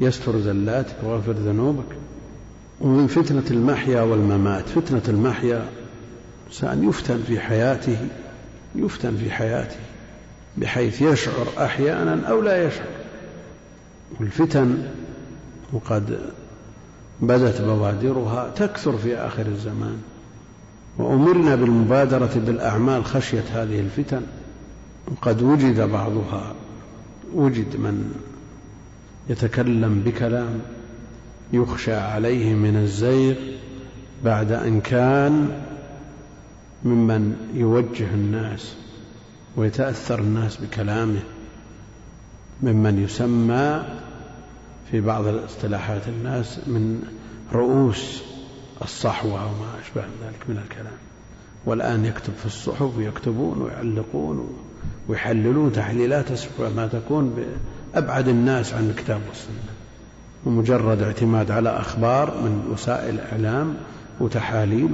[0.01, 1.95] يستر زلاتك ويغفر ذنوبك.
[2.81, 5.65] ومن فتنة المحيا والممات فتنة المحيا
[6.47, 7.97] إنسان يفتن في حياته
[8.75, 9.86] يفتن في حياته.
[10.57, 12.87] بحيث يشعر أحيانا أو لا يشعر.
[14.19, 14.83] والفتن
[15.73, 16.19] وقد
[17.21, 19.97] بدت بوادرها تكثر في آخر الزمان
[20.97, 24.21] وأمرنا بالمبادرة بالأعمال خشية هذه الفتن
[25.07, 26.55] وقد وجد بعضها
[27.33, 28.13] وجد من
[29.29, 30.59] يتكلم بكلام
[31.53, 33.35] يخشى عليه من الزيغ
[34.23, 35.61] بعد أن كان
[36.83, 38.75] ممن يوجه الناس.
[39.57, 41.19] ويتأثر الناس بكلامه
[42.63, 43.83] ممن يسمى
[44.91, 47.03] في بعض الاصطلاحات الناس من
[47.53, 48.23] رؤوس
[48.81, 50.97] الصحوة أو ما أشبه ذلك من الكلام.
[51.65, 54.57] والآن يكتب في الصحف ويكتبون ويعلقون
[55.07, 56.25] ويحللون تحليلات
[56.75, 57.35] ما تكون
[57.93, 59.73] بأبعد الناس عن الكتاب والسنة
[60.45, 63.77] ومجرد اعتماد على أخبار من وسائل الإعلام
[64.19, 64.89] وتحاليل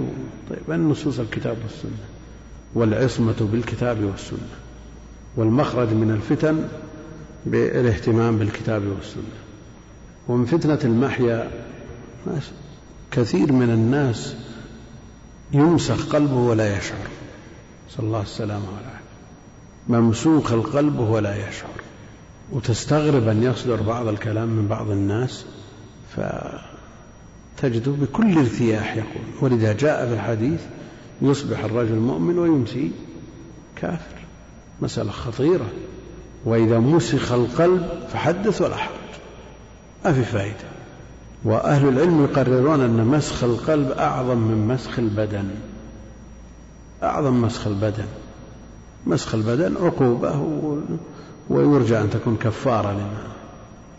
[0.49, 2.22] طيب النصوص الكتاب والسنة.
[2.75, 4.47] والعصمة بالكتاب والسنة
[5.37, 6.67] والمخرج من الفتن
[7.45, 9.23] بالاهتمام بالكتاب والسنة.
[10.27, 11.51] ومن فتنة المحيا
[13.11, 14.35] كثير من الناس
[15.53, 17.07] يمسخ قلبه ولا يشعر.
[17.89, 19.03] صلى الله السلامة والعافية
[19.89, 21.69] ممسوخ القلب ولا يشعر.
[22.51, 25.45] وتستغرب أن يصدر بعض الكلام من بعض الناس
[26.15, 29.23] فتجده بكل ارتياح يقول.
[29.41, 30.61] ولذا جاء في الحديث
[31.21, 32.91] يصبح الرجل مؤمن ويمسي
[33.75, 34.17] كافر.
[34.81, 35.69] مسألة خطيرة.
[36.45, 38.93] وإذا مسخ القلب فحدث ولا حرج.
[40.05, 40.73] ما في فائدة
[41.43, 45.49] وأهل العلم يقررون أن مسخ القلب أعظم من مسخ البدن.
[47.03, 48.07] أعظم مسخ البدن.
[49.05, 50.47] مسخ البدن عقوبة
[51.49, 53.27] ويرجى أن تكون كفارة لما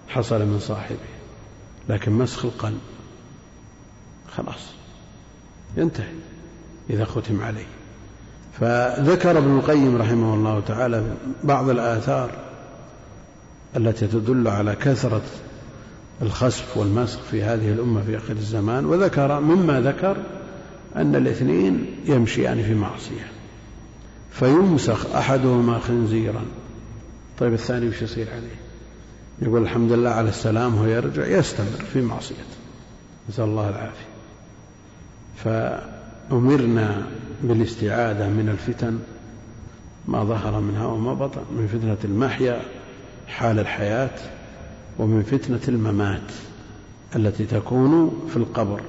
[0.09, 0.99] حصل من صاحبه.
[1.89, 2.81] لكن مسخ القلب.
[4.36, 4.70] خلاص.
[5.77, 6.12] ينتهي.
[6.90, 7.66] إذا ختم عليه.
[8.61, 11.05] فذكر ابن القيم رحمه الله تعالى
[11.44, 12.31] بعض الآثار
[13.77, 15.23] التي تدل على كثرة
[16.23, 20.16] الخسف والمسخ في هذه الأمة في آخر الزمان وذكر مما ذكر
[20.97, 23.32] أن الاثنين يمشيان في معصية
[24.31, 26.44] فيمسخ أحدهما خنزيرا.
[27.39, 28.56] طيب الثاني وش يصير عليه؟
[29.43, 32.40] يقول الحمد لله على السلام وهو يرجع يستمر في معصيته.
[33.28, 34.15] نسأل الله العافية.
[36.30, 37.02] فأمرنا
[37.42, 38.98] بالاستعاذة من الفتن
[40.09, 42.60] ما ظهر منها وما بطن من فتنة المحيا
[43.28, 44.10] حال الحياة
[44.98, 46.32] ومن فتنة الممات
[47.16, 48.80] التي تكون في القبر.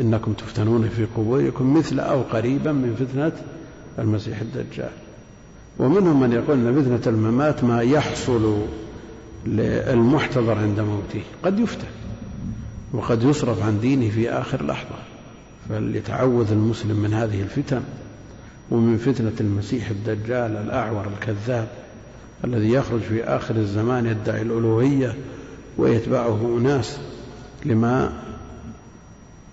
[0.00, 3.32] إنكم تفتنون في قبوركم مثل أو قريبا من فتنة
[3.98, 4.90] المسيح الدجال.
[5.78, 8.62] ومنهم من يقول أن فتنة الممات ما يحصل
[9.46, 11.22] للمحتضر عند موته.
[11.42, 11.88] قد يفتن
[12.92, 15.09] وقد يصرف عن دينه في آخر لحظة.
[15.70, 17.82] فليتعوذ المسلم من هذه الفتن
[18.70, 21.68] ومن فتنة المسيح الدجال الأعور الكذاب
[22.44, 25.14] الذي يخرج في آخر الزمان يدعي الألوهية
[25.78, 26.98] ويتبعه أناس
[27.64, 28.12] لما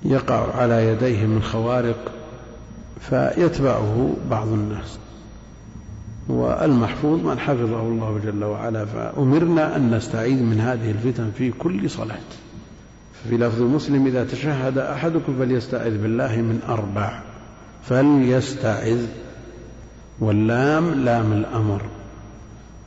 [0.03, 2.11] يقع على يديه من خوارق
[2.99, 4.99] فيتبعه بعض الناس.
[6.30, 12.19] والمحفوظ من حفظه الله جل وعلا فأمرنا أن نستعيذ من هذه الفتن في كل صلاة.
[13.30, 17.19] في لفظ مسلم إذا تشهد أحدكم فليستعذ بالله من أربع.
[17.84, 19.06] فليستعذ
[20.19, 21.81] واللام لام الأمر.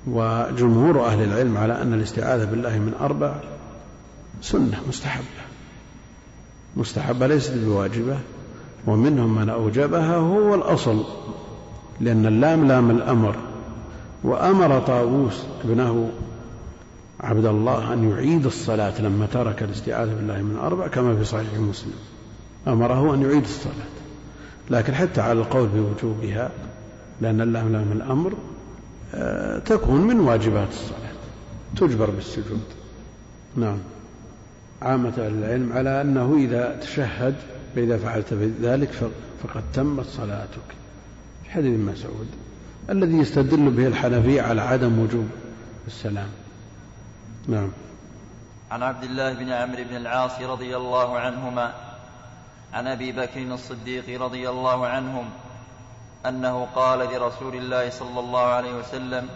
[0.06, 3.34] وجمهور أهل العلم على أن الاستعاذة بالله من أربع
[4.42, 5.24] سنة مستحبة.
[6.76, 8.18] مستحبة ليست بواجبة
[8.86, 11.04] ومنهم من أوجبها هو الأصل
[12.00, 13.36] لأن اللام لام الأمر.
[14.24, 16.10] وأمر طاووس ابنه
[17.22, 21.92] عبد الله أن يعيد الصلاة لما ترك الاستعاذة بالله من أربع كما في صحيح مسلم.
[22.68, 23.90] أمره أن يعيد الصلاة.
[24.70, 26.50] لكن حتى على القول بوجوبها
[27.20, 28.32] لأن اللام لام الأمر
[29.14, 31.10] آه، تكون من واجبات الصلاة.
[31.76, 32.62] تجبر بالسجود.
[33.56, 33.78] نعم.
[34.82, 37.34] عامة العلم على أنه إذا تشهد
[37.74, 38.90] فإذا فعلت ذلك
[39.42, 40.74] فقد تمت صلاتك.
[41.44, 42.26] في حديث مسعود
[42.90, 45.26] الذي يستدل به الحنفية على عدم وجوب
[45.86, 46.28] السلام.
[47.50, 47.72] نعم.
[48.70, 51.72] عن عبد الله بن عمرو بن العاص رضي الله عنهما
[52.72, 55.30] عن أبي بكر الصديق رضي الله عنهم
[56.26, 59.28] أنه قال لرسول الله صلى الله عليه وسلم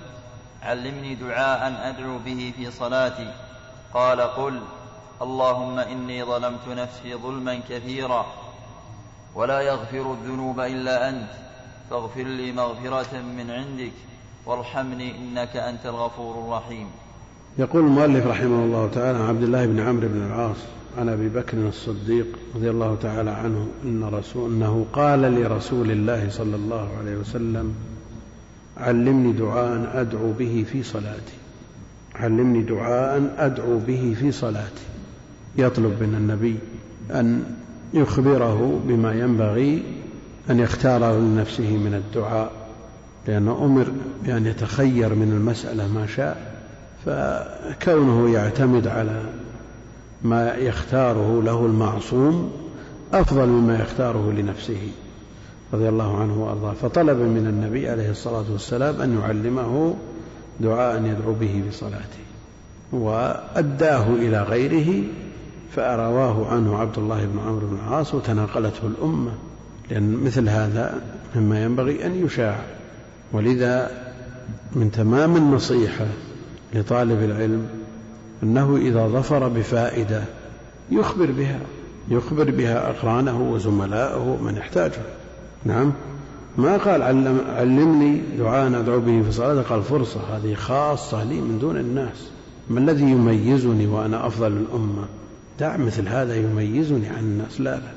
[0.62, 3.34] علمني دعاء أدعو به في صلاتي.
[3.94, 4.62] قال قل
[5.22, 8.26] اللهم إني ظلمت نفسي ظلما كثيرا
[9.34, 11.30] ولا يغفر الذنوب إلا أنت
[11.90, 13.92] فاغفر لي مغفرة من عندك
[14.46, 16.90] وارحمني إنك أنت الغفور الرحيم.
[17.58, 20.56] يقول المؤلف رحمه الله تعالى عن عبد الله بن عمرو بن العاص
[20.98, 26.56] عن أبي بكر الصديق رضي الله تعالى عنه إن رسول إنه قال لرسول الله صلى
[26.56, 27.74] الله عليه وسلم
[28.76, 31.32] علمني دعاء أدعو به في صلاتي.
[32.14, 34.84] علمني دعاء أدعو به في صلاتي.
[35.58, 36.56] يطلب من النبي
[37.10, 37.44] أن
[37.94, 39.82] يخبره بما ينبغي
[40.50, 42.52] أن يختار لنفسه من الدعاء
[43.28, 43.86] لأنه أمر
[44.24, 46.53] بأن يتخير من المسألة ما شاء.
[47.06, 49.22] فكونه يعتمد على
[50.22, 52.52] ما يختاره له المعصوم
[53.12, 54.88] أفضل مما يختاره لنفسه
[55.72, 56.72] رضي الله عنه وأرضاه.
[56.72, 59.94] فطلب من النبي عليه الصلاة والسلام أن يعلمه
[60.60, 62.24] دعاء يدعو به في صلاته
[62.92, 65.02] وأداه إلى غيره
[65.76, 69.32] فأرواه عنه عبد الله بن عمرو بن العاص وتناقلته الأمة
[69.90, 71.00] لأن مثل هذا
[71.36, 72.56] مما ينبغي أن يشاع.
[73.32, 73.90] ولذا
[74.72, 76.06] من تمام النصيحة
[76.74, 77.66] لطالب العلم
[78.42, 80.24] أنه إذا ظفر بفائدة
[80.90, 81.60] يخبر بها
[82.08, 85.02] يخبر بها أقرانه وزملاءه من يحتاجه.
[85.64, 85.92] نعم.
[86.58, 91.58] ما قال علم علمني دعاء أدعو به في الصلاة قال فرصة هذه خاصة لي من
[91.58, 92.30] دون الناس.
[92.70, 95.04] ما الذي يميزني وأنا أفضل الأمة؟
[95.60, 97.60] دع مثل هذا يميزني عن الناس.
[97.60, 97.92] لا لا.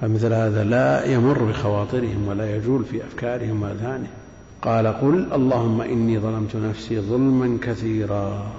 [0.00, 4.17] فمثل هذا لا يمر بخواطرهم ولا يجول في أفكارهم وأذهانهم.
[4.62, 8.52] قال قل اللهم إني ظلمت نفسي ظلما كثيرا.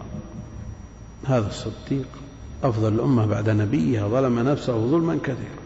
[1.26, 2.08] هذا الصديق
[2.64, 5.60] أفضل الأمة بعد نبيها ظلم نفسه ظلما كثيرا.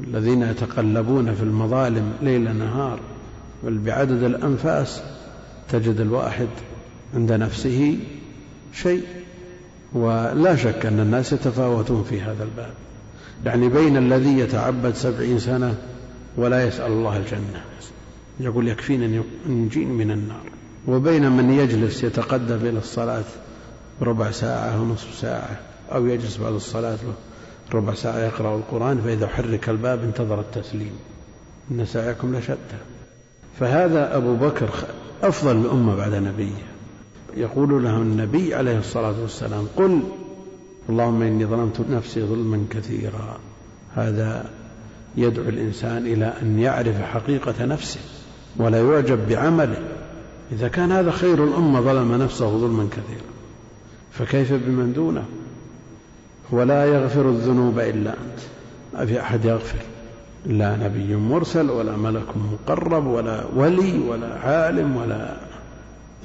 [0.00, 3.00] الذين يتقلبون في المظالم ليل نهار
[3.64, 5.02] بل بعدد الأنفاس
[5.68, 6.48] تجد الواحد
[7.14, 7.98] عند نفسه
[8.72, 9.02] شيء
[9.92, 12.74] ولا شك أن الناس يتفاوتون في هذا الباب.
[13.44, 15.74] يعني بين الذي يتعبد سبعين سنة
[16.36, 17.64] ولا يسأل الله الجنة.
[18.40, 20.42] يقول يكفيني أن ينجيني من النار.
[20.88, 23.24] وبين من يجلس يتقدم إلى الصلاة
[24.02, 25.60] ربع ساعة ونصف ساعة
[25.92, 26.98] أو يجلس بعد الصلاة
[27.74, 30.92] ربع ساعة يقرأ القرآن فإذا حرك الباب انتظر التسليم.
[31.70, 32.78] إن سعيكم لشتى.
[33.60, 34.70] فهذا أبو بكر
[35.22, 36.74] أفضل الأمة بعد نبيه.
[37.36, 40.00] يقول له النبي عليه الصلاة والسلام قل
[40.88, 43.38] اللهم إني ظلمت نفسي ظلما كثيرا.
[43.94, 44.50] هذا
[45.16, 48.00] يدعو الإنسان إلى أن يعرف حقيقة نفسه.
[48.56, 49.82] ولا يعجب بعمله.
[50.52, 53.28] إذا كان هذا خير الأمة ظلم نفسه ظلما كثيرا.
[54.12, 55.24] فكيف بمن دونه؟
[56.50, 58.40] ولا يغفر الذنوب إلا أنت.
[58.94, 59.78] ما في أحد يغفر؟
[60.46, 65.36] لا نبي مرسل ولا ملك مقرب ولا ولي ولا عالم ولا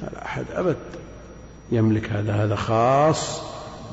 [0.01, 0.77] لا أحد أبد.
[1.71, 3.41] يملك هذا هذا خاص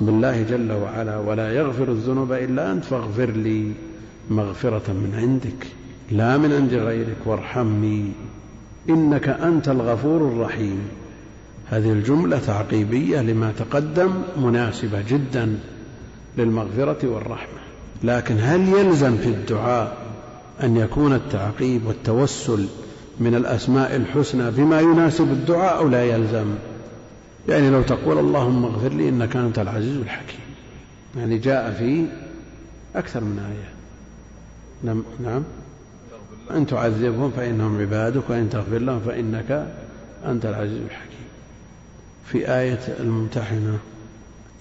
[0.01, 1.19] بالله جل وعلا.
[1.19, 2.85] ولا يغفر الذنوب إلا أنت.
[2.85, 3.73] فاغفر لي
[4.31, 5.67] مغفرة من عندك.
[6.11, 8.13] لا من عند غيرك وارحمني
[8.89, 10.79] إنك أنت الغفور الرحيم.
[11.67, 15.59] هذه الجملة تعقيبية لما تقدم مناسبة جدا
[16.39, 17.61] للمغفرة والرحمة.
[18.05, 19.97] لكن هل يلزم في الدعاء
[20.63, 22.67] أن يكون التعقيب والتوسل
[23.21, 26.55] من الأسماء الحسنى بما يناسب الدعاء أو لا يلزم؟
[27.49, 30.41] يعني لو تقول اللهم اغفر لي إنك أنت العزيز الحكيم.
[31.17, 32.07] يعني جاء في
[32.97, 33.77] أكثر من آية.
[34.83, 35.43] نعم,
[36.51, 39.67] أن تعذبهم فإنهم عبادك وإن تغفر لهم فإنك
[40.27, 41.27] أنت العزيز الحكيم.
[42.27, 43.79] في آية الممتحنة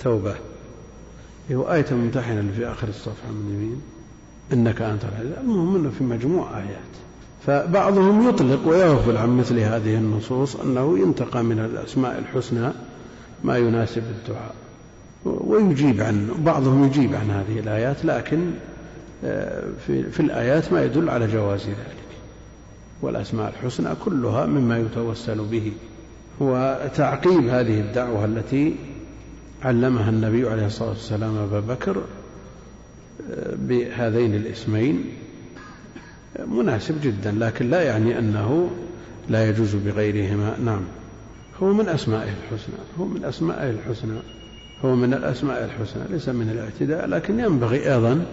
[0.04, 0.36] توبة.
[1.52, 3.82] هو آية الممتحنة اللي في آخر الصفحة من يمين.
[4.54, 5.38] إنك أنت العزيز.
[5.38, 6.96] المهم أنه في مجموع آيات.
[7.46, 12.72] فبعضهم يطلق ويغفل عن مثل هذه النصوص أنه ينتقى من الأسماء الحسنى
[13.44, 14.56] ما يناسب الدعاء.
[15.26, 18.52] ويجيب عن بعضهم يجيب عن هذه الآيات لكن
[19.88, 22.06] في, في الآيات ما يدل على جواز ذلك.
[23.02, 25.72] والأسماء الحسنى كلها مما يتوسل به.
[26.40, 28.76] وتعقيب هذه الدعوة التي
[29.64, 32.04] علمها النبي عليه الصلاة والسلام أبا بكر
[33.54, 35.04] بهذين الاسمين
[36.48, 38.70] مناسب جدا لكن لا يعني أنه
[39.30, 40.58] لا يجوز بغيرهما.
[40.66, 40.82] نعم.
[41.64, 44.20] هو من أسمائه الحسنى هو من أسمائه الحسنى
[44.86, 48.26] هو من الأسماء الحسنى ليس من الاعتداء لكن ينبغي أيضا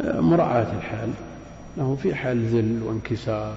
[0.00, 1.10] مراعاة الحال
[1.76, 3.54] له في حال ذل وانكسار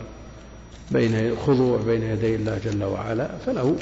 [0.91, 3.75] بين خضوع بين يدي الله جل وعلا فله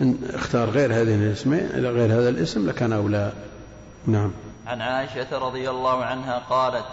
[0.00, 3.32] إن اختار غير هذين الاسمين غير هذا الاسم لكان أولى.
[4.06, 4.30] نعم.
[4.66, 6.86] عن عائشة رضي الله عنها قالت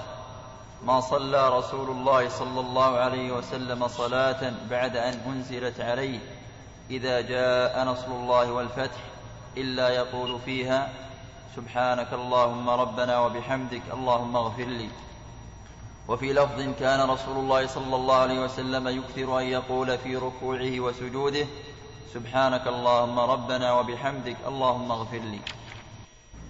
[0.88, 6.20] ما صلى رسول الله صلى الله عليه وسلم صلاة بعد أن أنزلت عليه
[6.90, 9.00] إذا جاء نصر الله والفتح
[9.58, 10.90] إلا يقول فيها
[11.56, 14.90] سبحانك اللهم ربنا وبحمدك اللهم اغفر لي.
[16.08, 21.46] وفي لفظ كان رسول الله صلى الله عليه وسلم يكثر أن يقول في ركوعه وسجوده
[22.14, 25.40] سبحانك اللهم ربنا وبحمدك اللهم اغفر لي.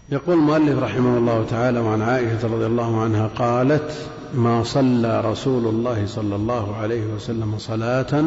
[0.10, 6.06] يقول المؤلف رحمه الله تعالى وعن عائشة رضي الله عنها قالت ما صلى رسول الله
[6.06, 8.23] صلى الله عليه وسلم صلاة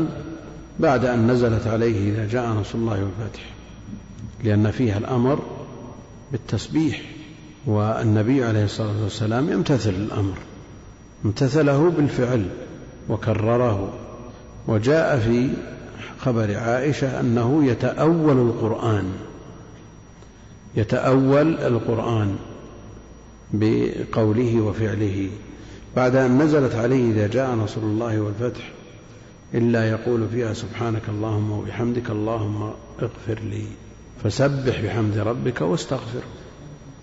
[0.78, 3.40] بعد أن نزلت عليه إذا جاء نصر الله والفتح
[4.44, 5.38] لأن فيها الأمر
[6.34, 7.02] بالتسبيح
[7.66, 10.34] والنبي عليه الصلاة والسلام يمتثل الأمر.
[11.24, 12.46] امتثله بالفعل
[13.08, 13.92] وكرره.
[14.68, 15.50] وجاء في
[16.18, 19.12] خبر عائشة أنه يتأول القرآن.
[20.76, 22.36] يتأول القرآن
[23.52, 25.30] بقوله وفعله.
[25.96, 28.72] بعد أن نزلت عليه إذا جاء نصر الله والفتح
[29.54, 33.83] إلا يقول فيها سبحانك اللهم وبحمدك اللهم اغفر لي.
[34.22, 36.22] فسبح بحمد ربك واستغفر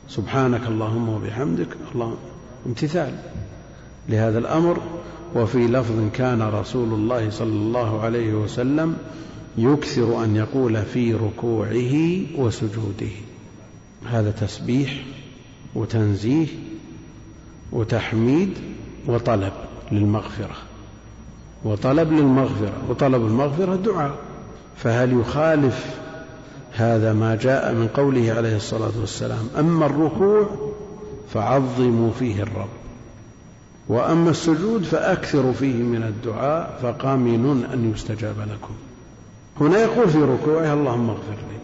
[0.09, 1.67] سبحانك اللهم وبحمدك.
[1.95, 2.17] اللهم
[2.65, 3.13] امتثال
[4.09, 4.81] لهذا الأمر.
[5.35, 8.97] وفي لفظ كان رسول الله صلى الله عليه وسلم
[9.57, 13.11] يكثر أن يقول في ركوعه وسجوده.
[14.05, 15.03] هذا تسبيح
[15.75, 16.47] وتنزيه
[17.71, 18.49] وتحميد
[19.07, 19.53] وطلب
[19.91, 20.55] للمغفرة.
[21.63, 22.73] وطلب للمغفرة.
[22.89, 24.15] وطلب المغفرة دعاء.
[24.77, 26.01] فهل يخالف
[26.73, 29.49] هذا ما جاء من قوله عليه الصلاة والسلام.
[29.59, 30.49] أما الركوع
[31.33, 32.69] فعظموا فيه الرب.
[33.87, 38.73] وأما السجود فأكثروا فيه من الدعاء فقامنون أن يستجاب لكم.
[39.61, 41.59] هنا يقول في ركوعه اللهم اغفر لي.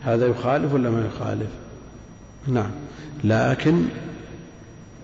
[0.00, 1.50] هذا يخالف ولا ما يخالف؟
[2.46, 2.70] نعم.
[3.24, 3.82] لكن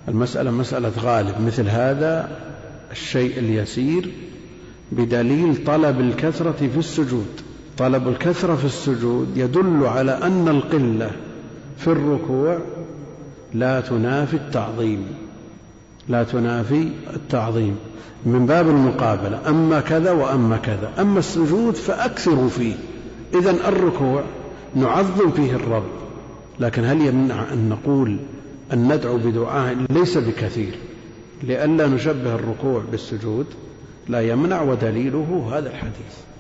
[0.08, 1.40] المسألة مسألة غالب.
[1.46, 2.38] مثل هذا
[2.92, 4.12] الشيء اليسير
[4.92, 7.40] بدليل طلب الكثرة في السجود.
[7.78, 11.10] طلب الكثرة في السجود يدل على أن القلة
[11.78, 12.58] في الركوع
[13.54, 15.06] لا تنافي التعظيم
[16.08, 17.76] لا تنافي التعظيم
[18.26, 22.74] من باب المقابلة أما كذا وأما كذا أما السجود فأكثروا فيه.
[23.34, 24.22] إذا الركوع
[24.74, 25.86] نعظم فيه الرب
[26.60, 28.18] لكن هل يمنع أن نقول
[28.72, 30.74] أن ندعو بدعاء ليس بكثير؟
[31.42, 33.46] لئلا نشبه الركوع بالسجود
[34.08, 36.31] لا يمنع ودليله هذا الحديث.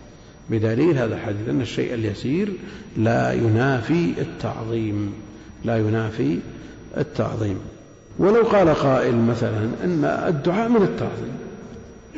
[0.50, 2.52] بدليل هذا الحديث أن الشيء اليسير
[2.96, 5.12] لا ينافي التعظيم
[5.64, 6.38] لا ينافي
[6.96, 7.58] التعظيم.
[8.18, 11.36] ولو قال قائل مثلا أن الدعاء من التعظيم.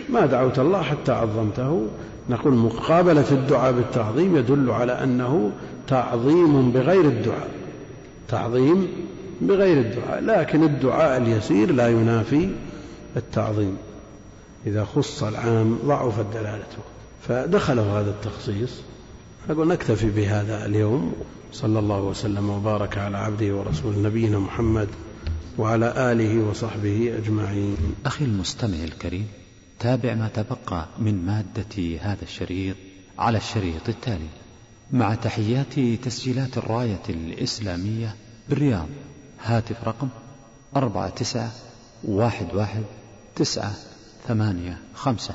[0.09, 1.87] ما دعوت الله حتى عظمته؟
[2.31, 5.53] نقول مقابلة الدعاء بالتعظيم يدل على أنه
[5.87, 7.49] تعظيم بغير الدعاء.
[8.29, 8.89] تعظيم
[9.41, 10.21] بغير الدعاء.
[10.25, 12.49] لكن الدعاء اليسير لا ينافي
[13.17, 13.77] التعظيم.
[14.67, 16.94] إذا خص العام ضعفت دلالته.
[17.29, 18.71] فدخله هذا التخصيص.
[19.51, 21.13] أقول نكتفي بهذا اليوم.
[21.53, 24.89] صلى الله وسلم وبارك على عبده ورسول نبينا محمد
[25.59, 27.77] وعلى آله وصحبه أجمعين.
[28.07, 29.29] أخي المستمع الكريم
[29.79, 32.77] تابع ما تبقى من مادة هذا الشريط
[33.19, 34.29] على الشريط التالي.
[34.93, 38.15] مع تحيات تسجيلات الراية الإسلامية
[38.49, 38.89] بالرياض
[39.43, 40.09] هاتف رقم
[40.77, 41.53] أربعة تسعة
[42.05, 42.83] واحد واحد
[43.37, 43.73] تسعة
[44.29, 45.35] ثمانية خمسة.